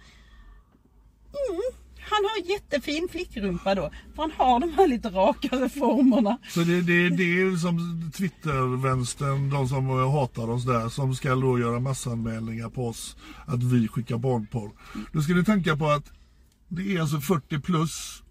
Mm, 1.50 1.62
han 2.00 2.20
har 2.24 2.52
jättefin 2.52 3.08
flickrumpa 3.12 3.76
då. 3.76 3.92
För 4.16 4.22
han 4.22 4.32
har 4.32 4.60
de 4.60 4.74
här 4.74 4.88
lite 4.88 5.10
rakare 5.10 5.70
formerna. 5.70 6.38
Så 6.50 6.60
det, 6.60 6.82
det, 6.82 7.10
det 7.10 7.42
är 7.42 7.58
som 7.58 8.12
Twitter-vänstern, 8.18 9.50
de 9.50 9.68
som 9.68 9.90
hatar 9.90 10.50
oss 10.50 10.66
där, 10.66 10.90
som 10.90 11.16
ska 11.16 11.36
då 11.36 11.60
göra 11.60 11.80
massanmälningar 11.80 12.70
på 12.70 12.88
oss 12.88 13.18
att 13.46 13.64
vi 13.64 13.88
skickar 13.88 14.18
barnporr. 14.18 14.72
Då 15.14 15.22
ska 15.22 15.34
ni 15.34 15.44
tänka 15.44 15.78
på 15.78 15.88
att 15.88 16.12
det 16.74 16.96
är 16.96 17.02
alltså 17.02 17.20
40 17.20 17.60
plus 17.60 18.24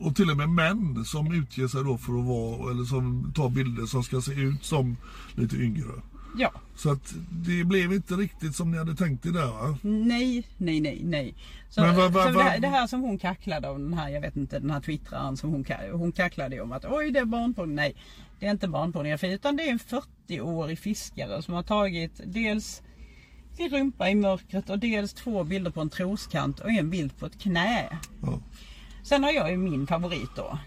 och 0.00 0.16
till 0.16 0.30
och 0.30 0.36
med 0.36 0.48
män 0.48 1.04
som 1.04 1.32
utger 1.34 1.68
sig 1.68 1.84
då 1.84 1.98
för 1.98 2.18
att 2.18 2.24
vara, 2.24 2.70
eller 2.70 2.84
som 2.84 3.32
tar 3.36 3.48
bilder 3.48 3.86
som 3.86 4.02
ska 4.02 4.20
se 4.20 4.32
ut 4.32 4.64
som 4.64 4.96
lite 5.34 5.56
yngre. 5.56 5.92
Ja. 6.38 6.52
Så 6.76 6.90
att 6.90 7.14
det 7.30 7.64
blev 7.64 7.92
inte 7.92 8.14
riktigt 8.14 8.54
som 8.56 8.70
ni 8.70 8.78
hade 8.78 8.94
tänkt 8.94 9.26
er 9.26 9.30
där 9.30 9.46
va? 9.46 9.78
Nej, 9.82 10.48
nej, 10.56 10.80
nej, 10.80 11.00
nej. 11.04 11.34
Så, 11.70 11.80
Men 11.80 11.96
vad- 11.96 12.12
vad- 12.12 12.26
så 12.32 12.38
det, 12.38 12.42
här, 12.44 12.58
det 12.60 12.68
här 12.68 12.86
som 12.86 13.00
hon 13.00 13.18
kacklade 13.18 13.68
om, 13.68 13.82
den 13.90 13.94
här, 13.98 14.08
jag 14.08 14.20
vet 14.20 14.36
inte, 14.36 14.58
den 14.58 14.70
här 14.70 14.80
twittraren 14.80 15.36
som 15.36 15.50
hon, 15.50 15.64
hon 15.92 16.12
kacklade 16.12 16.54
ju 16.56 16.60
om 16.62 16.72
att 16.72 16.84
oj 16.84 17.10
det 17.10 17.18
är 17.18 17.24
barnpornografi. 17.24 17.74
Nej, 17.76 17.96
det 18.40 18.46
är 18.46 18.50
inte 18.50 18.68
barnpornografi 18.68 19.32
utan 19.32 19.56
det 19.56 19.62
är 19.68 19.72
en 19.72 19.78
40-årig 19.78 20.78
fiskare 20.78 21.42
som 21.42 21.54
har 21.54 21.62
tagit 21.62 22.20
dels 22.24 22.82
sin 23.58 23.70
rumpa 23.70 24.10
i 24.10 24.14
mörkret 24.14 24.70
och 24.70 24.78
dels 24.78 25.12
två 25.14 25.44
bilder 25.44 25.70
på 25.70 25.80
en 25.80 25.90
troskant 25.90 26.60
och 26.60 26.70
en 26.70 26.90
bild 26.90 27.18
på 27.18 27.26
ett 27.26 27.38
knä. 27.38 27.98
Ja. 28.22 28.40
Sen 29.02 29.24
har 29.24 29.30
jag 29.30 29.50
ju 29.50 29.56
min 29.56 29.86
favorit 29.86 30.30
då. 30.36 30.58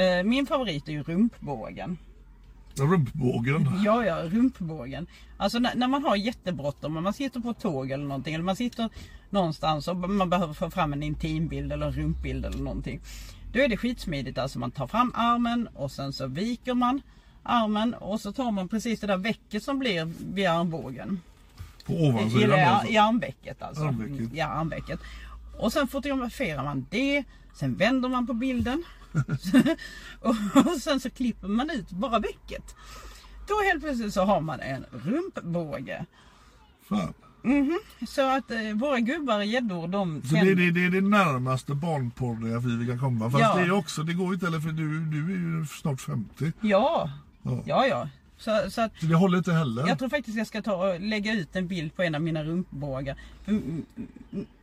Eh, 0.00 0.22
Min 0.24 0.46
favorit 0.46 0.88
är 0.88 0.92
ju 0.92 1.02
rumpbågen. 1.02 1.98
Rumpbågen. 2.74 3.68
Ja, 3.84 4.04
ja, 4.04 4.22
rumpbågen. 4.28 5.06
Alltså 5.36 5.58
när, 5.58 5.74
när 5.74 5.88
man 5.88 6.04
har 6.04 6.16
jättebråttom, 6.16 6.96
om 6.96 7.04
man 7.04 7.12
sitter 7.12 7.40
på 7.40 7.50
ett 7.50 7.60
tåg 7.60 7.90
eller 7.90 8.04
någonting, 8.04 8.34
eller 8.34 8.44
man 8.44 8.56
sitter 8.56 8.88
någonstans 9.30 9.88
och 9.88 9.96
man 9.96 10.30
behöver 10.30 10.54
få 10.54 10.70
fram 10.70 10.92
en 10.92 11.02
intimbild 11.02 11.72
eller 11.72 11.86
en 11.86 11.92
rumpbild 11.92 12.46
eller 12.46 12.58
någonting. 12.62 13.00
Då 13.52 13.60
är 13.60 13.68
det 13.68 13.76
skitsmidigt, 13.76 14.38
alltså 14.38 14.58
man 14.58 14.70
tar 14.70 14.86
fram 14.86 15.12
armen 15.14 15.68
och 15.74 15.90
sen 15.90 16.12
så 16.12 16.26
viker 16.26 16.74
man 16.74 17.02
armen 17.42 17.94
och 17.94 18.20
så 18.20 18.32
tar 18.32 18.50
man 18.50 18.68
precis 18.68 19.00
det 19.00 19.06
där 19.06 19.16
väcket 19.16 19.62
som 19.62 19.78
blir 19.78 20.12
vid 20.34 20.46
armbågen. 20.46 21.20
På 21.90 22.04
ovansidan 22.04 22.60
alltså. 22.60 22.92
I 22.92 22.96
armvecket 22.96 23.62
alltså. 23.62 23.82
Armvecket. 23.84 24.18
Mm, 24.18 24.30
Ja, 24.34 24.46
armvecket. 24.46 25.00
Och 25.58 25.72
sen 25.72 25.88
fotograferar 25.88 26.64
man 26.64 26.86
det, 26.90 27.24
sen 27.54 27.74
vänder 27.76 28.08
man 28.08 28.26
på 28.26 28.34
bilden. 28.34 28.82
och, 30.20 30.80
sen 30.80 31.00
så 31.00 31.10
klipper 31.10 31.48
man 31.48 31.70
ut 31.70 31.90
bara 31.90 32.18
väcket. 32.18 32.74
Då 33.48 33.54
helt 33.64 33.82
plötsligt 33.82 34.14
så 34.14 34.24
har 34.24 34.40
man 34.40 34.60
en 34.60 34.84
rumpbåge. 34.92 36.06
Fan. 36.88 37.14
Så 38.08 38.36
att 38.36 38.50
eh, 38.50 38.58
våra 38.74 39.00
gubbar 39.00 39.38
och 39.38 39.44
gäddor 39.44 39.88
de 39.88 40.22
Så 40.22 40.34
det, 40.34 40.54
det, 40.54 40.70
det 40.70 40.84
är 40.84 40.90
det 40.90 41.00
närmaste 41.00 41.74
barnpornografi 41.74 42.68
vi 42.76 42.86
kan 42.86 42.98
komma. 42.98 43.30
Fast 43.30 43.42
Ja. 43.42 43.54
det 43.56 43.62
är 43.62 43.70
också, 43.72 44.02
det 44.02 44.12
går 44.14 44.26
ju 44.26 44.34
inte 44.34 44.46
heller 44.46 44.60
för 44.60 44.68
du, 44.68 45.00
du 45.00 45.24
är 45.34 45.38
ju 45.60 45.66
snart 45.66 46.00
50. 46.00 46.52
Ja, 46.60 47.10
Ja. 47.42 47.62
ja, 47.66 47.86
ja. 47.86 48.08
Så, 48.40 48.70
så 48.70 48.80
att 48.80 48.92
Så 49.00 49.06
det 49.06 49.14
håller 49.14 49.38
inte 49.38 49.52
heller. 49.52 49.88
jag 49.88 49.98
tror 49.98 50.08
faktiskt 50.08 50.38
jag 50.38 50.46
ska 50.46 50.62
ta 50.62 50.74
och 50.74 51.00
lägga 51.00 51.32
ut 51.32 51.56
en 51.56 51.68
bild 51.68 51.96
på 51.96 52.02
en 52.02 52.14
av 52.14 52.20
mina 52.20 52.44
rumpbågar. 52.44 53.16
För, 53.44 53.60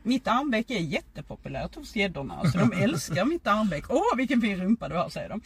mitt 0.02 0.28
armveck 0.28 0.70
är 0.70 0.80
jättepopulärt 0.80 1.74
hos 1.74 1.96
gäddorna. 1.96 2.50
Så 2.50 2.58
de 2.58 2.72
älskar 2.82 3.24
mitt 3.24 3.46
armveck. 3.46 3.84
Åh 3.88 4.16
vilken 4.16 4.40
fin 4.40 4.56
rumpa 4.60 4.88
du 4.88 4.94
har 4.94 5.08
säger 5.08 5.28
de. 5.28 5.40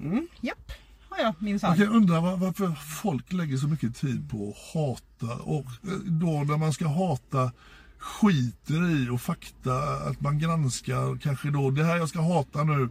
Mm, 0.00 0.28
japp, 0.40 0.72
har 1.08 1.18
jag 1.18 1.34
minsann. 1.38 1.70
Man 1.70 1.78
kan 1.78 1.88
undra 1.96 2.20
var, 2.20 2.36
varför 2.36 2.72
folk 3.02 3.32
lägger 3.32 3.56
så 3.56 3.68
mycket 3.68 3.96
tid 3.96 4.30
på 4.30 4.48
att 4.48 4.74
hata 4.74 5.42
och 5.42 5.64
eh, 5.64 5.98
då 6.04 6.26
när 6.26 6.56
man 6.56 6.72
ska 6.72 6.88
hata 6.88 7.52
skiter 7.98 8.90
i 8.90 9.08
och 9.10 9.20
fakta 9.20 9.72
att 10.10 10.20
man 10.20 10.38
granskar 10.38 11.18
kanske 11.18 11.50
då 11.50 11.70
det 11.70 11.84
här 11.84 11.96
jag 11.96 12.08
ska 12.08 12.20
hata 12.20 12.64
nu. 12.64 12.88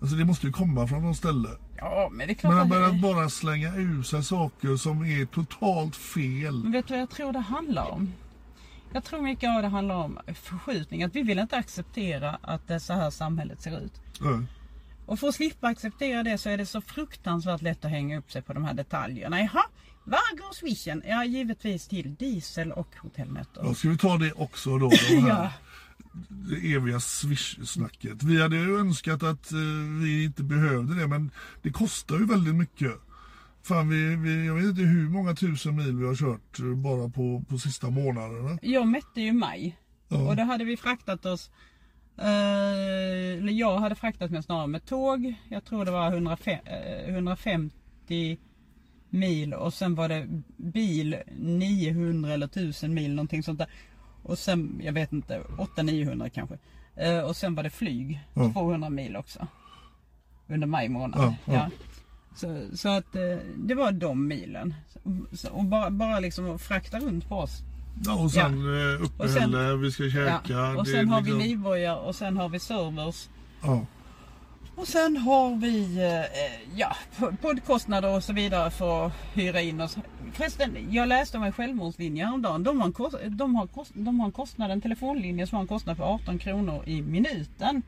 Alltså 0.00 0.16
det 0.16 0.24
måste 0.24 0.46
ju 0.46 0.52
komma 0.52 0.86
från 0.86 1.02
något 1.02 1.16
ställe. 1.16 1.48
Ja 1.80 2.08
men 2.12 2.26
det 2.26 2.32
är 2.32 2.34
klart 2.34 2.52
Men, 2.52 2.62
att 2.62 2.68
men 2.68 2.84
att 2.84 3.00
bara 3.00 3.28
slänga 3.28 3.76
ur 3.76 4.02
sig 4.02 4.22
saker 4.24 4.76
som 4.76 5.02
är 5.02 5.26
totalt 5.26 5.96
fel. 5.96 6.62
Men 6.62 6.72
vet 6.72 6.86
du 6.86 6.94
vad 6.94 7.00
jag 7.00 7.10
tror 7.10 7.32
det 7.32 7.38
handlar 7.38 7.90
om? 7.90 8.12
Jag 8.92 9.04
tror 9.04 9.22
mycket 9.22 9.50
av 9.56 9.62
det 9.62 9.68
handlar 9.68 9.94
om 9.94 10.18
förskjutning. 10.34 11.02
Att 11.02 11.16
vi 11.16 11.22
vill 11.22 11.38
inte 11.38 11.56
acceptera 11.56 12.38
att 12.42 12.68
det 12.68 12.80
så 12.80 12.92
här 12.92 13.10
samhället 13.10 13.62
ser 13.62 13.80
ut. 13.80 13.92
Ja. 14.20 14.42
Och 15.06 15.20
för 15.20 15.28
att 15.28 15.34
slippa 15.34 15.66
acceptera 15.66 16.22
det 16.22 16.38
så 16.38 16.48
är 16.48 16.58
det 16.58 16.66
så 16.66 16.80
fruktansvärt 16.80 17.62
lätt 17.62 17.84
att 17.84 17.90
hänga 17.90 18.18
upp 18.18 18.32
sig 18.32 18.42
på 18.42 18.52
de 18.52 18.64
här 18.64 18.74
detaljerna. 18.74 19.40
Jaha, 19.40 19.62
var 20.04 20.36
går 20.36 20.54
swishen? 20.54 21.02
Ja, 21.06 21.24
givetvis 21.24 21.88
till 21.88 22.14
diesel 22.14 22.72
och 22.72 22.88
hotellnätter. 22.98 23.62
Ja, 23.64 23.74
ska 23.74 23.88
vi 23.88 23.98
ta 23.98 24.16
det 24.16 24.32
också 24.32 24.78
då? 24.78 24.88
De 24.88 25.14
Ja. 25.28 25.52
Det 26.28 26.74
eviga 26.74 27.00
swish-snacket. 27.00 28.22
Vi 28.22 28.42
hade 28.42 28.56
ju 28.56 28.78
önskat 28.78 29.22
att 29.22 29.52
eh, 29.52 29.58
vi 30.02 30.24
inte 30.24 30.42
behövde 30.42 31.00
det 31.00 31.06
men 31.06 31.30
det 31.62 31.70
kostar 31.70 32.18
ju 32.18 32.26
väldigt 32.26 32.54
mycket. 32.54 32.92
Fan, 33.62 33.88
vi, 33.88 34.16
vi, 34.16 34.46
jag 34.46 34.54
vet 34.54 34.64
inte 34.64 34.82
hur 34.82 35.08
många 35.08 35.34
tusen 35.34 35.76
mil 35.76 35.96
vi 35.96 36.06
har 36.06 36.14
kört 36.14 36.58
eh, 36.58 36.74
bara 36.74 37.08
på, 37.08 37.44
på 37.48 37.58
sista 37.58 37.90
månaderna. 37.90 38.58
Jag 38.62 38.88
mätte 38.88 39.20
ju 39.20 39.32
maj. 39.32 39.78
Ja. 40.08 40.28
Och 40.28 40.36
då 40.36 40.42
hade 40.42 40.64
vi 40.64 40.76
fraktat 40.76 41.26
oss 41.26 41.50
eh, 42.18 43.38
eller 43.38 43.52
jag 43.52 43.78
hade 43.78 43.94
fraktat 43.94 44.30
mig 44.30 44.42
snarare 44.42 44.66
med 44.66 44.84
tåg. 44.84 45.34
Jag 45.48 45.64
tror 45.64 45.84
det 45.84 45.90
var 45.90 46.12
105, 46.12 46.58
eh, 46.64 47.14
150 47.14 48.38
mil 49.10 49.54
och 49.54 49.74
sen 49.74 49.94
var 49.94 50.08
det 50.08 50.42
bil 50.56 51.16
900 51.36 52.32
eller 52.32 52.46
1000 52.46 52.94
mil 52.94 53.14
någonting 53.14 53.42
sånt 53.42 53.58
där. 53.58 53.68
Och 54.28 54.38
sen, 54.38 54.80
jag 54.84 54.92
vet 54.92 55.12
inte, 55.12 55.40
800-900 55.76 56.28
kanske. 56.28 56.58
Eh, 56.96 57.18
och 57.20 57.36
sen 57.36 57.54
var 57.54 57.62
det 57.62 57.70
flyg, 57.70 58.20
Ja. 58.34 58.52
200 58.52 58.90
mil 58.90 59.16
också. 59.16 59.46
Under 60.48 60.66
maj 60.66 60.88
månad. 60.88 61.34
Ja, 61.44 61.52
Ja. 61.54 61.70
Så, 62.36 62.76
så 62.76 62.88
att 62.88 63.16
eh, 63.16 63.22
det 63.56 63.74
var 63.74 63.92
de 63.92 64.26
milen. 64.28 64.74
Så, 65.32 65.50
och 65.50 65.64
bara, 65.64 65.90
bara 65.90 66.20
liksom 66.20 66.58
frakta 66.58 66.98
runt 66.98 67.28
på 67.28 67.36
oss. 67.36 67.62
Ja, 68.04 68.14
och 68.14 68.30
sen 68.30 68.60
ja. 68.64 69.04
uppehälle, 69.04 69.76
vi 69.76 69.92
ska 69.92 70.10
käka. 70.10 70.40
Ja. 70.48 70.76
Och 70.80 70.86
sen 70.88 71.08
har 71.08 71.20
liksom- 71.20 71.38
vi 71.38 71.44
livbojar 71.48 71.96
och 71.96 72.14
sen 72.14 72.36
har 72.36 72.48
vi 72.48 72.58
servers. 72.58 73.28
Ja. 73.62 73.86
Och 74.80 74.88
sen 74.88 75.16
har 75.16 75.56
vi 75.56 75.96
eh, 76.04 76.78
ja, 76.78 76.96
po- 77.18 77.36
poddkostnader 77.42 78.16
och 78.16 78.24
så 78.24 78.32
vidare 78.32 78.70
för 78.70 79.06
att 79.06 79.12
hyra 79.34 79.60
in 79.60 79.80
oss. 79.80 79.96
Förresten, 80.32 80.76
jag 80.90 81.08
läste 81.08 81.36
om 81.36 81.42
en 81.42 81.52
självmordslinje 81.52 82.24
häromdagen. 82.24 82.62
De 82.64 82.78
har 82.80 82.86
en, 82.86 82.92
kost, 82.92 83.16
de 83.26 83.54
har 83.54 83.62
en, 83.62 83.68
kost, 83.68 83.90
de 83.94 84.20
har 84.20 84.26
en 84.26 84.32
kostnad, 84.32 84.70
en 84.70 84.80
telefonlinje 84.80 85.46
som 85.46 85.56
har 85.56 85.62
en 85.62 85.68
kostnad 85.68 85.96
på 85.96 86.04
18 86.04 86.38
kronor 86.38 86.82
i 86.86 87.02
minuten. 87.02 87.82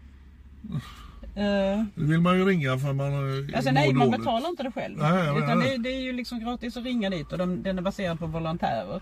Eh, 1.35 1.85
Det 1.95 2.05
vill 2.05 2.21
man 2.21 2.39
ju 2.39 2.45
ringa 2.45 2.79
för 2.79 2.93
man 2.93 3.13
eh, 3.49 3.57
Alltså 3.57 3.71
nej, 3.71 3.93
man 3.95 4.07
dåligt. 4.07 4.21
betalar 4.21 4.49
inte 4.49 4.63
det 4.63 4.73
själv. 4.73 4.99
Nej, 4.99 5.25
jag 5.25 5.35
menar 5.35 5.47
utan 5.47 5.59
det. 5.61 5.77
det, 5.79 5.89
är 5.97 6.01
ju 6.01 6.13
liksom 6.13 6.41
gratis 6.41 6.77
att 6.77 6.85
ringa 6.85 7.11
dit 7.11 7.33
och 7.33 7.39
de, 7.39 7.63
den 7.63 7.79
är 7.79 7.83
baserad 7.83 8.19
på 8.19 8.27
volontärer. 8.27 9.01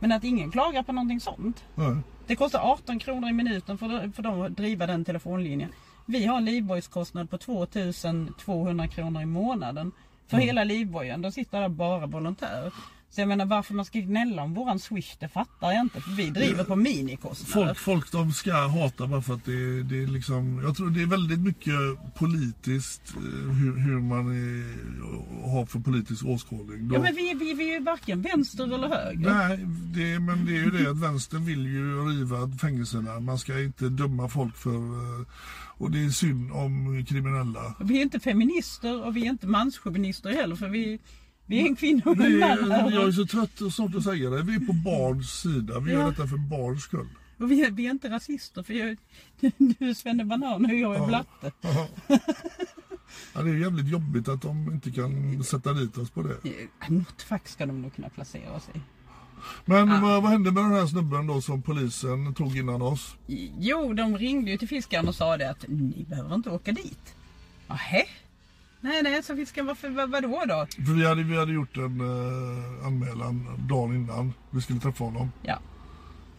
Men 0.00 0.12
att 0.12 0.24
ingen 0.24 0.50
klagar 0.50 0.82
på 0.82 0.92
någonting 0.92 1.20
sånt. 1.20 1.64
Nej. 1.74 1.96
Det 2.26 2.36
kostar 2.36 2.58
18 2.58 2.98
kronor 2.98 3.28
i 3.28 3.32
minuten 3.32 3.78
för, 3.78 4.12
för 4.12 4.22
dem 4.22 4.40
att 4.42 4.56
driva 4.56 4.86
den 4.86 5.04
telefonlinjen. 5.04 5.70
Vi 6.10 6.26
har 6.26 6.36
en 6.36 6.44
livbojskostnad 6.44 7.30
på 7.30 7.38
2200 7.38 8.88
kronor 8.88 9.22
i 9.22 9.26
månaden. 9.26 9.92
För 10.28 10.36
Mm. 10.36 10.46
hela 10.46 10.64
livbojen, 10.64 11.22
då 11.22 11.30
sitter 11.32 11.60
där 11.60 11.68
bara 11.68 12.06
volontärer. 12.06 12.72
Så 13.10 13.20
jag 13.20 13.28
menar 13.28 13.46
varför 13.46 13.74
man 13.74 13.84
ska 13.84 13.98
gnälla 13.98 14.42
om 14.42 14.54
våran 14.54 14.78
Swish, 14.78 15.16
det 15.20 15.28
fattar 15.28 15.72
jag 15.72 15.80
inte. 15.80 16.00
För 16.00 16.10
vi 16.10 16.30
driver 16.30 16.64
på 16.64 16.76
minikostnader. 16.76 17.66
Folk, 17.66 17.78
folk 17.78 18.12
de 18.12 18.32
ska 18.32 18.52
hata 18.66 19.06
bara 19.06 19.22
för 19.22 19.34
att 19.34 19.44
det, 19.44 19.82
det 19.82 20.02
är 20.02 20.06
liksom, 20.06 20.60
jag 20.64 20.76
tror 20.76 20.90
det 20.90 21.02
är 21.02 21.06
väldigt 21.06 21.38
mycket 21.40 21.74
politiskt 22.18 23.14
eh, 23.16 23.22
hur, 23.50 23.76
hur 23.78 24.00
man 24.00 24.26
är, 24.30 25.50
har 25.50 25.66
för 25.66 25.78
politisk 25.80 26.24
åskådning. 26.24 26.88
Ja 26.92 26.98
De- 26.98 27.02
men 27.02 27.14
vi, 27.14 27.34
vi, 27.34 27.54
vi 27.54 27.74
är 27.76 27.80
varken 27.80 28.22
vänster 28.22 28.64
eller 28.64 28.88
höger. 28.88 29.30
Nej, 29.34 29.56
det, 29.94 30.18
men 30.20 30.46
det 30.46 30.52
är 30.52 30.64
ju 30.64 30.70
det 30.70 30.90
att 30.90 30.96
vänstern 31.00 31.44
vill 31.44 31.66
ju 31.66 32.00
riva 32.08 32.48
fängelserna. 32.60 33.20
Man 33.20 33.38
ska 33.38 33.60
inte 33.60 33.88
döma 33.88 34.28
folk 34.28 34.56
för... 34.56 34.70
Och 35.78 35.90
det 35.90 36.04
är 36.04 36.08
synd 36.10 36.52
om 36.52 37.04
kriminella. 37.08 37.74
Vi 37.80 37.98
är 37.98 38.02
inte 38.02 38.20
feminister 38.20 39.04
och 39.06 39.16
vi 39.16 39.22
är 39.26 39.30
inte 39.30 39.46
manschauvinister 39.46 40.30
heller 40.30 40.56
för 40.56 40.68
vi, 40.68 40.98
vi 41.46 41.60
är 41.60 41.66
en 41.66 41.76
kvinna 41.76 42.02
och 42.04 42.16
en 42.16 42.38
man. 42.38 42.92
jag 42.92 43.08
är 43.08 43.12
så 43.12 43.26
trött 43.26 43.60
och 43.60 43.72
snart 43.72 43.94
att 43.94 44.04
säga 44.04 44.30
det. 44.30 44.42
Vi 44.42 44.54
är 44.54 44.60
på 44.60 44.72
barns 44.72 45.40
sida. 45.40 45.80
Vi 45.80 45.92
Ja. 45.92 45.98
gör 45.98 46.10
detta 46.10 46.26
för 46.26 46.36
barns 46.36 46.82
skull. 46.82 47.08
Och 47.38 47.50
vi 47.50 47.64
är, 47.64 47.70
vi 47.70 47.86
är 47.86 47.90
inte 47.90 48.10
rasister 48.10 48.62
för 48.62 48.74
jag, 48.74 48.96
du 49.58 49.90
är 49.90 49.94
Svenne 49.94 50.24
Banan 50.24 50.64
och 50.64 50.74
jag 50.74 50.96
är 50.96 51.06
Blatte. 51.06 51.52
Ja, 53.34 53.42
det 53.42 53.50
är 53.50 53.54
jävligt 53.54 53.88
jobbigt 53.88 54.28
att 54.28 54.42
de 54.42 54.72
inte 54.72 54.90
kan 54.90 55.44
sätta 55.44 55.72
dit 55.72 55.98
oss 55.98 56.10
på 56.10 56.22
det. 56.22 56.36
Något 56.88 57.22
fack 57.22 57.48
ska 57.48 57.66
de 57.66 57.82
nog 57.82 57.94
kunna 57.94 58.08
placera 58.08 58.52
oss 58.52 58.68
i. 58.74 58.80
Men 59.64 60.02
vad, 60.02 60.22
vad 60.22 60.30
hände 60.32 60.52
med 60.52 60.62
den 60.64 60.72
här 60.72 60.86
snubben 60.86 61.26
då 61.26 61.40
som 61.40 61.62
polisen 61.62 62.34
tog 62.34 62.56
innan 62.56 62.82
oss? 62.82 63.16
Jo, 63.58 63.92
de 63.92 64.18
ringde 64.18 64.50
ju 64.50 64.58
till 64.58 64.68
fiskaren 64.68 65.08
och 65.08 65.14
sa 65.14 65.36
det 65.36 65.50
att 65.50 65.64
ni 65.68 66.06
behöver 66.08 66.34
inte 66.34 66.50
åka 66.50 66.72
dit. 66.72 67.14
Nähä? 67.68 68.04
Nej, 68.80 69.02
nej, 69.02 69.22
så 69.22 69.36
fiskaren, 69.36 69.66
varför, 69.66 69.88
vad, 69.90 70.10
vadå 70.10 70.44
då? 70.48 70.66
För 70.86 70.92
vi 70.92 71.06
hade, 71.06 71.22
vi 71.22 71.36
hade 71.38 71.52
gjort 71.52 71.76
en 71.76 72.00
eh, 72.00 72.86
anmälan 72.86 73.66
dagen 73.68 73.94
innan 73.94 74.32
vi 74.50 74.60
skulle 74.60 74.80
träffa 74.80 75.04
honom. 75.04 75.32
Ja, 75.42 75.58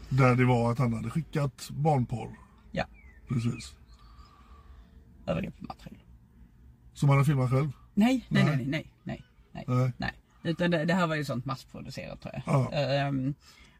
Där 0.09 0.35
det 0.35 0.45
var 0.45 0.71
att 0.71 0.77
han 0.79 0.93
hade 0.93 1.09
skickat 1.09 1.69
barnporr. 1.69 2.29
ja, 2.71 2.85
Precis. 3.27 3.73
övergrepp 5.27 5.59
på 5.59 5.65
material. 5.65 6.03
Som 6.93 7.09
han 7.09 7.17
hade 7.17 7.25
filmat 7.25 7.49
själv. 7.51 7.71
Nej, 7.93 8.25
nej, 8.29 8.43
Nej. 8.45 8.55
nej, 8.55 8.65
nej, 9.03 9.23
nej, 9.53 9.65
nej, 9.67 9.91
Nej. 9.97 10.13
Utan 10.43 10.71
det, 10.71 10.85
det 10.85 10.93
här 10.93 11.07
var 11.07 11.15
ju 11.15 11.25
sånt 11.25 11.45
massproducerat 11.45 12.21
tror 12.21 12.33
jag. 12.33 12.43
Ja. 12.55 12.71
Ehm, 12.71 13.33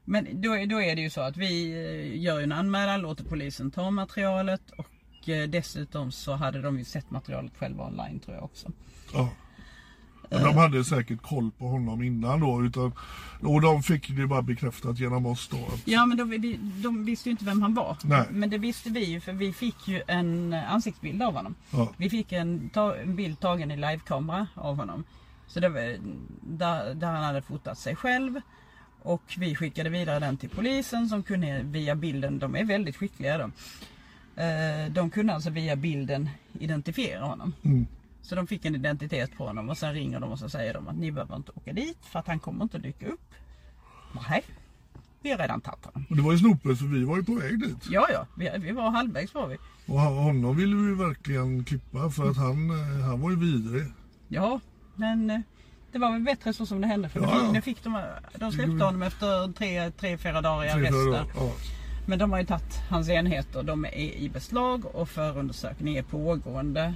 men 0.06 0.42
då, 0.42 0.54
är- 0.54 0.66
då 0.66 0.82
är 0.82 0.96
det 0.96 1.02
ju 1.02 1.10
så 1.10 1.22
att 1.22 1.38
vi 1.38 1.72
eh, 1.72 2.22
gör 2.22 2.42
en 2.42 2.52
anmälan, 2.52 3.02
låter 3.02 3.24
polisen 3.24 3.72
ta 3.72 3.92
materialet 3.92 4.62
och 4.78 5.30
eh, 5.30 5.50
dessutom 5.50 6.12
så 6.12 6.34
hade 6.36 6.62
de 6.62 6.78
ju 6.80 6.86
sett 6.86 7.12
materialet 7.12 7.52
själva 7.58 7.84
online 7.86 8.20
tror 8.20 8.36
jag 8.36 8.44
också. 8.46 8.72
Ja. 9.14 9.30
Men 10.32 10.44
de 10.44 10.58
hade 10.58 10.84
säkert 10.86 11.22
koll 11.22 11.52
på 11.52 11.68
honom 11.68 12.04
innan 12.04 12.40
då. 12.40 12.64
Utan, 12.66 12.94
och 13.42 13.62
de 13.62 13.84
fick 13.84 14.10
det 14.18 14.28
bara 14.28 14.42
bekräftat 14.42 15.00
genom 15.00 15.26
oss 15.26 15.48
då. 15.48 15.58
Ja 15.86 16.06
men 16.06 16.18
de, 16.18 16.30
de, 16.42 16.58
de 16.82 17.06
visste 17.06 17.30
ju 17.30 17.32
inte 17.32 17.46
vem 17.46 17.62
han 17.62 17.74
var. 17.74 17.98
Nej. 18.04 18.26
Men 18.32 18.50
det 18.50 18.58
visste 18.58 18.90
vi 18.90 19.04
ju 19.06 19.20
för 19.22 19.34
vi 19.34 19.54
fick 19.54 19.88
ju 19.88 20.02
en 20.08 20.54
ansiktsbild 20.54 21.24
av 21.24 21.34
honom. 21.34 21.56
Ja. 21.72 21.94
Vi 21.98 22.10
fick 22.10 22.32
en, 22.32 22.70
ta, 22.70 22.96
en 22.96 23.16
bild 23.16 23.40
tagen 23.40 23.72
i 23.72 23.76
livekamera 23.76 24.48
av 24.56 24.76
honom. 24.78 25.04
Så 25.50 25.60
det 25.60 25.70
var, 25.70 25.98
där, 26.42 26.94
där 26.94 27.08
han 27.08 27.24
hade 27.24 27.42
fotat 27.42 27.78
sig 27.78 27.96
själv. 27.96 28.42
Och 29.02 29.24
vi 29.38 29.56
skickade 29.56 29.90
vidare 29.90 30.20
den 30.20 30.38
till 30.38 30.50
polisen 30.50 31.10
som 31.10 31.24
kunde 31.24 31.62
via 31.64 31.96
bilden, 31.96 32.40
de 32.40 32.56
är 32.56 32.64
väldigt 32.66 32.96
skickliga 32.98 33.38
de. 33.38 33.52
Eh, 34.42 34.92
De 34.92 35.10
kunde 35.10 35.34
alltså 35.34 35.50
via 35.50 35.76
bilden 35.76 36.30
identifiera 36.60 37.24
honom. 37.26 37.54
Mm. 37.64 37.88
Så 38.22 38.36
de 38.36 38.48
fick 38.48 38.66
en 38.66 38.76
identitet 38.76 39.38
på 39.38 39.48
honom 39.48 39.70
och 39.70 39.78
sen 39.78 39.94
ringer 39.94 40.20
de 40.20 40.32
och 40.32 40.40
så 40.40 40.50
säger 40.50 40.74
de 40.74 40.88
att 40.88 40.96
ni 40.98 41.12
behöver 41.12 41.36
inte 41.36 41.52
åka 41.52 41.74
dit 41.74 41.98
för 42.02 42.20
att 42.20 42.28
han 42.28 42.40
kommer 42.40 42.64
inte 42.64 42.78
dyka 42.78 43.08
upp. 43.08 43.34
Nej, 44.30 44.44
vi 45.22 45.32
har 45.32 45.38
redan 45.38 45.62
tagit 45.62 45.86
honom. 45.86 46.06
Och 46.10 46.16
det 46.16 46.22
var 46.22 46.32
ju 46.32 46.38
snopet 46.38 46.80
för 46.80 46.86
vi 46.86 47.04
var 47.04 47.18
ju 47.18 47.24
på 47.24 47.34
väg 47.36 47.60
dit. 47.60 47.88
Ja, 47.90 48.08
ja, 48.14 48.28
vi, 48.38 48.52
vi 48.60 48.72
var 48.72 48.90
halvvägs 48.90 49.34
var 49.34 49.48
vi. 49.48 49.58
Och 49.88 50.00
honom 50.00 50.58
ville 50.58 50.76
vi 50.76 50.94
verkligen 51.04 51.64
klippa 51.66 52.10
för 52.10 52.30
att 52.30 52.38
han, 52.38 52.70
eh, 52.70 53.06
han 53.06 53.22
var 53.22 53.30
ju 53.30 53.36
vidrig. 53.40 53.84
Ja, 54.28 54.60
men 55.00 55.30
eh, 55.30 55.40
det 55.92 56.00
var 56.00 56.12
väl 56.12 56.22
bättre 56.22 56.54
så 56.54 56.66
som 56.66 56.82
det 56.82 56.88
hände. 56.88 57.10
För 57.10 57.20
Ja, 57.20 57.52
ja. 57.56 57.62
fick 57.62 57.84
de, 57.84 58.02
de 58.36 58.52
släppte 58.52 58.84
honom 58.86 59.02
efter 59.02 59.54
tre, 59.54 59.92
tre 59.92 60.18
fyra 60.18 60.42
dagar 60.42 60.66
i 60.66 60.70
Tre, 60.70 60.80
fyra 60.80 60.88
arrest. 60.88 61.06
dagar. 61.06 61.24
där. 61.24 61.32
Ja. 61.36 61.52
Men 62.08 62.20
de 62.20 62.32
har 62.32 62.40
ju 62.40 62.46
tagit 62.46 62.76
hans 62.90 63.10
enheter. 63.10 63.64
De 63.64 63.86
är 63.86 63.90
i 63.98 64.30
beslag 64.34 64.86
och 64.96 65.10
förundersökning 65.10 65.96
är 65.98 66.04
pågående. 66.04 66.94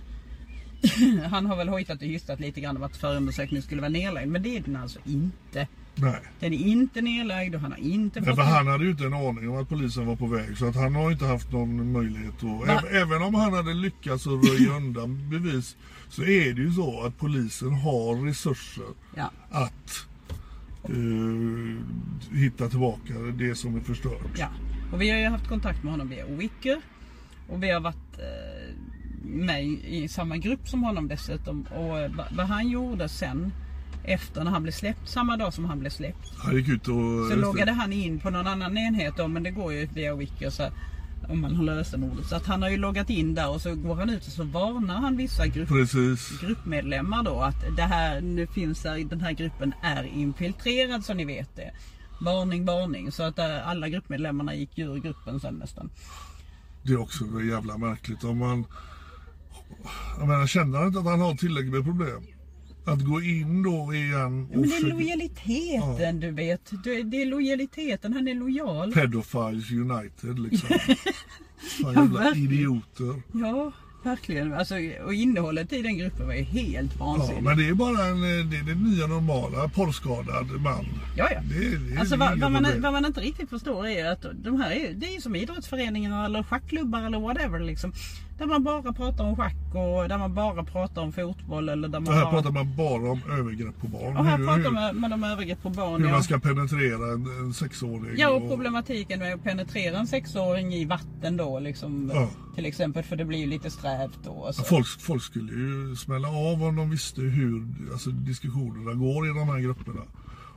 Han 1.30 1.46
har 1.46 1.56
väl 1.56 1.70
hojtat 1.70 1.98
och 2.02 2.08
hystat 2.08 2.39
lite 2.39 2.62
grann 2.62 2.78
om 2.78 2.84
att 2.84 2.98
förundersökningen 2.98 3.63
skulle 3.63 3.82
vara 3.82 3.89
nedlagd. 3.89 4.28
Men 4.28 4.44
det 4.44 4.58
är 4.58 4.62
den 4.62 4.76
alltså 4.76 5.00
inte. 5.06 5.68
Nej. 5.96 6.20
Den 6.40 6.54
är 6.54 6.58
inte 6.58 7.02
nedlagd 7.02 7.56
och 7.56 7.62
han 7.62 7.72
har 7.72 7.80
inte 7.80 8.24
fått... 8.24 8.36
för 8.36 8.44
han 8.44 8.68
hade 8.68 8.84
ju 8.84 8.92
inte 8.92 9.06
en 9.06 9.14
aning 9.14 9.50
om 9.50 9.58
att 9.58 9.70
polisen 9.70 10.06
var 10.06 10.16
på 10.16 10.28
väg 10.28 10.58
så 10.58 10.68
att 10.68 10.76
han 10.76 10.96
har 10.96 11.12
inte 11.12 11.26
haft 11.26 11.52
någon 11.52 11.92
möjlighet 11.92 12.36
att... 12.36 12.68
Va? 12.68 12.82
Även 12.92 13.22
om 13.22 13.36
han 13.36 13.54
hade 13.54 13.74
lyckats 13.74 14.28
att 14.28 14.46
röja 14.50 14.78
undan 14.78 15.30
bevis 15.30 15.76
så 16.10 16.22
är 16.24 16.54
det 16.54 16.62
ju 16.62 16.72
så 16.72 17.02
att 17.02 17.18
polisen 17.18 17.74
har 17.74 18.26
resurser 18.26 18.84
Ja. 19.16 19.32
att 19.52 20.08
eh, 20.84 22.38
hitta 22.38 22.70
tillbaka 22.70 23.14
det 23.38 23.56
som 23.56 23.76
är 23.76 23.82
förstört. 23.82 24.38
Ja, 24.38 24.48
och 24.94 25.02
vi 25.02 25.10
har 25.10 25.18
ju 25.18 25.28
haft 25.28 25.48
kontakt 25.48 25.84
med 25.84 25.92
honom 25.92 26.10
via 26.10 26.26
Wicker. 26.26 26.82
Och 27.50 27.64
vi 27.64 27.72
har 27.72 27.80
varit 27.80 28.20
eh, 28.20 28.76
med 29.24 29.64
i, 29.66 30.08
samma 30.08 30.38
grupp 30.38 30.68
som 30.68 30.84
honom 30.84 31.08
dessutom. 31.08 31.64
Och 31.76 32.00
eh, 32.00 32.12
vad 32.32 32.48
han 32.48 32.70
gjorde 32.70 33.10
sen 33.10 33.52
efter 34.04 34.44
när 34.44 34.52
han 34.52 34.63
blev 34.63 34.72
släppt, 34.72 35.10
samma 35.10 35.38
dag 35.38 35.54
som 35.54 35.66
han 35.66 35.80
blev 35.80 35.89
släppt. 35.89 36.34
Han 36.38 36.56
gick 36.56 36.70
ut 36.70 36.88
och... 36.88 37.28
Så 37.32 37.36
loggade 37.36 37.72
han 37.72 37.94
in 37.94 38.20
på 38.20 38.30
någon 38.30 38.48
annan 38.48 38.78
enhet 38.78 39.13
då, 39.18 39.28
men 39.28 39.44
det 39.44 39.52
går 39.52 39.74
ju 39.74 39.86
via 39.86 40.16
Wicker 40.16 40.50
så 40.50 40.70
om 41.30 41.42
man 41.42 41.56
har 41.56 41.63
lösenordet. 41.63 42.26
Så 42.26 42.36
att 42.36 42.46
han 42.46 42.62
har 42.62 42.70
ju 42.70 42.78
loggat 42.78 43.10
in 43.10 43.36
där 43.36 43.50
och 43.50 43.62
så 43.62 43.76
går 43.76 43.96
han 43.96 44.10
ut 44.10 44.28
och 44.28 44.34
så 44.34 44.44
varnar 44.44 44.96
han 44.96 45.18
vissa 45.18 45.48
grupp, 45.48 45.70
Precis. 45.70 46.42
gruppmedlemmar 46.42 47.24
då 47.24 47.39
att 47.39 47.76
det 47.78 47.84
här 47.84 48.22
nu 48.22 48.48
finns 48.48 48.84
här, 48.84 48.98
den 48.98 49.22
här 49.22 49.32
gruppen 49.32 49.74
är 49.82 50.04
infiltrerad 50.04 51.06
så 51.06 51.13
ni 51.13 51.26
vet 51.26 51.56
det. 51.56 51.72
Varning, 52.22 52.66
varning. 52.66 53.12
Så 53.12 53.24
att 53.24 53.39
eh, 53.39 53.68
alla 53.68 53.89
gruppmedlemmarna 53.89 54.56
gick 54.56 54.78
ur 54.78 54.96
gruppen 55.00 55.39
sen 55.39 55.56
nästan. 55.56 55.89
Det 56.84 56.94
är 56.94 57.00
också 57.00 57.26
jävla 57.42 57.78
märkligt 57.78 58.24
om 58.24 58.38
man... 58.38 58.66
Jag 60.18 60.28
menar, 60.28 60.48
känner 60.48 60.78
han 60.78 60.88
inte 60.88 61.00
att 61.00 61.06
han 61.06 61.20
har 61.20 61.36
tillräckligt 61.36 61.74
med 61.74 61.84
problem? 61.84 62.24
Att 62.86 63.02
gå 63.02 63.22
in 63.22 63.63
då 63.63 63.93
igen 63.93 64.48
Ja, 64.52 64.60
men 64.60 64.69
det 64.69 64.76
är 64.76 64.82
lojaliteten 64.89 66.19
du 66.19 66.32
vet. 66.32 66.72
Det 66.84 67.22
är 67.22 67.26
lojaliteten, 67.26 68.13
han 68.13 68.28
är 68.28 68.36
lojal. 68.36 68.91
Pedophiles 68.93 69.72
United 69.72 70.39
liksom. 70.39 70.69
Fan, 71.82 71.93
Ja, 71.96 72.02
jävla 72.02 72.19
verkligen. 72.24 72.52
idioter. 72.54 73.22
Ja, 73.34 73.72
verkligen. 74.04 74.54
Alltså, 74.54 74.76
och 75.06 75.13
innehållet 75.13 75.74
i 75.74 75.82
den 75.82 75.98
gruppen 75.98 76.28
var 76.28 76.34
ju 76.34 76.41
helt 76.43 76.91
Ja, 77.00 77.06
vansinnigt. 77.06 77.43
men 77.43 77.58
det 77.58 77.67
är 77.67 77.74
bara 77.74 78.06
en, 78.06 78.15
eh, 78.39 78.46
det 78.46 78.58
är 78.58 78.63
det 78.63 78.76
nya 78.76 79.08
normala 79.08 79.67
porrskadad 79.69 80.62
man. 80.62 80.86
Ja, 81.17 81.28
ja. 81.32 81.39
Det, 81.50 81.78
det 81.78 82.00
Alltså 82.00 82.15
vad, 82.17 82.39
vad, 82.39 82.52
man, 82.52 82.65
vad 82.82 82.93
man 82.93 83.06
inte 83.06 83.22
riktigt 83.22 83.50
förstår 83.50 83.88
är 83.88 84.06
att 84.12 84.26
de 84.43 84.62
här 84.62 84.72
är, 84.72 84.93
det 84.93 85.15
är 85.15 85.19
som 85.22 85.36
idrottsföreningar 85.36 86.26
eller 86.26 86.43
schackklubbar 86.43 87.02
eller 87.06 87.19
whatever 87.19 87.60
liksom. 87.60 87.93
Där 88.44 88.48
man 88.48 88.64
bara 88.64 88.94
pratar 88.94 89.24
om 89.24 89.36
schack 89.36 89.56
och 89.74 90.10
där 90.10 90.18
man 90.18 90.34
bara 90.34 90.64
pratar 90.64 91.02
om 91.02 91.12
fotboll 91.12 91.70
eller 91.70 91.88
där 91.88 92.00
man 92.00 92.08
Och 92.08 92.14
här 92.14 92.24
bara... 92.24 92.32
pratar 92.32 92.52
man 92.52 92.76
bara 92.76 93.12
om 93.12 93.22
övergrepp 93.32 93.82
på 93.82 93.88
barn. 93.88 94.18
och 94.18 94.26
här 94.26 94.38
hur, 94.38 94.46
pratar 94.46 94.72
man 94.72 94.96
med 94.96 95.10
de 95.10 95.24
övergrepp 95.24 95.62
på 95.62 95.70
barn. 95.70 96.02
hur 96.02 96.08
ja. 96.08 96.14
man 96.14 96.24
ska 96.24 96.40
penetrera 96.40 97.14
en, 97.14 97.26
en 97.26 97.54
sexåring. 97.54 98.18
Ja 98.18 98.30
och 98.30 98.50
problematiken 98.50 99.20
med 99.20 99.34
att 99.34 99.44
penetrera 99.44 99.98
en 99.98 100.08
sexåring 100.08 100.74
i 100.74 100.86
vatten 100.86 101.38
då 101.38 101.60
liksom. 101.60 102.12
Ja. 102.14 102.30
Till 102.56 102.66
exempel 102.66 103.04
för 103.04 103.16
det 103.16 103.26
blir 103.26 103.40
ju 103.40 103.46
lite 103.46 103.72
strävt 103.72 104.20
då. 104.24 104.32
och 104.32 104.56
Så. 104.56 104.64
Folk, 104.64 104.88
folk 104.88 105.24
skulle 105.24 105.52
ju 105.52 105.96
smälla 105.96 106.28
av 106.28 106.64
om 106.64 106.76
de 106.76 106.90
visste 106.90 107.22
hur 107.22 107.68
alltså, 107.92 108.10
diskussionerna 108.10 108.94
går 108.94 109.26
i 109.26 109.30
de 109.30 109.50
här 109.50 109.60
grupperna. 109.60 110.02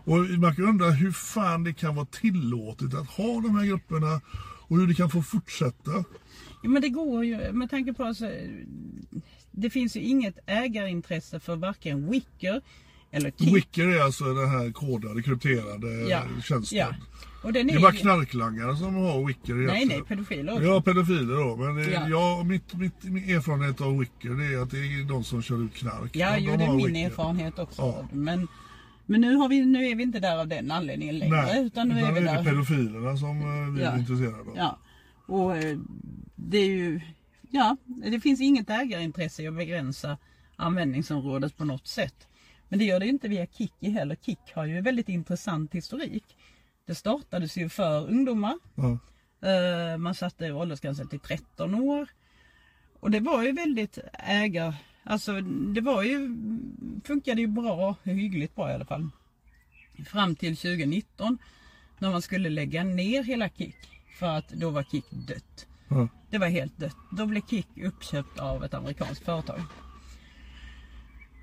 Och 0.05 0.19
man 0.39 0.57
kan 0.57 0.65
undra 0.65 0.91
hur 0.91 1.13
fan 1.13 1.65
det 1.65 1.73
kan 1.73 1.95
vara 1.95 2.07
tillåtet 2.07 2.95
att 2.95 3.07
ha 3.07 3.41
de 3.41 3.57
här 3.59 3.67
grupperna 3.67 4.21
och 4.69 4.77
hur 4.77 4.87
det 4.87 4.95
kan 4.95 5.11
få 5.11 5.23
fortsätta. 5.23 6.05
Ja, 6.67 6.71
men 6.71 6.83
det 6.83 6.89
går 6.89 7.25
ju 7.25 7.53
med 7.53 7.71
tanke 7.71 7.93
på 7.93 8.05
alltså, 8.05 8.31
det 9.51 9.71
finns 9.71 9.97
ju 9.97 10.01
inget 10.01 10.39
ägarintresse 10.47 11.41
för 11.41 11.57
varken 11.57 12.11
Wicker 12.11 12.61
eller 13.11 13.31
Kik. 13.31 13.57
Wicker 13.57 13.87
är 13.89 14.01
alltså 14.03 14.25
den 14.25 14.49
här 14.51 14.73
kodade, 14.73 15.23
krypterade 15.23 16.09
Ja, 16.09 16.23
tjänsten. 16.45 16.79
ja. 16.79 16.87
Och 17.45 17.53
den 17.53 17.67
Det 17.67 17.73
är 17.73 17.77
är 17.77 17.81
bara 17.83 17.93
ju- 17.93 17.99
knarklangare 17.99 18.77
som 18.77 18.95
har 18.95 19.25
Wicker 19.27 19.55
Nej, 19.55 19.65
egentligen. 19.77 19.89
nej, 19.89 20.09
pedofiler 20.09 20.53
också. 20.53 20.65
Ja, 20.65 20.81
pedofiler 20.83 21.35
då. 21.37 21.57
Men 21.57 21.77
det, 21.77 21.91
Ja. 21.91 22.09
jag, 22.09 22.47
mitt, 22.47 22.75
mitt, 22.75 23.03
min 23.05 23.31
erfarenhet 23.31 23.81
av 23.81 23.99
Wicker 23.99 24.31
det 24.31 24.45
är 24.55 24.59
att 24.63 24.71
det 24.71 24.77
är 24.79 25.09
de 25.09 25.25
som 25.25 25.43
kör 25.43 25.65
ut 25.65 25.75
knark. 25.75 26.17
Ja, 26.17 26.33
De- 26.37 26.41
jo, 26.41 26.51
de 26.51 26.57
det 26.59 26.65
är 26.65 26.73
min 26.73 26.87
Wicker. 26.87 27.07
erfarenhet 27.07 27.59
också. 27.59 27.83
Ja. 27.83 28.09
Men, 28.13 28.49
men 29.07 29.21
nu, 29.21 29.35
har 29.35 29.49
vi, 29.49 29.65
nu 29.65 29.87
är 29.89 29.95
vi 29.95 30.03
inte 30.03 30.21
där 30.21 30.39
av 30.41 30.49
den 30.49 30.71
anledningen 30.71 31.19
längre. 31.19 31.37
Nej, 31.43 31.65
utan 31.67 31.89
nu 31.89 31.99
är 32.01 32.13
vi 32.13 32.21
det 32.21 32.27
där. 32.27 32.45
pedofilerna 32.45 33.17
som 33.17 33.41
eh, 33.41 33.75
vi 33.75 33.83
Ja. 33.83 33.91
är 33.91 33.99
intresserade 33.99 34.39
av. 34.41 34.53
Ja, 34.57 34.79
och 35.27 35.57
eh, 35.57 35.79
det 36.49 36.59
är 36.59 36.67
ju, 36.67 37.01
ja, 37.51 37.77
det 37.87 38.21
finns 38.21 38.41
inget 38.41 38.71
ägarintresse 38.71 39.43
i 39.43 39.49
att 39.49 39.55
begränsa 39.57 40.19
användningsområdet 40.57 41.57
på 41.57 41.65
något 41.65 41.87
sätt. 41.87 42.29
Men 42.69 42.79
det 42.79 42.85
gör 42.85 43.01
det 43.01 43.07
inte 43.07 43.29
via 43.29 43.47
Kikki 43.47 43.91
heller. 43.91 44.17
Kik 44.17 44.39
har 44.55 44.65
ju 44.65 44.81
väldigt 44.81 45.09
intressant 45.09 45.75
historik. 45.75 46.25
Det 46.87 46.95
startades 46.95 47.57
ju 47.57 47.69
för 47.69 48.07
ungdomar. 48.07 48.59
Eh, 49.43 49.99
Man 49.99 50.15
satte 50.15 50.53
åldersgränsen 50.53 51.09
till 51.09 51.21
13 51.21 51.75
år. 51.75 52.09
Och 53.01 53.11
det 53.11 53.21
var 53.21 53.43
ju 53.43 53.53
väldigt 53.53 53.99
ägar... 54.13 54.75
Alltså 55.05 55.41
det 55.75 55.81
var 55.81 56.03
ju... 56.03 56.37
Funkade 57.05 57.41
ju 57.41 57.47
bra, 57.47 57.97
hyggligt 58.05 58.55
bra 58.55 58.71
i 58.71 58.75
alla 58.75 58.85
fall. 58.85 59.09
Fram 60.07 60.37
till 60.37 60.57
2019. 60.57 61.39
När 61.99 62.11
man 62.11 62.23
skulle 62.23 62.49
lägga 62.51 62.85
ner 62.85 63.23
hela 63.23 63.49
Kik. 63.49 63.77
För 64.19 64.27
att 64.27 64.49
då 64.49 64.71
var 64.71 64.83
Kik 64.83 65.05
dött. 65.11 65.67
Ja. 65.89 66.09
Det 66.31 66.39
var 66.39 66.47
helt 66.47 66.79
dött. 66.79 66.97
Då 67.13 67.27
blev 67.27 67.41
Kik 67.47 67.69
uppköpt 67.85 68.39
av 68.39 68.65
ett 68.65 68.75
amerikanskt 68.75 69.25
företag. 69.25 69.61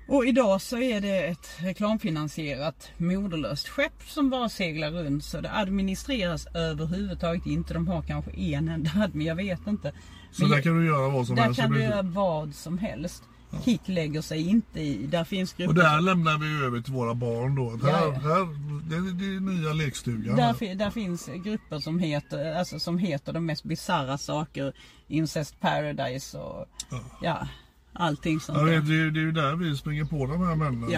Och 0.08 0.26
idag 0.26 0.60
så 0.62 0.78
är 0.78 1.00
det 1.00 1.26
ett 1.26 1.48
reklamfinansierat 1.58 2.90
moderlöst 2.96 3.68
skepp 3.68 4.02
som 4.08 4.30
bara 4.30 4.48
seglar 4.48 4.90
runt 4.90 5.24
så 5.24 5.40
det 5.40 5.52
administreras 5.52 6.46
överhuvudtaget 6.54 7.46
inte. 7.46 7.74
De 7.74 7.88
har 7.88 8.02
kanske 8.02 8.30
en 8.30 8.68
enda 8.68 8.90
admin, 9.04 9.26
jag 9.26 9.36
vet 9.36 9.66
inte. 9.66 9.92
Så 10.32 10.42
Men 10.42 10.50
där 10.50 10.56
jag- 10.56 10.64
kan 10.64 10.78
du 10.80 10.86
göra 10.86 11.08
vad 11.08 11.26
som 11.26 11.36
där 11.36 11.42
helst. 11.42 11.60
kan 11.60 11.74
i 11.74 11.78
du 11.78 11.82
göra 11.84 12.02
vad 12.02 12.54
som 12.54 12.78
helst. 12.78 13.22
Kik 13.64 13.80
lägger 13.88 14.22
sig 14.22 14.48
inte 14.48 14.80
i. 14.80 15.06
Där 15.06 15.24
finns 15.24 15.52
grupper 15.52 15.68
Och 15.68 15.74
där 15.74 16.00
lämnar 16.00 16.38
vi 16.38 16.64
över 16.66 16.80
till 16.80 16.92
våra 16.92 17.14
barn 17.14 17.54
då. 17.54 17.78
Ja, 17.82 17.88
Här, 17.88 18.10
här, 18.12 18.46
det, 18.90 18.96
är- 18.96 19.12
det 19.14 19.36
är 19.36 19.40
nya 19.40 19.72
lekstugan. 19.72 20.36
Där, 20.36 20.52
fi- 20.54 20.74
där 20.74 20.90
finns 20.90 21.28
grupper 21.44 21.78
som 21.78 21.98
heter, 21.98 22.54
alltså, 22.54 22.78
som 22.78 22.98
heter 22.98 23.32
de 23.32 23.46
mest 23.46 23.64
bisarra 23.64 24.18
saker. 24.18 24.72
Incest 25.08 25.60
Paradise 25.60 26.38
och 26.38 26.66
ja, 27.22 27.48
allting 27.92 28.40
sånt 28.40 28.58
där. 28.58 28.64
det, 28.66 28.74
är- 28.74 29.10
det 29.10 29.20
är 29.20 29.24
ju 29.24 29.32
där 29.32 29.56
vi 29.56 29.76
springer 29.76 30.04
på 30.04 30.26
de 30.26 30.46
här 30.46 30.54
männen. 30.56 30.90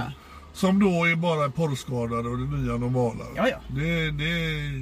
Som 0.57 0.79
då 0.79 1.05
är 1.05 1.16
bara 1.16 1.51
porrskadade 1.51 2.29
och 2.29 2.38
det 2.38 2.57
nya 2.57 2.77
normala. 2.77 3.25
Ja, 3.37 3.49
ja. 3.49 3.57
Det, 3.69 4.11
det, 4.11 4.25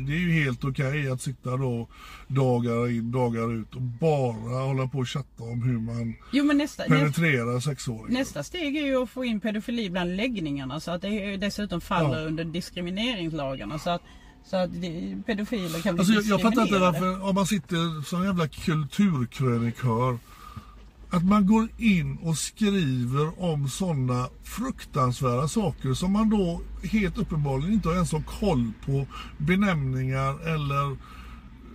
det 0.07 0.13
är 0.13 0.19
ju 0.21 0.33
helt 0.45 0.65
okej 0.65 1.11
att 1.11 1.21
sitta 1.23 1.57
då 1.57 1.89
dagar 2.29 2.91
in, 2.91 3.13
dagar 3.13 3.55
ut 3.61 3.75
och 3.75 3.81
bara 3.83 4.65
hålla 4.67 4.87
på 4.87 4.99
och 4.99 5.09
chatta 5.09 5.43
om 5.45 5.63
hur 5.63 5.81
man 5.81 6.15
Jo 6.33 6.45
men 6.45 6.59
nästa, 6.59 6.83
nästa, 6.83 6.97
penetrerar 6.97 7.61
sexåringar. 7.61 8.19
nästa 8.19 8.43
steg 8.43 8.77
är 8.77 8.87
ju 8.87 9.03
att 9.03 9.11
få 9.11 9.25
in 9.25 9.41
pedofili 9.41 9.91
bland 9.91 10.17
läggningarna 10.17 10.81
så 10.81 10.91
att 10.91 11.03
det 11.03 11.37
dessutom 11.37 11.81
faller 11.81 12.21
Ja. 12.21 12.27
under 12.27 12.45
diskrimineringslagarna. 12.45 13.79
Så 13.79 13.91
att, 13.91 14.03
så 14.45 14.57
att 14.57 14.71
pedofiler 15.27 15.83
kan 15.83 15.95
bli 15.95 16.01
Alltså 16.01 16.15
jag, 16.15 16.23
jag 16.25 16.43
fattar 16.43 16.63
inte 16.63 16.79
varför, 16.79 17.29
om 17.29 17.35
man 17.35 17.47
sitter 17.47 18.03
som 18.05 18.25
jävla 18.25 18.49
kulturkrönikör, 18.49 20.19
att 21.17 21.25
man 21.25 21.47
går 21.47 21.69
in 21.79 22.17
och 22.23 22.39
skriver 22.39 23.43
om 23.43 23.69
sådana 23.69 24.29
fruktansvärda 24.45 25.49
saker 25.49 25.95
som 25.95 26.13
man 26.13 26.31
då 26.31 26.61
helt 26.83 27.19
uppenbarligen 27.19 27.73
inte 27.73 27.89
ens 27.89 28.13
har 28.13 28.23
koll 28.41 28.73
på 28.87 29.07
benämningar 29.39 30.49
eller 30.55 30.97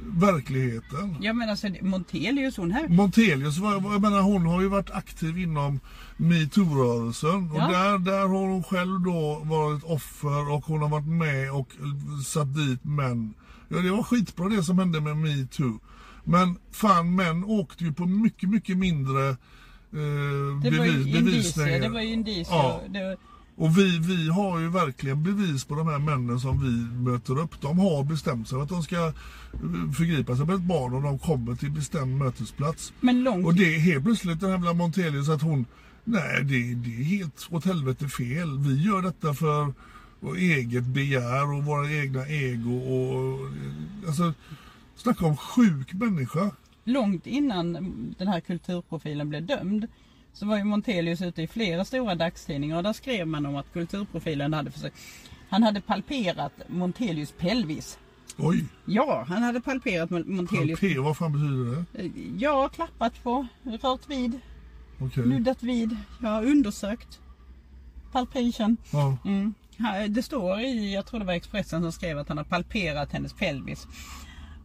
verkligheten. 0.08 1.16
Ja 1.22 1.34
men 1.34 1.50
alltså 1.50 1.68
Montelius 1.82 2.58
hon 2.58 2.72
här. 2.72 2.88
Montelius, 2.88 3.58
jag 3.58 4.02
menar, 4.02 4.22
hon 4.22 4.46
har 4.46 4.62
ju 4.62 4.68
varit 4.68 4.92
aktiv 4.92 5.38
inom 5.38 5.80
metoo-rörelsen. 6.18 7.52
Och 7.52 7.58
Ja. 7.58 7.68
där, 7.68 7.98
där 7.98 8.20
har 8.28 8.48
hon 8.48 8.64
själv 8.64 9.00
då 9.02 9.42
varit 9.44 9.84
offer 9.84 10.52
och 10.52 10.66
hon 10.66 10.82
har 10.82 10.90
varit 10.90 11.08
med 11.08 11.52
och 11.52 11.70
satt 12.26 12.56
dit 12.56 12.84
män. 12.84 13.34
Ja, 13.70 13.78
det 13.78 13.92
var 13.92 14.04
skitbra 14.04 14.50
det 14.50 14.64
som 14.64 14.80
hände 14.80 15.02
med 15.02 15.18
metoo. 15.18 15.80
Men 16.30 16.58
fan, 16.72 17.16
män 17.16 17.44
åkte 17.44 17.84
ju 17.84 17.94
på 17.94 18.06
mycket, 18.06 18.50
mycket 18.50 18.78
mindre 18.78 19.30
eh, 19.30 19.36
Det 20.64 20.70
var 20.70 20.86
bevis, 20.86 21.08
indicier. 21.08 21.22
bevisningar. 21.22 21.80
Det 21.80 21.90
var 21.90 22.02
ju 22.02 22.14
indicier. 22.14 22.46
Ja. 22.58 22.82
Var, 22.94 23.18
Och 23.56 23.78
vi, 23.78 24.00
vi 24.00 24.30
har 24.30 24.60
ju 24.60 24.70
verkligen 24.70 25.24
bevis 25.24 25.66
på 25.66 25.76
de 25.76 25.88
här 25.88 26.00
männen 26.00 26.40
som 26.40 26.62
vi 26.62 26.72
möter 27.12 27.40
upp. 27.40 27.62
De 27.62 27.80
har 27.80 28.04
bestämt 28.04 28.48
sig 28.48 28.58
för 28.58 28.64
att 28.64 28.70
de 28.70 28.84
ska 28.84 28.96
eh, 29.06 29.12
förgripa 29.98 30.36
sig 30.36 30.46
på 30.46 30.54
ett 30.54 30.62
barn 30.62 30.94
och 30.94 31.02
de 31.02 31.20
kommer 31.20 31.56
till 31.56 31.72
bestämd 31.72 32.18
mötesplats. 32.18 32.94
men 33.00 33.24
långt 33.24 33.46
Och 33.46 33.54
det 33.56 33.76
är 33.76 33.80
helt 33.80 34.04
plötsligt 34.04 34.40
den 34.40 34.64
här 34.64 34.74
Montelius 34.74 35.30
att 35.30 35.42
hon, 35.42 35.66
nej 36.04 36.44
det, 36.44 36.74
det 36.76 36.96
är 37.00 37.04
helt 37.04 37.48
åt 37.50 37.66
helvete 37.66 38.08
fel. 38.08 38.60
Vi 38.60 38.84
gör 38.86 39.02
detta 39.02 39.34
för 39.34 39.74
vårt 40.20 40.38
eget 40.38 40.84
begär 40.86 41.54
och 41.54 41.64
våra 41.64 41.92
egna 41.92 42.28
ego 42.28 42.78
och 42.78 43.50
alltså 44.08 44.34
snacka 45.00 45.26
om 45.26 45.38
sjuk 45.38 45.94
människa. 45.94 46.52
långt 46.84 47.28
innan 47.28 47.74
den 48.18 48.28
här 48.28 48.40
kulturprofilen 48.40 49.30
blev 49.30 49.46
dömd 49.46 49.88
så 50.34 50.46
var 50.46 50.58
ju 50.58 50.64
Montelius 50.64 51.22
ute 51.22 51.42
i 51.42 51.48
flera 51.48 51.86
stora 51.86 52.16
dagstidningar 52.16 52.78
och 52.78 52.84
där 52.84 52.94
skrev 52.94 53.28
man 53.28 53.46
om 53.46 53.56
att 53.56 53.74
kulturprofilen 53.74 54.54
hade 54.54 54.72
försökt 54.72 54.96
Han 55.50 55.64
hade 55.64 55.82
palperat 55.82 56.52
Montelius 56.68 57.32
pelvis. 57.38 58.00
Oj, 58.38 58.66
Ja, 58.86 59.26
han 59.30 59.44
hade 59.44 59.62
palperat 59.62 60.10
Mon- 60.10 60.28
Montelius. 60.36 60.80
P, 60.80 61.00
vad 61.00 61.18
fan 61.18 61.32
betyder 61.32 61.76
det? 61.76 62.12
Ja, 62.38 62.70
klappat 62.70 63.24
på, 63.24 63.48
rört 63.64 64.10
vid, 64.10 64.40
Okej. 65.00 65.26
nuddat 65.26 65.64
vid, 65.64 65.98
ja, 66.22 66.42
undersökt. 66.42 67.20
Palpation. 68.12 68.78
Ja. 68.92 69.18
Mm. 69.26 69.54
Det 70.10 70.24
står 70.24 70.60
i, 70.60 70.94
jag 70.94 71.06
tror 71.06 71.20
det 71.20 71.26
var 71.26 71.34
Expressen 71.34 71.82
som 71.82 71.92
skrev 71.92 72.20
att 72.20 72.28
han 72.28 72.38
har 72.38 72.46
palperat 72.46 73.12
hennes 73.12 73.34
pelvis. 73.34 73.88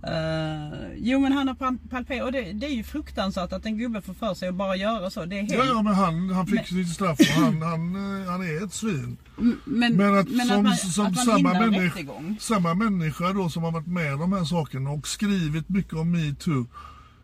Eh, 0.06 0.78
jo 0.96 1.20
men 1.20 1.32
han 1.32 1.48
har 1.48 1.54
pal- 1.54 1.88
palperat 1.90 2.24
och 2.24 2.32
det, 2.32 2.52
det 2.52 2.66
är 2.66 2.70
ju 2.74 2.82
fruktansvärt 2.84 3.52
att 3.52 3.66
en 3.66 3.78
gubbe 3.78 4.00
får 4.02 4.14
för 4.14 4.34
sig 4.34 4.48
att 4.48 4.54
bara 4.54 4.76
göra 4.76 5.10
så. 5.10 5.24
Det 5.24 5.38
är 5.38 5.40
helt... 5.42 5.54
Ja, 5.54 5.64
ja, 5.64 5.82
men 5.82 5.94
han, 5.94 6.30
han 6.30 6.46
fick 6.46 6.54
Men- 6.72 6.84
sitt 6.84 6.94
straff 6.94 7.18
och 7.20 7.26
han, 7.42 7.62
han, 7.62 7.94
eh, 8.22 8.30
han 8.30 8.42
är 8.42 8.64
ett 8.64 8.72
svin. 8.72 9.16
men, 9.64 9.96
Men 9.96 10.18
att 10.18 10.28
men 10.28 10.46
som, 10.46 10.56
att 10.58 10.62
man, 10.64 10.76
som 10.76 11.06
att 11.06 11.24
samma, 11.24 11.52
människa, 11.60 12.00
samma 12.40 12.74
människa 12.74 13.32
då 13.32 13.48
som 13.48 13.62
har 13.62 13.70
varit 13.72 13.86
med 13.86 14.14
om 14.14 14.20
de 14.20 14.32
här 14.32 14.44
sakerna 14.44 14.90
och 14.90 15.08
skrivit 15.08 15.68
mycket 15.68 15.92
om 15.94 16.10
metoo 16.10 16.66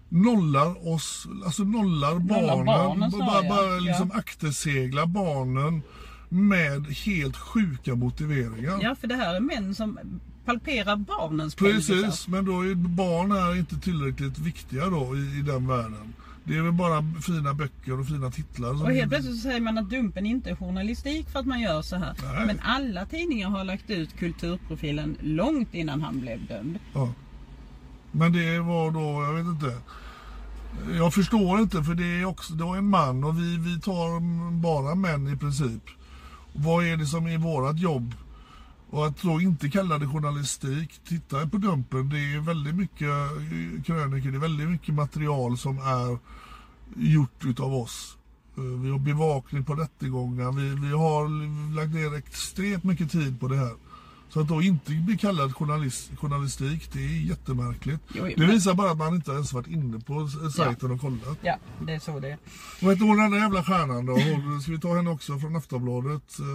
nollar 0.09 0.89
oss, 0.89 1.27
alltså 1.45 1.63
nollar, 1.63 2.19
barnen, 2.19 2.67
barnen, 2.67 3.11
bara, 3.11 3.43
bara 3.49 3.75
Ja. 3.75 3.79
liksom 3.81 4.11
akterseglar 4.15 5.07
barnen 5.07 5.83
med 6.29 6.87
helt 6.87 7.37
sjuka 7.37 7.95
motiveringar. 7.95 8.79
Ja 8.83 8.95
för 8.95 9.07
det 9.09 9.15
här 9.15 9.35
är 9.35 9.41
män 9.41 9.75
som 9.75 9.99
palperar 10.45 10.97
barnens. 10.97 11.55
Precis, 11.55 12.29
men 12.29 12.45
då 12.45 12.61
är 12.67 12.75
barn 12.75 13.33
är 13.33 13.59
inte 13.59 13.77
tillräckligt 13.77 14.39
viktiga 14.39 14.87
då 14.87 15.17
i, 15.17 15.39
i 15.39 15.43
den 15.43 15.67
världen. 15.67 16.15
Det 16.45 16.57
är 16.57 16.63
väl 16.63 16.73
bara 16.73 17.05
fina 17.23 17.55
böcker 17.55 18.01
och 18.01 18.07
fina 18.07 18.31
titlar. 18.31 18.83
Och 18.83 18.93
helt 18.93 19.11
plötsligt 19.11 19.37
så 19.37 19.43
säger 19.43 19.61
man 19.61 19.79
att 19.79 19.91
Dumpen 19.91 20.27
inte 20.27 20.51
är 20.51 20.57
journalistik 20.57 21.29
för 21.29 21.39
att 21.39 21.47
man 21.47 21.61
gör 21.61 21.83
så 21.83 21.97
här. 21.97 22.15
Nej. 22.23 22.47
Men 22.47 22.61
alla 22.61 23.07
tidningar 23.07 23.49
har 23.49 23.65
lagt 23.65 23.91
ut 23.91 24.17
kulturprofilen 24.17 25.17
långt 25.21 25.75
innan 25.75 26.03
han 26.03 26.21
blev 26.21 26.47
dömd. 26.47 26.79
Ja. 26.95 27.13
Men 28.13 28.33
det 28.33 28.59
var 28.59 28.91
då, 28.91 29.25
jag 29.25 29.35
vet 29.35 29.47
inte. 29.47 29.77
Jag 30.97 31.15
förstår 31.15 31.61
inte 31.61 31.83
för 31.83 31.95
det 31.95 32.21
är 32.21 32.25
också, 32.25 32.55
var 32.55 32.77
en 32.77 32.89
man 32.89 33.25
och 33.25 33.39
vi, 33.39 33.57
vi 33.57 33.81
tar 33.81 34.21
bara 34.61 34.95
män 34.95 35.35
i 35.35 35.37
princip. 35.37 35.83
Vad 36.53 36.85
är 36.85 36.97
det 36.97 37.07
som 37.07 37.27
är 37.27 37.39
vårat 37.39 37.79
jobb? 37.79 38.15
Och 38.91 39.07
att 39.07 39.23
då 39.23 39.41
inte 39.41 39.69
kalla 39.69 39.99
det 39.99 40.07
journalistik, 40.07 41.01
titta 41.09 41.47
på 41.47 41.57
Dumpen, 41.57 42.09
det 42.09 42.19
är 42.19 42.41
väldigt 42.41 42.75
mycket 42.75 43.09
eh, 43.09 43.83
krönikor, 43.85 44.31
det 44.31 44.37
är 44.37 44.41
väldigt 44.41 44.69
mycket 44.69 44.95
material 44.95 45.59
som 45.59 45.79
är 45.79 46.19
gjort 46.97 47.45
utav 47.45 47.75
oss. 47.75 48.17
Eh, 48.57 48.63
vi 48.63 48.91
har 48.91 48.99
bevakning 48.99 49.65
på 49.65 49.75
rättegångar, 49.75 50.53
vi, 50.53 50.89
vi 50.89 50.93
har 50.93 51.29
lagt 51.75 51.95
ner 51.95 52.15
extremt 52.15 52.85
mycket 52.85 53.11
tid 53.11 53.41
på 53.41 53.49
det 53.49 53.57
här. 53.57 53.75
Så 54.33 54.41
att 54.41 54.49
då 54.49 54.63
inte 54.63 54.93
bli 54.93 55.17
kallad 55.19 55.55
journalist, 55.55 56.11
journalistik, 56.17 56.93
det 56.93 56.99
är 56.99 57.29
jättemärkligt. 57.29 58.01
Jo, 58.15 58.25
det 58.25 58.35
men- 58.37 58.51
visar 58.51 58.75
bara 58.75 58.91
att 58.91 58.99
man 58.99 59.15
inte 59.15 59.31
ens 59.31 59.53
varit 59.53 59.67
inne 59.67 60.01
på 60.01 60.29
sajten 60.57 60.91
och 60.91 61.01
kollat. 61.01 61.39
Ja, 61.43 61.57
det 61.87 61.93
är 61.95 61.99
så 61.99 62.21
det 62.21 62.29
är. 62.31 62.39
Vad 62.83 62.95
heter 62.95 63.07
hon 63.07 63.17
den 63.19 63.31
där 63.31 63.39
jävla 63.39 63.65
stjärnan 63.65 64.07
då? 64.07 64.17
Ska 64.63 64.73
vi 64.73 64.79
ta 64.81 64.97
henne 64.97 65.11
också 65.11 65.39
från 65.39 65.57
Aftonbladet? 65.57 66.39
Eh, 66.39 66.47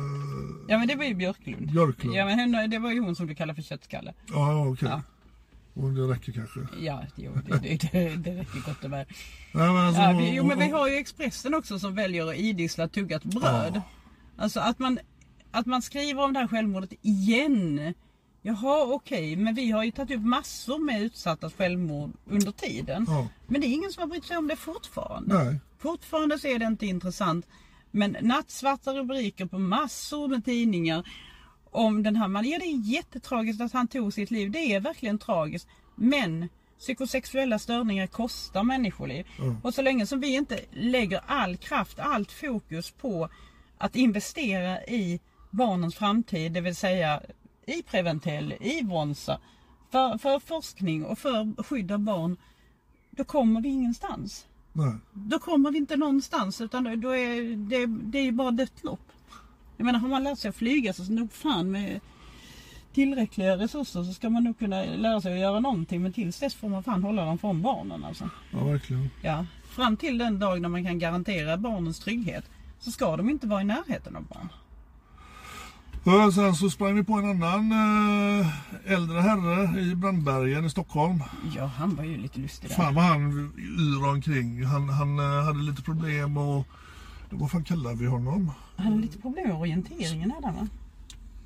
Ja 0.67 0.77
men 0.77 0.87
det 0.87 0.95
var 0.95 1.03
ju 1.05 1.13
Björklund. 1.15 1.71
Björklund. 1.71 2.15
Ja 2.15 2.25
men 2.25 2.39
henne, 2.39 2.67
det 2.67 2.79
var 2.79 2.91
ju 2.91 2.99
hon 2.99 3.15
som 3.15 3.27
du 3.27 3.35
kallar 3.35 3.53
för 3.53 3.61
köttskalle. 3.61 4.13
Ja, 4.33 4.67
okej. 4.67 4.87
Ja. 4.89 5.01
Och 5.73 5.91
det 5.91 6.01
räcker 6.01 6.31
kanske. 6.31 6.59
Ja, 6.79 7.03
jo, 7.15 7.31
det, 7.47 7.57
det, 7.59 7.91
det, 7.91 8.15
det 8.15 8.31
räcker 8.35 8.59
gott 8.65 8.83
och 8.83 8.91
väl. 8.91 9.05
Nej, 9.51 9.67
men 9.73 9.77
alltså, 9.77 10.01
Ja, 10.01 10.17
vi, 10.17 10.35
jo 10.35 10.43
men 10.45 10.59
vi 10.59 10.69
har 10.69 10.87
ju 10.87 10.95
Expressen 10.95 11.53
också 11.53 11.79
som 11.79 11.95
väljer 11.95 12.29
att 12.29 12.35
idissla 12.35 12.87
tuggat 12.87 13.23
bröd. 13.23 13.81
Alltså 14.37 14.59
att 14.59 14.79
man, 14.79 14.99
att 15.55 15.65
man 15.65 15.81
skriver 15.81 16.23
om 16.23 16.33
det 16.33 16.39
här 16.39 16.47
självmordet 16.47 16.93
igen. 17.01 17.93
Jaha 18.41 18.93
okej, 18.93 19.35
men 19.35 19.55
vi 19.55 19.71
har 19.71 19.83
ju 19.83 19.91
tagit 19.91 20.17
upp 20.17 20.25
massor 20.25 20.79
med 20.79 21.01
utsatta 21.01 21.49
självmord 21.49 22.11
under 22.25 22.51
tiden. 22.51 23.05
Ja. 23.07 23.27
Men 23.47 23.61
det 23.61 23.67
är 23.67 23.73
ingen 23.73 23.91
som 23.91 24.01
har 24.01 24.07
brytt 24.07 24.25
sig 24.25 24.37
om 24.37 24.47
det 24.47 24.55
fortfarande. 24.55 25.43
Nej. 25.43 25.59
Fortfarande 25.79 26.39
så 26.39 26.47
är 26.47 26.59
det 26.59 26.65
inte 26.65 26.85
intressant. 26.85 27.47
Men 27.91 28.17
nattsvarta 28.21 28.93
rubriker 28.93 29.45
på 29.45 29.59
massor 29.59 30.27
med 30.27 30.45
tidningar 30.45 31.07
om 31.71 32.03
den 32.03 32.15
här 32.15 32.27
mannen. 32.27 32.51
Ja 32.51 32.59
det 32.59 32.65
är 32.65 32.93
jättetragiskt 32.93 33.61
att 33.61 33.73
han 33.73 33.87
tog 33.87 34.13
sitt 34.13 34.31
liv. 34.31 34.51
Det 34.51 34.73
är 34.73 34.79
verkligen 34.79 35.17
tragiskt. 35.17 35.67
Men 35.95 36.49
psykosexuella 36.79 37.59
störningar 37.59 38.07
kostar 38.07 38.63
människoliv. 38.63 39.25
Och 39.63 39.73
så 39.73 39.81
länge 39.81 40.05
som 40.05 40.19
vi 40.19 40.35
inte 40.35 40.59
lägger 40.71 41.21
all 41.25 41.57
kraft, 41.57 41.99
allt 41.99 42.31
fokus 42.31 42.91
på 42.91 43.29
att 43.77 43.95
investera 43.95 44.83
i 44.83 45.19
barnens 45.55 45.95
framtid, 45.95 46.51
det 46.51 46.61
vill 46.61 46.75
säga 46.75 47.21
i 47.65 47.83
Preventel, 47.83 48.53
i 48.59 48.81
Vonsa, 48.83 49.39
för, 49.91 50.17
för 50.17 50.39
forskning 50.39 51.05
och 51.05 51.19
för 51.19 51.63
skydd 51.63 51.91
av 51.91 51.99
barn, 51.99 52.37
då 53.11 53.23
kommer 53.23 53.61
vi 53.61 53.69
ingenstans. 53.69 54.47
Nej. 54.73 54.93
Då 55.13 55.39
kommer 55.39 55.71
vi 55.71 55.77
inte 55.77 55.95
någonstans 55.97 56.61
utan 56.61 56.83
då, 57.01 57.09
är 57.15 57.55
det, 57.55 57.85
det 57.85 58.19
är 58.19 58.23
ju 58.23 58.31
bara 58.31 58.67
lopp. 58.81 59.11
Jag 59.77 59.85
menar 59.85 59.99
har 59.99 60.07
man 60.07 60.23
lärt 60.23 60.39
sig 60.39 60.49
att 60.49 60.55
flyga 60.55 60.93
så 60.93 61.03
nog 61.03 61.31
fan 61.31 61.71
med 61.71 61.99
tillräckliga 62.93 63.57
resurser 63.57 64.03
så 64.03 64.13
ska 64.13 64.29
man 64.29 64.43
nog 64.43 64.59
kunna 64.59 64.83
lära 64.83 65.21
sig 65.21 65.33
att 65.33 65.39
göra 65.39 65.59
någonting 65.59 66.01
men 66.01 66.13
tills 66.13 66.39
dess 66.39 66.55
får 66.55 66.69
man 66.69 66.83
fan 66.83 67.03
hålla 67.03 67.25
dem 67.25 67.37
från 67.37 67.61
barnen 67.61 68.03
alltså. 68.03 68.29
Ja, 68.51 68.63
verkligen. 68.63 69.09
Ja, 69.21 69.45
fram 69.69 69.97
till 69.97 70.17
den 70.17 70.39
dag 70.39 70.61
när 70.61 70.69
man 70.69 70.85
kan 70.85 70.99
garantera 70.99 71.57
barnens 71.57 71.99
trygghet 71.99 72.45
så 72.79 72.91
ska 72.91 73.17
de 73.17 73.29
inte 73.29 73.47
vara 73.47 73.61
i 73.61 73.65
närheten 73.65 74.15
av 74.15 74.23
barn. 74.23 74.49
Sen 76.05 76.55
så 76.55 76.69
sprang 76.69 76.95
vi 76.95 77.03
på 77.03 77.13
en 77.13 77.25
annan 77.43 77.71
eh, 77.71 78.47
äldre 78.93 79.19
herre 79.21 79.81
i 79.81 79.95
Brandbergen 79.95 80.65
i 80.65 80.69
Stockholm. 80.69 81.23
Ja, 81.55 81.65
han 81.65 81.95
var 81.95 82.03
ju 82.03 82.17
lite 82.17 82.39
lustig 82.39 82.69
där. 82.69 82.75
Fan 82.75 82.95
vad 82.95 83.03
han 83.03 83.51
yr 83.67 84.09
omkring. 84.09 84.65
Han, 84.65 84.89
han 84.89 85.19
eh, 85.19 85.45
hade 85.45 85.59
lite 85.59 85.81
problem 85.81 86.37
och... 86.37 86.67
Vad 87.29 87.51
fan 87.51 87.63
kallar 87.63 87.93
vi 87.95 88.05
honom? 88.05 88.51
Han 88.77 88.85
hade 88.85 89.01
lite 89.01 89.17
problem 89.17 89.47
med 89.47 89.57
orienteringen 89.57 90.31
hade 90.31 90.47
han 90.47 90.55
va? 90.55 90.67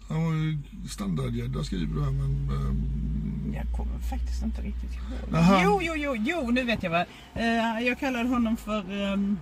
Han 0.10 0.26
var 0.26 0.34
ju 0.34 0.58
standardgädda 0.90 1.64
skriver 1.64 1.96
du 1.96 2.04
här 2.04 2.12
men... 2.12 2.50
ehm, 2.50 3.54
Jag 3.54 3.78
kommer 3.78 4.00
faktiskt 4.00 4.44
inte 4.44 4.62
riktigt 4.62 4.92
ihåg. 4.94 5.36
Aha. 5.36 5.62
Jo, 5.64 5.80
jo, 5.82 5.94
jo, 5.96 6.16
jo, 6.16 6.52
nu 6.52 6.64
vet 6.64 6.84
jag 6.84 6.90
vad. 6.92 7.06
Jag 7.84 8.00
kallade 8.00 8.30
honom 8.30 8.58
för 8.58 9.12
um, 9.14 9.38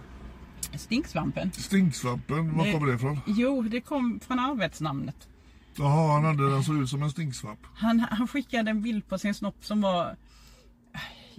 Stinksvampen. 0.76 1.52
Stinksvampen, 1.52 2.58
var 2.58 2.64
Nej. 2.64 2.74
kommer 2.74 2.88
det 2.88 2.94
ifrån? 2.94 3.20
Jo, 3.28 3.62
det 3.62 3.82
kom 3.82 4.20
från 4.28 4.40
arbetsnamnet. 4.40 5.28
Jaha, 5.76 6.14
han 6.14 6.26
hade 6.26 6.50
den 6.52 6.64
såg 6.64 6.78
ut 6.78 6.90
som 6.90 7.04
en 7.04 7.12
stinksvamp. 7.12 7.60
Han, 7.76 8.00
han 8.00 8.28
skickade 8.28 8.72
en 8.72 8.82
bild 8.82 9.08
på 9.08 9.18
sin 9.18 9.34
snopp 9.34 9.66
som 9.66 9.82
var... 9.82 10.16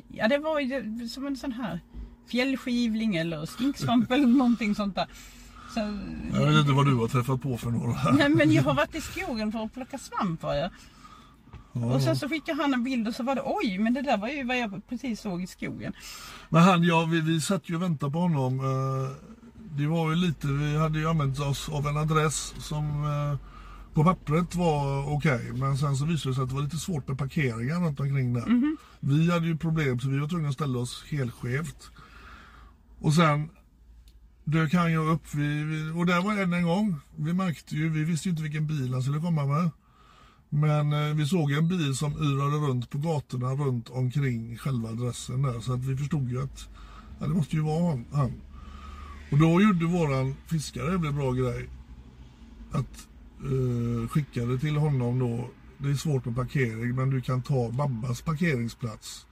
Ja, 0.09 0.29
det 0.29 0.39
var 0.39 0.61
ju 0.61 1.09
som 1.09 1.27
en 1.27 1.37
sån 1.37 1.53
här 1.53 1.81
fjällskivling 2.27 3.17
eller 3.17 3.47
stinksvamp 3.47 4.11
eller 4.13 4.27
någonting 4.27 4.75
sånt 4.75 4.95
där. 4.95 5.07
Så, 5.75 5.81
Jag 6.33 6.47
vet 6.47 6.61
inte 6.61 6.73
vad 6.73 6.87
du 6.87 6.95
har 6.95 7.09
träffat 7.09 7.43
på 7.43 7.57
för 7.59 7.71
några. 7.71 8.13
nej, 8.13 8.29
men 8.29 8.53
jag 8.53 8.63
har 8.63 8.75
varit 8.75 8.95
i 8.95 9.01
skogen 9.01 9.53
för 9.53 9.65
att 9.65 9.75
plocka 9.75 9.99
svamp 9.99 10.43
har 10.43 10.55
jag. 10.55 10.71
Ja. 11.73 11.85
Och 11.95 12.03
sen 12.03 12.17
så 12.17 12.29
skickade 12.29 12.63
han 12.63 12.75
en 12.75 12.85
bild 12.85 13.09
och 13.09 13.15
så 13.15 13.23
var 13.23 13.35
det 13.35 13.43
oj, 13.45 13.79
men 13.79 13.95
det 13.95 14.03
där 14.03 14.19
var 14.19 14.29
ju 14.29 14.45
vad 14.45 14.59
jag 14.59 14.89
precis 14.89 15.21
såg 15.21 15.43
i 15.43 15.47
skogen. 15.47 15.93
Men 16.49 16.63
han, 16.63 16.83
ja, 16.83 17.05
vi, 17.05 17.21
vi 17.21 17.41
satt 17.41 17.69
ju 17.71 17.77
och 17.77 17.83
väntade 17.83 18.13
på 18.13 18.19
honom. 18.19 18.61
Eh, 18.61 19.11
Det 19.77 19.87
var 19.87 20.11
ju 20.11 20.17
lite, 20.17 20.47
vi 20.47 20.77
hade 20.79 20.99
ju 20.99 21.09
använt 21.09 21.41
oss 21.41 21.69
av 21.69 21.87
en 21.87 21.97
adress 21.97 22.55
som 22.59 22.85
eh, 23.05 23.39
på 23.95 24.05
pappret 24.05 24.55
var 24.55 25.13
okej. 25.17 25.53
men 25.53 25.79
sen 25.79 25.97
så 25.97 26.05
visade 26.05 26.31
det 26.31 26.35
sig 26.35 26.43
att 26.43 26.49
det 26.49 26.55
var 26.55 26.63
lite 26.63 26.77
svårt 26.77 27.09
med 27.09 27.19
parkeringar 27.19 27.81
runt 27.81 28.01
omkring 28.01 28.33
där. 28.35 28.47
Vi 29.01 29.31
hade 29.33 29.47
ju 29.47 29.57
problem 29.57 30.01
så 30.01 30.09
vi 30.09 30.19
var 30.19 30.29
tvungna 30.29 30.49
att 30.49 30.55
ställa 30.55 30.79
oss 30.79 31.05
helt 31.11 31.35
skevt. 31.35 31.91
Och 33.01 33.15
sen 33.15 33.49
dök 34.45 34.75
han 34.75 34.91
ju 34.93 34.99
upp, 35.13 35.35
vi, 35.35 35.65
vi, 35.65 35.91
och 35.91 36.07
där 36.07 36.23
var 36.23 36.43
än 36.43 36.53
en 36.53 36.63
gång. 36.65 36.97
Vi 37.17 37.33
märkte 37.33 37.77
ju, 37.77 37.89
vi 37.89 38.05
visste 38.05 38.29
ju 38.29 38.31
inte 38.31 38.43
vilken 38.43 38.67
bil 38.67 38.93
han 38.93 39.03
skulle 39.03 39.21
komma 39.21 39.47
med. 39.47 39.71
Men 40.51 40.93
eh, 40.93 41.15
vi 41.15 41.27
såg 41.27 41.53
en 41.53 41.69
bil 41.69 41.97
som 41.97 42.13
yrade 42.13 42.57
runt 42.57 42.91
på 42.91 42.99
gatorna 42.99 43.55
runt 43.55 43.89
omkring 43.89 44.59
själva 44.59 44.89
adressen 44.89 45.43
där. 45.43 45.61
Så 45.61 45.73
att 45.73 45.85
vi 45.85 45.97
förstod 45.97 46.31
ju 46.31 46.43
att 46.43 46.69
ja, 47.21 47.27
det 47.27 47.35
måste 47.35 47.57
ju 47.57 47.63
vara 47.63 48.01
han. 48.13 48.33
Och 49.31 49.39
då 49.39 49.63
gjorde 49.63 49.87
våran 49.87 50.35
fiskare 50.47 50.95
en 50.95 51.17
bra 51.17 51.33
grej. 51.33 51.69
Att 52.73 53.09
eh, 53.41 54.09
skicka 54.09 54.45
det 54.45 54.59
till 54.59 54.77
honom 54.77 55.19
då. 55.19 55.51
Det 55.79 55.91
är 55.91 55.95
svårt 55.95 56.25
med 56.25 56.37
parkering 56.37 56.95
men 56.95 57.11
du 57.11 57.21
kan 57.21 57.43
ta 57.43 57.71
Babbas 57.71 58.23
parkeringsplats. 58.23 59.27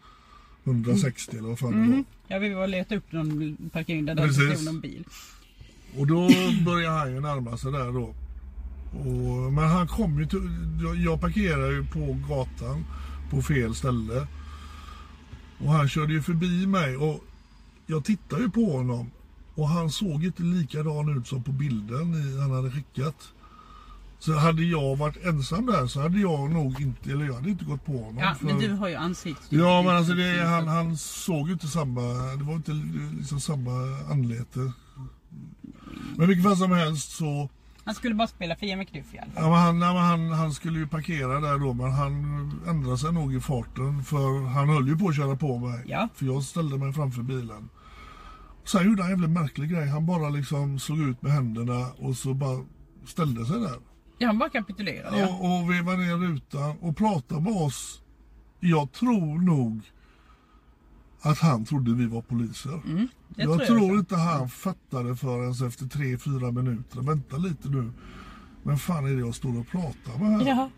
160 0.64 1.36
eller 1.36 1.48
vad 1.48 1.58
fan 1.58 1.72
det 1.90 1.96
var. 1.96 2.04
Jag 2.28 2.40
vill 2.40 2.54
bara 2.54 2.66
leta 2.66 2.96
upp 2.96 3.12
någon 3.12 3.56
parkering 3.72 4.04
där 4.04 4.14
det 4.14 4.32
stod 4.32 4.64
någon 4.64 4.80
bil. 4.80 5.04
Och 5.96 6.06
då 6.06 6.28
börjar 6.64 6.90
han 6.90 7.12
ju 7.12 7.20
närma 7.20 7.56
sig 7.56 7.72
där 7.72 7.92
då. 7.92 8.14
Och, 9.01 9.53
men 9.53 9.68
han 9.68 9.86
kom 9.88 10.18
ju 10.18 10.26
till, 10.26 10.51
jag, 11.05 11.20
parkerar 11.20 11.70
ju 11.70 11.86
på 11.86 12.18
gatan 12.28 12.84
på 13.30 13.42
fel 13.42 13.74
ställe. 13.74 14.26
Och 15.59 15.72
han 15.72 15.88
körde 15.88 16.12
ju 16.12 16.22
förbi 16.22 16.66
mig 16.66 16.97
och 16.97 17.24
jag 17.86 18.05
tittade 18.05 18.42
ju 18.42 18.51
på 18.51 18.72
honom. 18.76 19.11
Och 19.55 19.68
han 19.68 19.90
såg 19.90 20.24
inte 20.24 20.42
likadan 20.42 21.18
ut 21.18 21.26
som 21.26 21.42
på 21.42 21.53
bilden 21.53 22.38
han 22.40 22.51
hade 22.51 22.70
skickat. 22.70 23.32
Så 24.18 24.32
hade 24.34 24.64
jag 24.64 24.97
varit 24.97 25.24
ensam 25.24 25.66
där 25.66 25.86
så 25.86 26.01
hade 26.01 26.18
jag 26.20 26.51
nog 26.51 26.80
inte, 26.80 27.11
eller 27.12 27.24
jag 27.26 27.34
hade 27.34 27.51
inte 27.51 27.64
gått 27.64 27.84
på 27.86 27.92
honom. 27.99 28.18
Ja, 28.18 28.34
för- 28.34 28.47
men 28.47 28.59
du 28.59 28.70
har 28.72 28.88
ju 28.88 28.94
ansikte. 28.94 29.57
Ja 29.57 29.82
men 29.82 29.97
alltså 29.97 30.12
det, 30.14 30.44
han, 30.47 30.68
han 30.68 30.97
såg 30.97 31.47
ju 31.47 31.53
inte 31.53 31.66
samma, 31.68 32.01
det 32.36 32.44
var 32.44 32.55
inte 32.55 32.72
liksom 33.18 33.40
samma 33.40 33.70
anlete. 34.11 34.72
Men 36.16 36.28
vilket 36.28 36.44
fall 36.44 36.57
som 36.57 36.70
helst 36.72 37.11
så, 37.16 37.49
Han 37.87 37.95
skulle 37.95 38.14
bara 38.14 38.28
spela 38.28 38.57
Fia 38.57 38.76
med 38.76 38.89
fall. 38.89 39.30
ja, 39.34 39.43
men 39.43 39.53
han, 39.53 39.80
ja, 39.80 39.93
men 39.95 40.03
han, 40.03 40.30
han 40.39 40.53
skulle 40.53 40.78
ju 40.78 40.87
parkera 40.87 41.41
där 41.41 41.59
då 41.59 41.72
men 41.74 41.91
han 41.93 42.14
ändrade 42.68 42.99
sig 42.99 43.12
nog 43.12 43.34
i 43.34 43.41
farten 43.41 44.05
för 44.05 44.47
han 44.49 44.68
höll 44.68 44.89
ju 44.89 44.99
på 44.99 45.09
att 45.09 45.16
köra 45.16 45.37
på 45.37 45.59
mig. 45.59 45.84
Ja. 45.87 46.09
För 46.14 46.26
jag 46.26 46.43
ställde 46.43 46.78
mig 46.78 46.93
framför 46.93 47.22
bilen. 47.22 47.68
Sen 48.64 48.84
gjorde 48.87 49.03
han 49.03 49.12
en 49.12 49.18
jävligt 49.18 49.41
märklig 49.41 49.70
grej. 49.70 49.89
Han 49.89 50.07
bara 50.07 50.28
liksom 50.28 50.78
slog 50.78 50.99
ut 51.01 51.22
med 51.22 51.32
händerna 51.32 51.93
och 51.99 52.16
så 52.16 52.34
bara 52.34 52.64
ställde 53.07 53.47
sig 53.47 53.61
där. 53.61 53.78
Ja, 54.18 54.26
han 54.26 54.39
bara 54.39 54.51
kapitulerade. 54.51 55.18
Ja. 55.20 55.28
Och, 55.28 55.61
och 55.61 55.70
vevade 55.70 55.99
ner 55.99 56.16
rutan 56.16 56.76
och 56.80 56.97
pratade 56.97 57.41
med 57.41 57.62
oss. 57.62 58.03
Jag 58.61 58.93
tror 58.93 59.41
nog 59.43 59.82
att 61.20 61.38
han 61.38 61.64
trodde 61.64 61.94
vi 61.94 62.06
var 62.06 62.22
poliser. 62.22 62.72
Mm, 62.84 63.08
det 63.28 63.42
jag 63.42 63.66
tror 63.66 63.78
jag 63.80 63.98
inte 63.98 64.16
han 64.16 64.48
fattade 64.48 65.16
förrän 65.16 65.68
efter 65.68 65.86
tre 65.86 66.18
fyra 66.18 66.50
minuter. 66.52 67.00
Vänta 67.00 67.36
lite 67.36 67.68
nu. 67.68 67.92
Men 68.62 68.78
fan 68.78 69.06
är 69.06 69.10
det 69.10 69.20
jag 69.20 69.34
står 69.34 69.58
och 69.58 69.68
pratar 69.68 70.18
med 70.18 70.30
här? 70.38 70.46
Ja. 70.46 70.70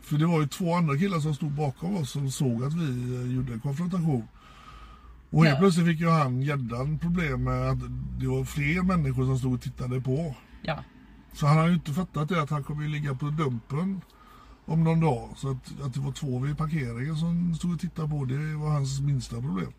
För 0.00 0.16
det 0.16 0.26
var 0.26 0.40
ju 0.40 0.46
två 0.46 0.74
andra 0.74 0.96
killar 0.98 1.20
som 1.20 1.34
stod 1.34 1.52
bakom 1.52 1.96
oss 1.96 2.10
som 2.10 2.30
såg 2.30 2.64
att 2.64 2.74
vi 2.74 3.16
eh, 3.16 3.34
gjorde 3.36 3.52
en 3.52 3.60
konfrontation. 3.60 4.28
Och 5.30 5.44
helt 5.44 5.54
Ja. 5.56 5.60
plötsligt 5.60 5.86
fick 5.86 6.00
ju 6.00 6.08
han 6.08 6.42
gäddan 6.42 6.98
problem 6.98 7.44
med 7.44 7.70
att 7.70 7.78
det 8.20 8.26
var 8.26 8.44
fler 8.44 8.82
människor 8.82 9.24
som 9.24 9.38
stod 9.38 9.54
och 9.54 9.62
tittade 9.62 10.00
på. 10.00 10.34
ja. 10.62 10.84
Så 11.32 11.46
han 11.46 11.56
har 11.58 11.68
ju 11.68 11.74
inte 11.74 11.92
fattat 11.92 12.28
det 12.28 12.42
att 12.42 12.50
han 12.50 12.64
kommer 12.64 12.82
ju 12.82 12.88
ligga 12.88 13.14
på 13.14 13.26
dumpen 13.26 14.00
om 14.66 14.84
någon 14.84 15.00
dag. 15.00 15.28
Så 15.36 15.50
att, 15.50 15.80
att 15.82 15.94
det 15.94 16.00
var 16.00 16.12
två 16.12 16.38
vid 16.38 16.58
parkeringen 16.58 17.16
som 17.16 17.54
stod 17.54 17.72
och 17.74 17.80
tittade 17.80 18.08
på 18.08 18.24
det 18.24 18.54
var 18.56 18.70
hans 18.70 19.00
minsta 19.00 19.36
problem. 19.40 19.72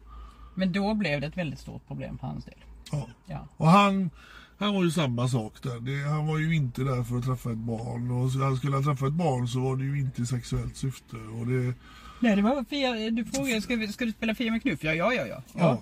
Men 0.55 0.71
då 0.71 0.93
blev 0.93 1.21
det 1.21 1.27
ett 1.27 1.38
väldigt 1.38 1.59
stort 1.59 1.88
problem 1.88 2.17
för 2.17 2.27
hans 2.27 2.45
del. 2.45 2.53
Ja. 2.91 3.07
Ja. 3.25 3.47
Och 3.57 3.67
han, 3.67 4.09
han 4.57 4.73
var 4.75 4.83
ju 4.83 4.91
samma 4.91 5.27
sak 5.27 5.53
där. 5.63 5.79
Det, 5.79 6.09
han 6.09 6.27
var 6.27 6.38
ju 6.38 6.55
inte 6.55 6.83
där 6.83 7.03
för 7.03 7.17
att 7.17 7.25
träffa 7.25 7.51
ett 7.51 7.57
barn. 7.57 8.11
Och 8.11 8.31
så, 8.31 8.43
han 8.43 8.57
skulle 8.57 8.75
han 8.75 8.83
träffa 8.83 9.07
ett 9.07 9.13
barn 9.13 9.47
så 9.47 9.59
var 9.59 9.75
det 9.75 9.83
ju 9.83 9.99
inte 9.99 10.21
i 10.21 10.25
sexuellt 10.25 10.75
syfte. 10.77 11.15
Och 11.15 11.47
det, 11.47 11.73
Nej, 12.19 12.36
det 12.36 12.41
var 12.41 12.63
Fia, 12.63 13.09
du 13.11 13.25
frågade, 13.25 13.61
ska, 13.61 13.75
vi, 13.75 13.88
ska 13.88 14.05
du 14.05 14.11
spela 14.11 14.36
Fia 14.36 14.51
med 14.51 14.61
knuff? 14.61 14.83
Ja, 14.83 14.93
ja, 14.93 15.13
ja. 15.13 15.25
ja. 15.27 15.41
ja. 15.53 15.81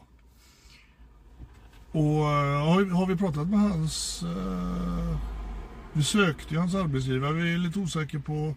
Och 1.92 2.32
eh, 2.32 2.66
har, 2.68 2.82
vi- 2.82 2.90
har 2.92 3.06
vi 3.06 3.16
pratat 3.16 3.48
med 3.48 3.60
hans... 3.60 4.24
eh, 4.24 5.18
vi 5.94 6.04
sökte 6.04 6.54
ju 6.54 6.60
hans 6.60 6.76
arbetsgivare. 6.76 7.34
Vi 7.34 7.54
är 7.54 7.58
lite 7.58 7.80
osäkra 7.80 8.20
på... 8.20 8.56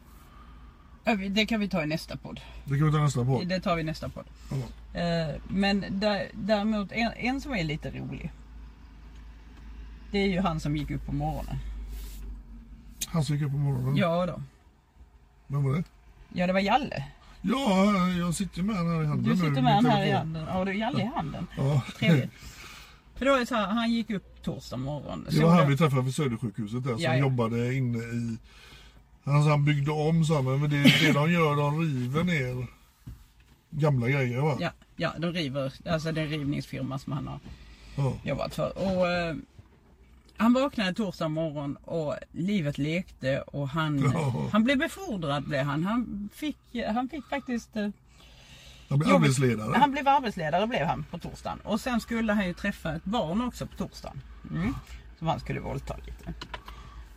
Det 1.31 1.47
kan 1.47 1.61
vi 1.61 1.69
ta 1.69 1.83
i 1.83 1.87
nästa 1.87 2.17
podd. 2.17 2.41
Det 2.65 2.79
kan 2.79 2.87
vi 2.87 2.93
ta 2.93 2.99
nästa 2.99 3.25
på. 3.25 3.43
Det 3.45 3.61
tar 3.61 3.75
vi 3.77 3.81
i 3.81 3.85
nästa 3.85 4.09
podd. 4.09 4.25
Eh, 4.95 5.35
Men 5.49 5.85
där, 5.91 6.29
däremot 6.35 6.93
en, 6.93 7.13
en 7.17 7.41
som 7.41 7.55
är 7.55 7.65
lite 7.65 7.91
rolig. 7.91 8.33
Det 10.11 10.19
är 10.19 10.27
ju 10.27 10.41
han 10.41 10.61
som 10.61 10.77
gick 10.77 10.91
upp 10.91 11.07
på 11.07 11.13
morgonen. 11.13 11.57
Han 13.07 13.25
som 13.25 13.37
gick 13.37 13.45
upp 13.45 13.51
på 13.53 13.59
morgonen. 13.59 13.97
Ja 13.97 14.27
då. 14.27 14.43
Vem 15.47 15.65
var 15.65 15.75
det? 15.75 15.85
Ja 16.35 16.47
det 16.47 16.53
var 16.53 16.61
Jalle. 16.61 17.05
Ja, 17.43 18.09
jag 18.19 18.35
sitter 18.35 18.63
med 18.63 18.77
han 18.77 18.87
här 18.91 19.03
i 19.03 19.07
handen 19.07 19.31
Du 19.31 19.37
sitter 19.37 19.63
med 19.63 19.75
han 19.75 19.87
här 19.87 20.07
i 20.07 20.11
handen. 20.13 20.45
Ja 20.49 20.65
du 20.65 20.71
är 20.71 20.75
Jalle 20.75 21.03
i 21.03 21.11
handen. 21.15 21.47
Ja. 21.57 21.83
Trevligt. 21.99 22.31
För 23.15 23.25
då 23.27 23.35
är 23.35 23.41
det 23.41 23.47
så 23.47 23.55
här, 23.55 23.67
han 23.67 23.93
gick 23.93 24.11
upp 24.11 24.43
torsdag 24.43 24.77
morgon. 24.77 25.27
Det 25.31 25.43
var 25.43 25.51
han 25.51 25.69
vi 25.69 25.77
träffade 25.77 26.03
vid 26.03 26.15
Södersjukhuset 26.15 26.85
där 26.85 26.93
som 26.93 27.01
Ja, 27.03 27.11
ja. 27.13 27.17
jobbade 27.19 27.75
inne 27.75 27.99
i... 27.99 28.39
Han, 29.27 29.43
han 29.43 29.65
byggde 29.65 29.91
om 29.91 30.25
sa 30.25 30.35
han, 30.35 30.45
men 30.45 30.71
det, 30.71 30.83
det 30.83 31.13
de 31.13 31.33
gör, 31.33 31.57
de 31.57 31.81
river 31.81 32.25
ner 32.25 32.67
gamla 33.71 34.09
grejer 34.09 34.41
va? 34.41 34.57
Ja, 34.61 34.71
ja, 34.97 35.13
de 35.19 35.33
river, 35.33 35.73
alltså 35.91 36.13
det 36.13 36.21
är 36.21 36.25
en 36.25 36.31
rivningsfirma 36.31 36.99
som 36.99 37.13
han 37.13 37.27
har 37.27 37.39
Ja. 37.97 38.13
jobbat 38.25 38.55
för. 38.55 38.79
Och, 38.79 39.09
eh, 39.09 39.37
han 40.37 40.53
vaknade 40.53 40.95
torsdag 40.95 41.29
morgon 41.29 41.77
och 41.77 42.15
livet 42.33 42.79
lekte 42.79 43.41
och 43.41 43.69
han, 43.69 43.99
Ja. 44.15 44.49
han 44.53 44.65
blev 44.65 44.79
befordrad 44.79 45.45
blev 45.49 45.65
han. 45.65 45.85
Han 45.85 46.29
fick, 46.35 46.57
han 46.95 47.09
fick 47.09 47.25
faktiskt 47.25 47.77
eh, 47.77 47.89
Han 48.89 48.99
blev 48.99 49.15
arbetsledare. 49.15 49.77
Han 49.79 49.91
blev 49.93 50.09
arbetsledare 50.09 50.67
blev 50.67 50.87
han 50.87 51.05
på 51.11 51.19
torsdagen. 51.19 51.59
Och 51.65 51.81
sen 51.81 52.01
skulle 52.01 52.33
han 52.33 52.47
ju 52.47 52.55
träffa 52.55 52.95
ett 52.95 53.05
barn 53.05 53.41
också 53.43 53.67
på 53.67 53.77
torsdagen. 53.77 54.21
Mm. 54.51 54.75
som 55.19 55.27
han 55.29 55.41
skulle 55.41 55.61
våldta 55.61 55.97
lite. 55.97 56.35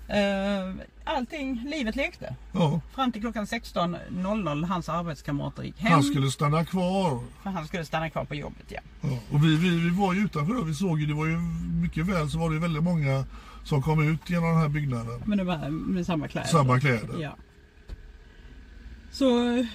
Eh, 0.09 0.73
allting, 1.03 1.63
livet 1.69 1.95
lekte. 1.95 2.35
Ja, 2.51 2.81
Fram 2.95 3.11
till 3.11 3.21
klockan 3.21 3.45
16.00 3.45 4.65
hans 4.65 4.89
arbetskamrater 4.89 5.63
gick 5.63 5.79
hem. 5.79 5.91
han 5.91 6.03
skulle 6.03 6.31
stanna 6.31 6.65
kvar. 6.65 7.23
För 7.43 7.49
han 7.49 7.67
skulle 7.67 7.85
stanna 7.85 8.09
kvar 8.09 8.25
på 8.25 8.35
jobbet 8.35 8.65
ja. 8.67 8.79
Ja, 9.01 9.19
och 9.31 9.43
vi, 9.43 9.55
vi, 9.57 9.69
vi 9.69 9.89
var 9.89 10.13
ju 10.13 10.19
utanför 10.19 10.59
och 10.59 10.69
vi 10.69 10.73
såg 10.73 10.99
ju, 10.99 11.05
det 11.05 11.13
var 11.13 11.25
ju 11.25 11.37
mycket 11.81 12.05
väl 12.07 12.29
så 12.29 12.39
var 12.39 12.49
det 12.49 12.59
väldigt 12.59 12.83
många 12.83 13.25
som 13.63 13.81
kom 13.81 14.07
ut 14.07 14.29
genom 14.29 14.49
den 14.49 14.57
här 14.57 14.69
byggnaden. 14.69 15.23
Men 15.25 15.37
det 15.37 15.43
var 15.43 15.69
med 15.69 16.05
samma 16.05 16.27
kläder. 16.27 16.47
Samma 16.47 16.79
kläder. 16.79 17.21
Ja. 17.21 17.35
Så, 19.11 19.17
Så 19.19 19.65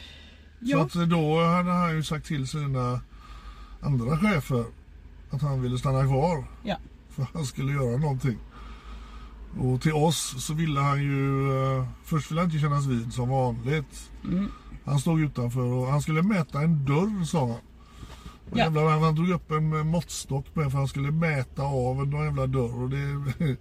ja. 0.61 0.83
att 0.83 0.93
då 1.11 1.45
hade 1.45 1.71
han 1.71 1.97
ju 1.97 2.03
sagt 2.03 2.27
till 2.27 2.49
sina 2.49 3.01
andra 3.81 4.19
chefer 4.19 4.65
att 5.31 5.43
han 5.43 5.63
ville 5.63 5.79
stanna 5.79 6.03
kvar. 6.07 6.45
ja. 6.63 6.77
För 7.11 7.27
han 7.35 7.45
skulle 7.45 7.73
göra 7.73 7.97
någonting. 7.97 8.39
Och 9.61 9.81
till 9.83 9.93
oss 9.93 10.35
så 10.39 10.55
ville 10.55 10.81
han 10.81 11.03
ju, 11.03 11.51
eh, 11.79 11.87
först 12.05 12.31
ville 12.31 12.41
han 12.41 12.51
inte 12.51 12.61
kännas 12.61 12.87
vid 12.87 13.13
som 13.13 13.29
vanligt. 13.29 14.11
Mm. 14.25 14.49
Han 14.85 14.99
stod 14.99 15.21
utanför 15.21 15.61
och 15.61 15.87
han 15.87 16.03
skulle 16.03 16.23
mäta 16.23 16.61
en 16.63 16.85
dörr 16.85 17.25
sa 17.25 17.41
han. 17.41 17.51
Och 17.51 18.59
Ja. 18.59 18.65
jävlar, 18.65 18.99
han 19.01 19.15
drog 19.15 19.31
upp 19.31 19.51
en 19.51 19.73
eh, 19.73 19.85
måttstock 19.85 20.47
med 20.55 20.71
för 20.71 20.79
han 20.79 20.89
skulle 20.89 21.11
mäta 21.11 21.63
av 21.63 22.01
en 22.01 22.11
jävla 22.13 22.47
dörr. 22.47 22.83
Och 22.83 22.91
det, 22.91 23.57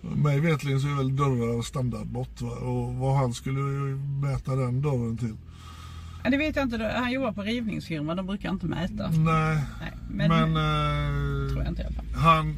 mig 0.16 0.40
vetligen 0.40 0.80
så 0.80 0.88
är 0.88 0.94
väl 0.96 1.16
dörrar 1.16 1.62
standardmått. 1.62 2.40
Va? 2.40 2.50
Och 2.50 2.94
vad 2.94 3.16
han 3.16 3.34
skulle 3.34 3.60
mäta 4.22 4.56
den 4.56 4.82
dörren 4.82 5.16
till. 5.18 5.36
Ja, 6.24 6.30
Det 6.30 6.36
vet 6.36 6.56
jag 6.56 6.62
inte. 6.64 6.94
Han 6.96 7.12
jobbar 7.12 7.32
på 7.32 7.42
rivningsfirma. 7.42 8.14
De 8.14 8.26
brukar 8.26 8.50
inte 8.50 8.66
mäta. 8.66 9.10
Nej, 9.10 9.64
Nej, 9.80 9.92
men, 10.10 10.28
men, 10.52 10.54
tror 11.48 11.58
jag 11.58 11.62
eh, 11.62 11.68
inte 11.68 11.82
i 11.82 11.94
fall. 11.94 12.22
han 12.22 12.56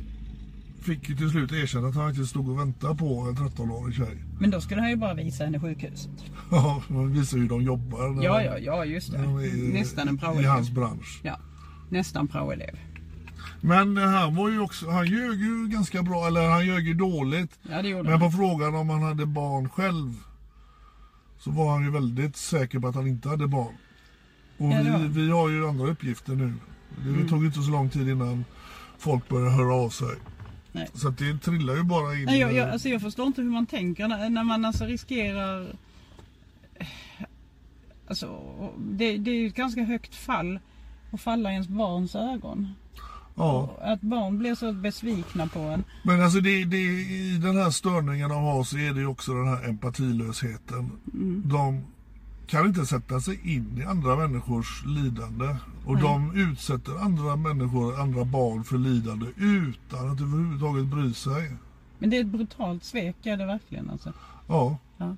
fick 0.89 1.09
ju 1.09 1.17
till 1.17 1.31
slut 1.31 1.53
erkänna 1.53 1.89
att 1.89 1.95
han 1.95 2.11
inte 2.11 2.27
stod 2.27 2.49
och 2.49 2.59
väntade 2.59 2.95
på 2.97 3.21
en 3.21 3.37
13-årig 3.37 3.95
tjej. 3.97 4.25
Men 4.41 4.51
då 4.51 4.61
skulle 4.61 4.81
han 4.81 4.91
ju 4.91 4.97
bara 4.97 5.15
visa 5.15 5.45
henne 5.45 5.61
sjukhuset. 5.61 6.11
Ja, 6.51 6.83
man 6.89 7.13
visar 7.13 7.39
hur 7.39 7.49
de 7.49 7.63
jobbar. 7.63 8.23
Ja, 8.25 8.43
ja, 8.43 8.59
ja 8.59 8.85
just 8.85 9.13
det. 9.13 9.19
är 9.19 9.73
Nästan 9.73 10.09
en 10.09 10.15
I 10.15 10.19
praoelev. 10.19 10.51
hans 10.51 10.71
bransch. 10.71 11.21
Ja, 11.23 11.39
nästan 11.89 12.29
praoelev. 12.29 12.79
Men 13.61 13.97
han 13.97 14.35
var 14.37 14.49
ju 14.51 14.61
också, 14.61 14.91
han 14.91 15.07
ljög 15.07 15.41
ju 15.41 15.69
ganska 15.69 16.03
bra, 16.03 16.27
eller 16.27 16.49
han 16.51 16.67
ljög 16.67 16.87
ju 16.87 16.95
dåligt. 16.95 17.59
Ja, 17.71 17.83
det 17.83 17.89
gjorde 17.89 18.11
Men 18.11 18.21
han. 18.21 18.31
på 18.31 18.37
frågan 18.37 18.75
om 18.75 18.89
han 18.91 19.03
hade 19.03 19.27
barn 19.27 19.69
själv 19.69 20.15
så 21.39 21.51
var 21.51 21.73
han 21.73 21.85
ju 21.85 21.91
väldigt 21.91 22.37
säker 22.37 22.79
på 22.79 22.89
att 22.89 22.95
han 22.95 23.07
inte 23.07 23.29
hade 23.29 23.47
barn. 23.49 23.75
Och 24.59 24.67
Ja, 24.73 24.81
vi, 24.83 24.89
han. 24.91 25.13
vi 25.13 25.31
har 25.31 25.49
ju 25.49 25.69
andra 25.69 25.87
uppgifter 25.91 26.33
nu. 26.33 26.53
Det 27.05 27.09
Mm. 27.11 27.29
tog 27.29 27.45
inte 27.45 27.61
så 27.63 27.71
lång 27.71 27.91
tid 27.91 28.09
innan 28.09 28.45
folk 28.99 29.29
började 29.29 29.51
höra 29.51 29.75
av 29.75 29.89
sig. 29.89 30.17
Nej. 30.79 30.89
Så 30.95 31.09
att 31.09 31.19
det 31.19 31.39
trillar 31.39 31.75
ju 31.75 31.83
bara 31.83 32.15
in. 32.15 32.25
Nej, 32.25 32.39
jag, 32.39 32.53
jag, 32.55 32.67
eh, 32.67 32.73
alltså 32.73 32.89
jag 32.89 33.01
förstår 33.03 33.27
inte 33.27 33.43
hur 33.43 33.51
man 33.51 33.67
tänker 33.67 34.09
när, 34.09 34.31
när 34.31 34.45
man 34.45 34.65
alltså 34.65 34.85
riskerar... 34.85 35.77
Alltså, 38.09 38.41
det, 38.79 39.17
det 39.19 39.31
är 39.31 39.35
ju 39.35 39.47
ett 39.47 39.55
ganska 39.55 39.83
högt 39.83 40.15
fall 40.15 40.61
att 41.13 41.21
falla 41.21 41.51
i 41.51 41.53
ens 41.53 41.69
barns 41.69 42.15
ögon. 42.15 42.75
ja. 43.35 43.79
Att 43.81 44.01
barn 44.01 44.39
blir 44.39 44.55
så 44.55 44.73
besvikna 44.73 45.47
på 45.47 45.61
en. 45.61 45.85
Men 46.03 46.23
alltså 46.23 46.41
det, 46.41 46.65
det, 46.65 46.77
i 46.77 47.39
den 47.43 47.57
här 47.57 47.71
störningen 47.71 48.31
av 48.31 48.41
har 48.43 48.65
så 48.65 48.79
är 48.79 48.95
det 48.95 49.01
ju 49.01 49.07
också 49.07 49.35
den 49.35 49.49
här 49.49 49.69
empatilösheten. 49.69 50.91
Mm. 51.15 51.43
De 51.45 51.85
kan 52.49 52.67
inte 52.67 52.87
sätta 52.87 53.21
sig 53.21 53.55
in 53.55 53.79
i 53.79 53.85
andra 53.85 54.17
människors 54.17 54.83
lidande. 54.87 55.57
Och 55.87 55.99
de 55.99 56.35
utsätter 56.37 56.97
andra 57.05 57.37
människor, 57.37 58.01
andra 58.01 58.25
barn 58.25 58.65
för 58.65 58.79
lidande 58.79 59.27
utan 59.37 60.11
att 60.11 60.21
överhuvudtaget 60.21 60.87
bry 60.87 61.15
sig. 61.15 61.53
Men 61.99 62.11
det 62.11 62.17
är 62.17 62.21
ett 62.21 62.27
brutalt 62.27 62.85
svek, 62.85 63.17
är 63.27 63.37
det 63.37 63.47
verkligen 63.47 63.91
alltså. 63.91 64.13
Ja. 64.49 64.79
Ja. 64.99 65.17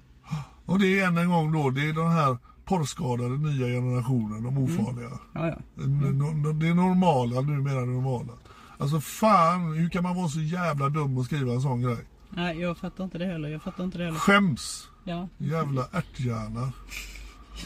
Och 0.66 0.78
det 0.78 1.00
är 1.00 1.06
än 1.06 1.18
en 1.18 1.28
gång 1.30 1.52
då, 1.52 1.70
det 1.70 1.88
är 1.88 1.92
den 1.92 2.10
här 2.10 2.36
porrskadade 2.64 3.38
nya 3.38 3.66
generationen, 3.66 4.42
de 4.42 4.58
ofarliga. 4.58 5.10
Ja, 5.34 5.46
ja. 5.48 5.54
No- 5.76 6.52
Det 6.52 6.68
är 6.68 6.74
normala, 6.74 7.40
numera 7.40 7.80
det 7.80 7.86
normala. 7.86 8.32
Alltså 8.78 9.00
fan, 9.00 9.72
hur 9.72 9.88
kan 9.88 10.02
man 10.02 10.16
vara 10.16 10.28
så 10.28 10.40
jävla 10.40 10.88
dum 10.88 11.18
och 11.18 11.24
skriva 11.24 11.52
en 11.52 11.60
sån 11.60 11.80
grej? 11.82 12.04
Nej, 12.30 12.60
jag 12.60 12.78
fattar 12.78 13.04
inte 13.04 13.18
det 13.18 13.26
heller. 13.26 13.48
Jag 13.48 13.62
fattar 13.62 13.84
inte 13.84 13.98
det 13.98 14.04
heller. 14.04 14.18
Skäms! 14.18 14.88
Ja, 15.04 15.28
Jävla 15.38 15.86
ärthjärna. 15.92 16.72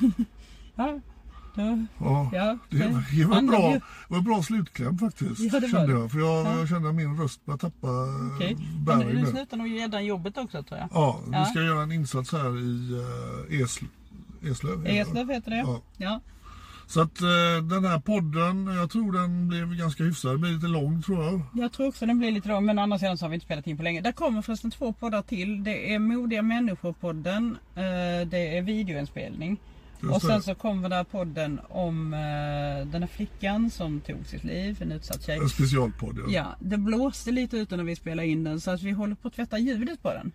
ja. 0.77 1.01
Ja, 1.57 2.31
ja. 2.33 2.59
det, 2.71 2.79
det 3.17 3.25
var, 3.25 3.43
bra, 3.43 3.69
det 3.71 3.81
var 4.09 4.19
en 4.19 4.25
bra 4.25 4.43
slutkläm 4.43 4.99
faktiskt. 4.99 5.41
Ja, 5.53 5.61
kände 5.71 5.93
jag. 5.93 6.11
För 6.13 6.19
jag, 6.19 6.47
Ja. 6.47 6.59
jag 6.59 6.69
kände 6.69 6.89
att 6.89 6.95
min 6.95 7.17
röst 7.21 7.45
började 7.45 7.61
tappa 7.61 7.89
Okej. 8.35 8.55
okay. 8.55 8.67
Bäring 8.87 9.09
nu 9.09 9.21
nu. 9.23 9.27
slutar 9.27 9.57
nog 9.57 9.69
gäddan 9.69 10.05
jobbet 10.05 10.39
också 10.39 10.63
tror 10.63 10.81
jag. 10.81 10.89
Ja, 10.93 11.21
vi 11.27 11.33
Ja. 11.33 11.45
ska 11.45 11.63
göra 11.63 11.83
en 11.83 11.93
insats 11.93 12.33
här 12.33 12.59
i 12.59 12.93
uh, 13.53 13.63
Esl 13.63 13.85
Eslöv. 14.51 14.83
det. 14.83 14.99
Eslöv 14.99 15.31
heter 15.31 15.51
det. 15.51 15.57
Ja. 15.57 15.81
Ja. 15.97 16.21
Så 16.87 17.01
att 17.01 17.21
eh, 17.21 17.65
den 17.71 17.85
här 17.85 17.99
podden, 18.01 18.67
jag 18.67 18.91
tror 18.91 19.13
den 19.13 19.49
blev 19.49 19.75
ganska 19.77 20.05
hyfsad. 20.05 20.35
Det 20.35 20.39
blir 20.39 20.51
lite 20.51 20.67
lång 20.67 21.03
tror 21.03 21.25
jag. 21.25 21.41
Jag 21.55 21.73
tror 21.73 21.89
också 21.89 22.07
den 22.07 22.19
blir 22.19 22.31
lite 22.31 22.49
lång 22.49 22.65
men 22.65 22.79
andra 22.79 22.99
sidan 22.99 23.19
så 23.19 23.25
har 23.25 23.31
vi 23.31 23.35
inte 23.35 23.45
spelat 23.47 23.67
in 23.67 23.77
på 23.77 23.83
länge. 23.83 24.01
Där 24.01 24.13
kommer 24.13 24.43
förresten 24.43 24.71
två 24.71 24.93
poddar 24.93 25.23
till. 25.23 25.65
Det 25.65 25.95
är 25.95 25.99
Modiga 25.99 26.43
Människor-podden. 26.43 27.57
eh, 27.75 28.29
Det 28.29 28.57
är 28.59 28.63
videoinspelning. 28.63 29.57
Just 30.05 30.17
Och 30.17 30.23
sen 30.23 30.43
så 30.43 30.55
kommer 30.55 30.89
där 30.89 31.05
podden 31.05 31.61
om 31.69 32.15
eh, 32.15 32.87
den 32.93 33.03
här 33.03 33.07
flickan 33.07 33.71
som 33.71 34.01
tog 34.01 34.27
sitt 34.27 34.45
liv, 34.45 34.79
en 34.83 34.93
utsatt 34.93 35.23
tjej. 35.27 35.39
En 35.39 35.49
specialpodd 35.49 36.19
ja. 36.19 36.25
Ja, 36.29 36.57
det 36.61 36.77
blåste 36.79 37.31
lite 37.31 37.57
ute 37.57 37.77
när 37.77 37.85
vi 37.85 37.97
spelade 37.97 38.29
in 38.29 38.45
den 38.45 38.61
så 38.61 38.71
att 38.71 38.83
vi 38.83 38.91
håller 38.91 39.15
på 39.15 39.29
att 39.29 39.35
tvätta 39.35 39.59
ljudet 39.59 40.03
på 40.03 40.09
den. 40.13 40.33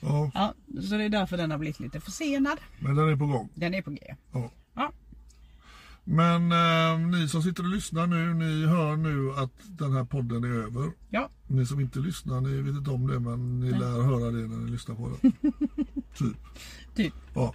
ja. 0.00 0.30
Ja, 0.34 0.54
så 0.82 0.96
det 0.96 1.04
är 1.04 1.08
därför 1.08 1.36
den 1.36 1.50
har 1.50 1.58
blivit 1.58 1.80
lite 1.80 2.00
försenad. 2.00 2.58
Men 2.78 2.94
den 2.96 3.08
är 3.08 3.16
på 3.16 3.26
gång. 3.26 3.48
Den 3.54 3.74
är 3.74 3.82
på 3.82 3.90
G. 3.90 4.14
Ja. 4.32 4.50
Ja, 4.74 4.92
Men 6.04 6.52
eh, 6.52 6.98
ni 7.20 7.28
som 7.28 7.42
sitter 7.42 7.62
och 7.62 7.68
lyssnar 7.68 8.06
nu, 8.06 8.34
ni 8.34 8.66
hör 8.66 8.96
nu 8.96 9.32
att 9.36 9.52
den 9.78 9.92
här 9.92 10.04
podden 10.04 10.44
är 10.44 10.48
över. 10.48 10.90
ja. 11.10 11.30
Ni 11.46 11.66
som 11.66 11.80
inte 11.80 11.98
lyssnar, 11.98 12.40
ni 12.40 12.60
vet 12.62 12.74
inte 12.76 12.90
om 12.90 13.06
det 13.06 13.20
men 13.20 13.60
ni 13.60 13.70
lär 13.70 14.02
höra 14.02 14.30
det 14.30 14.48
när 14.48 14.56
ni 14.56 14.70
lyssnar 14.70 14.94
på 14.94 15.08
det. 15.08 15.30
typ. 16.18 16.36
typ. 16.94 17.14
Ja. 17.34 17.54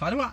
Ha 0.00 0.10
det 0.10 0.16
bra. 0.16 0.32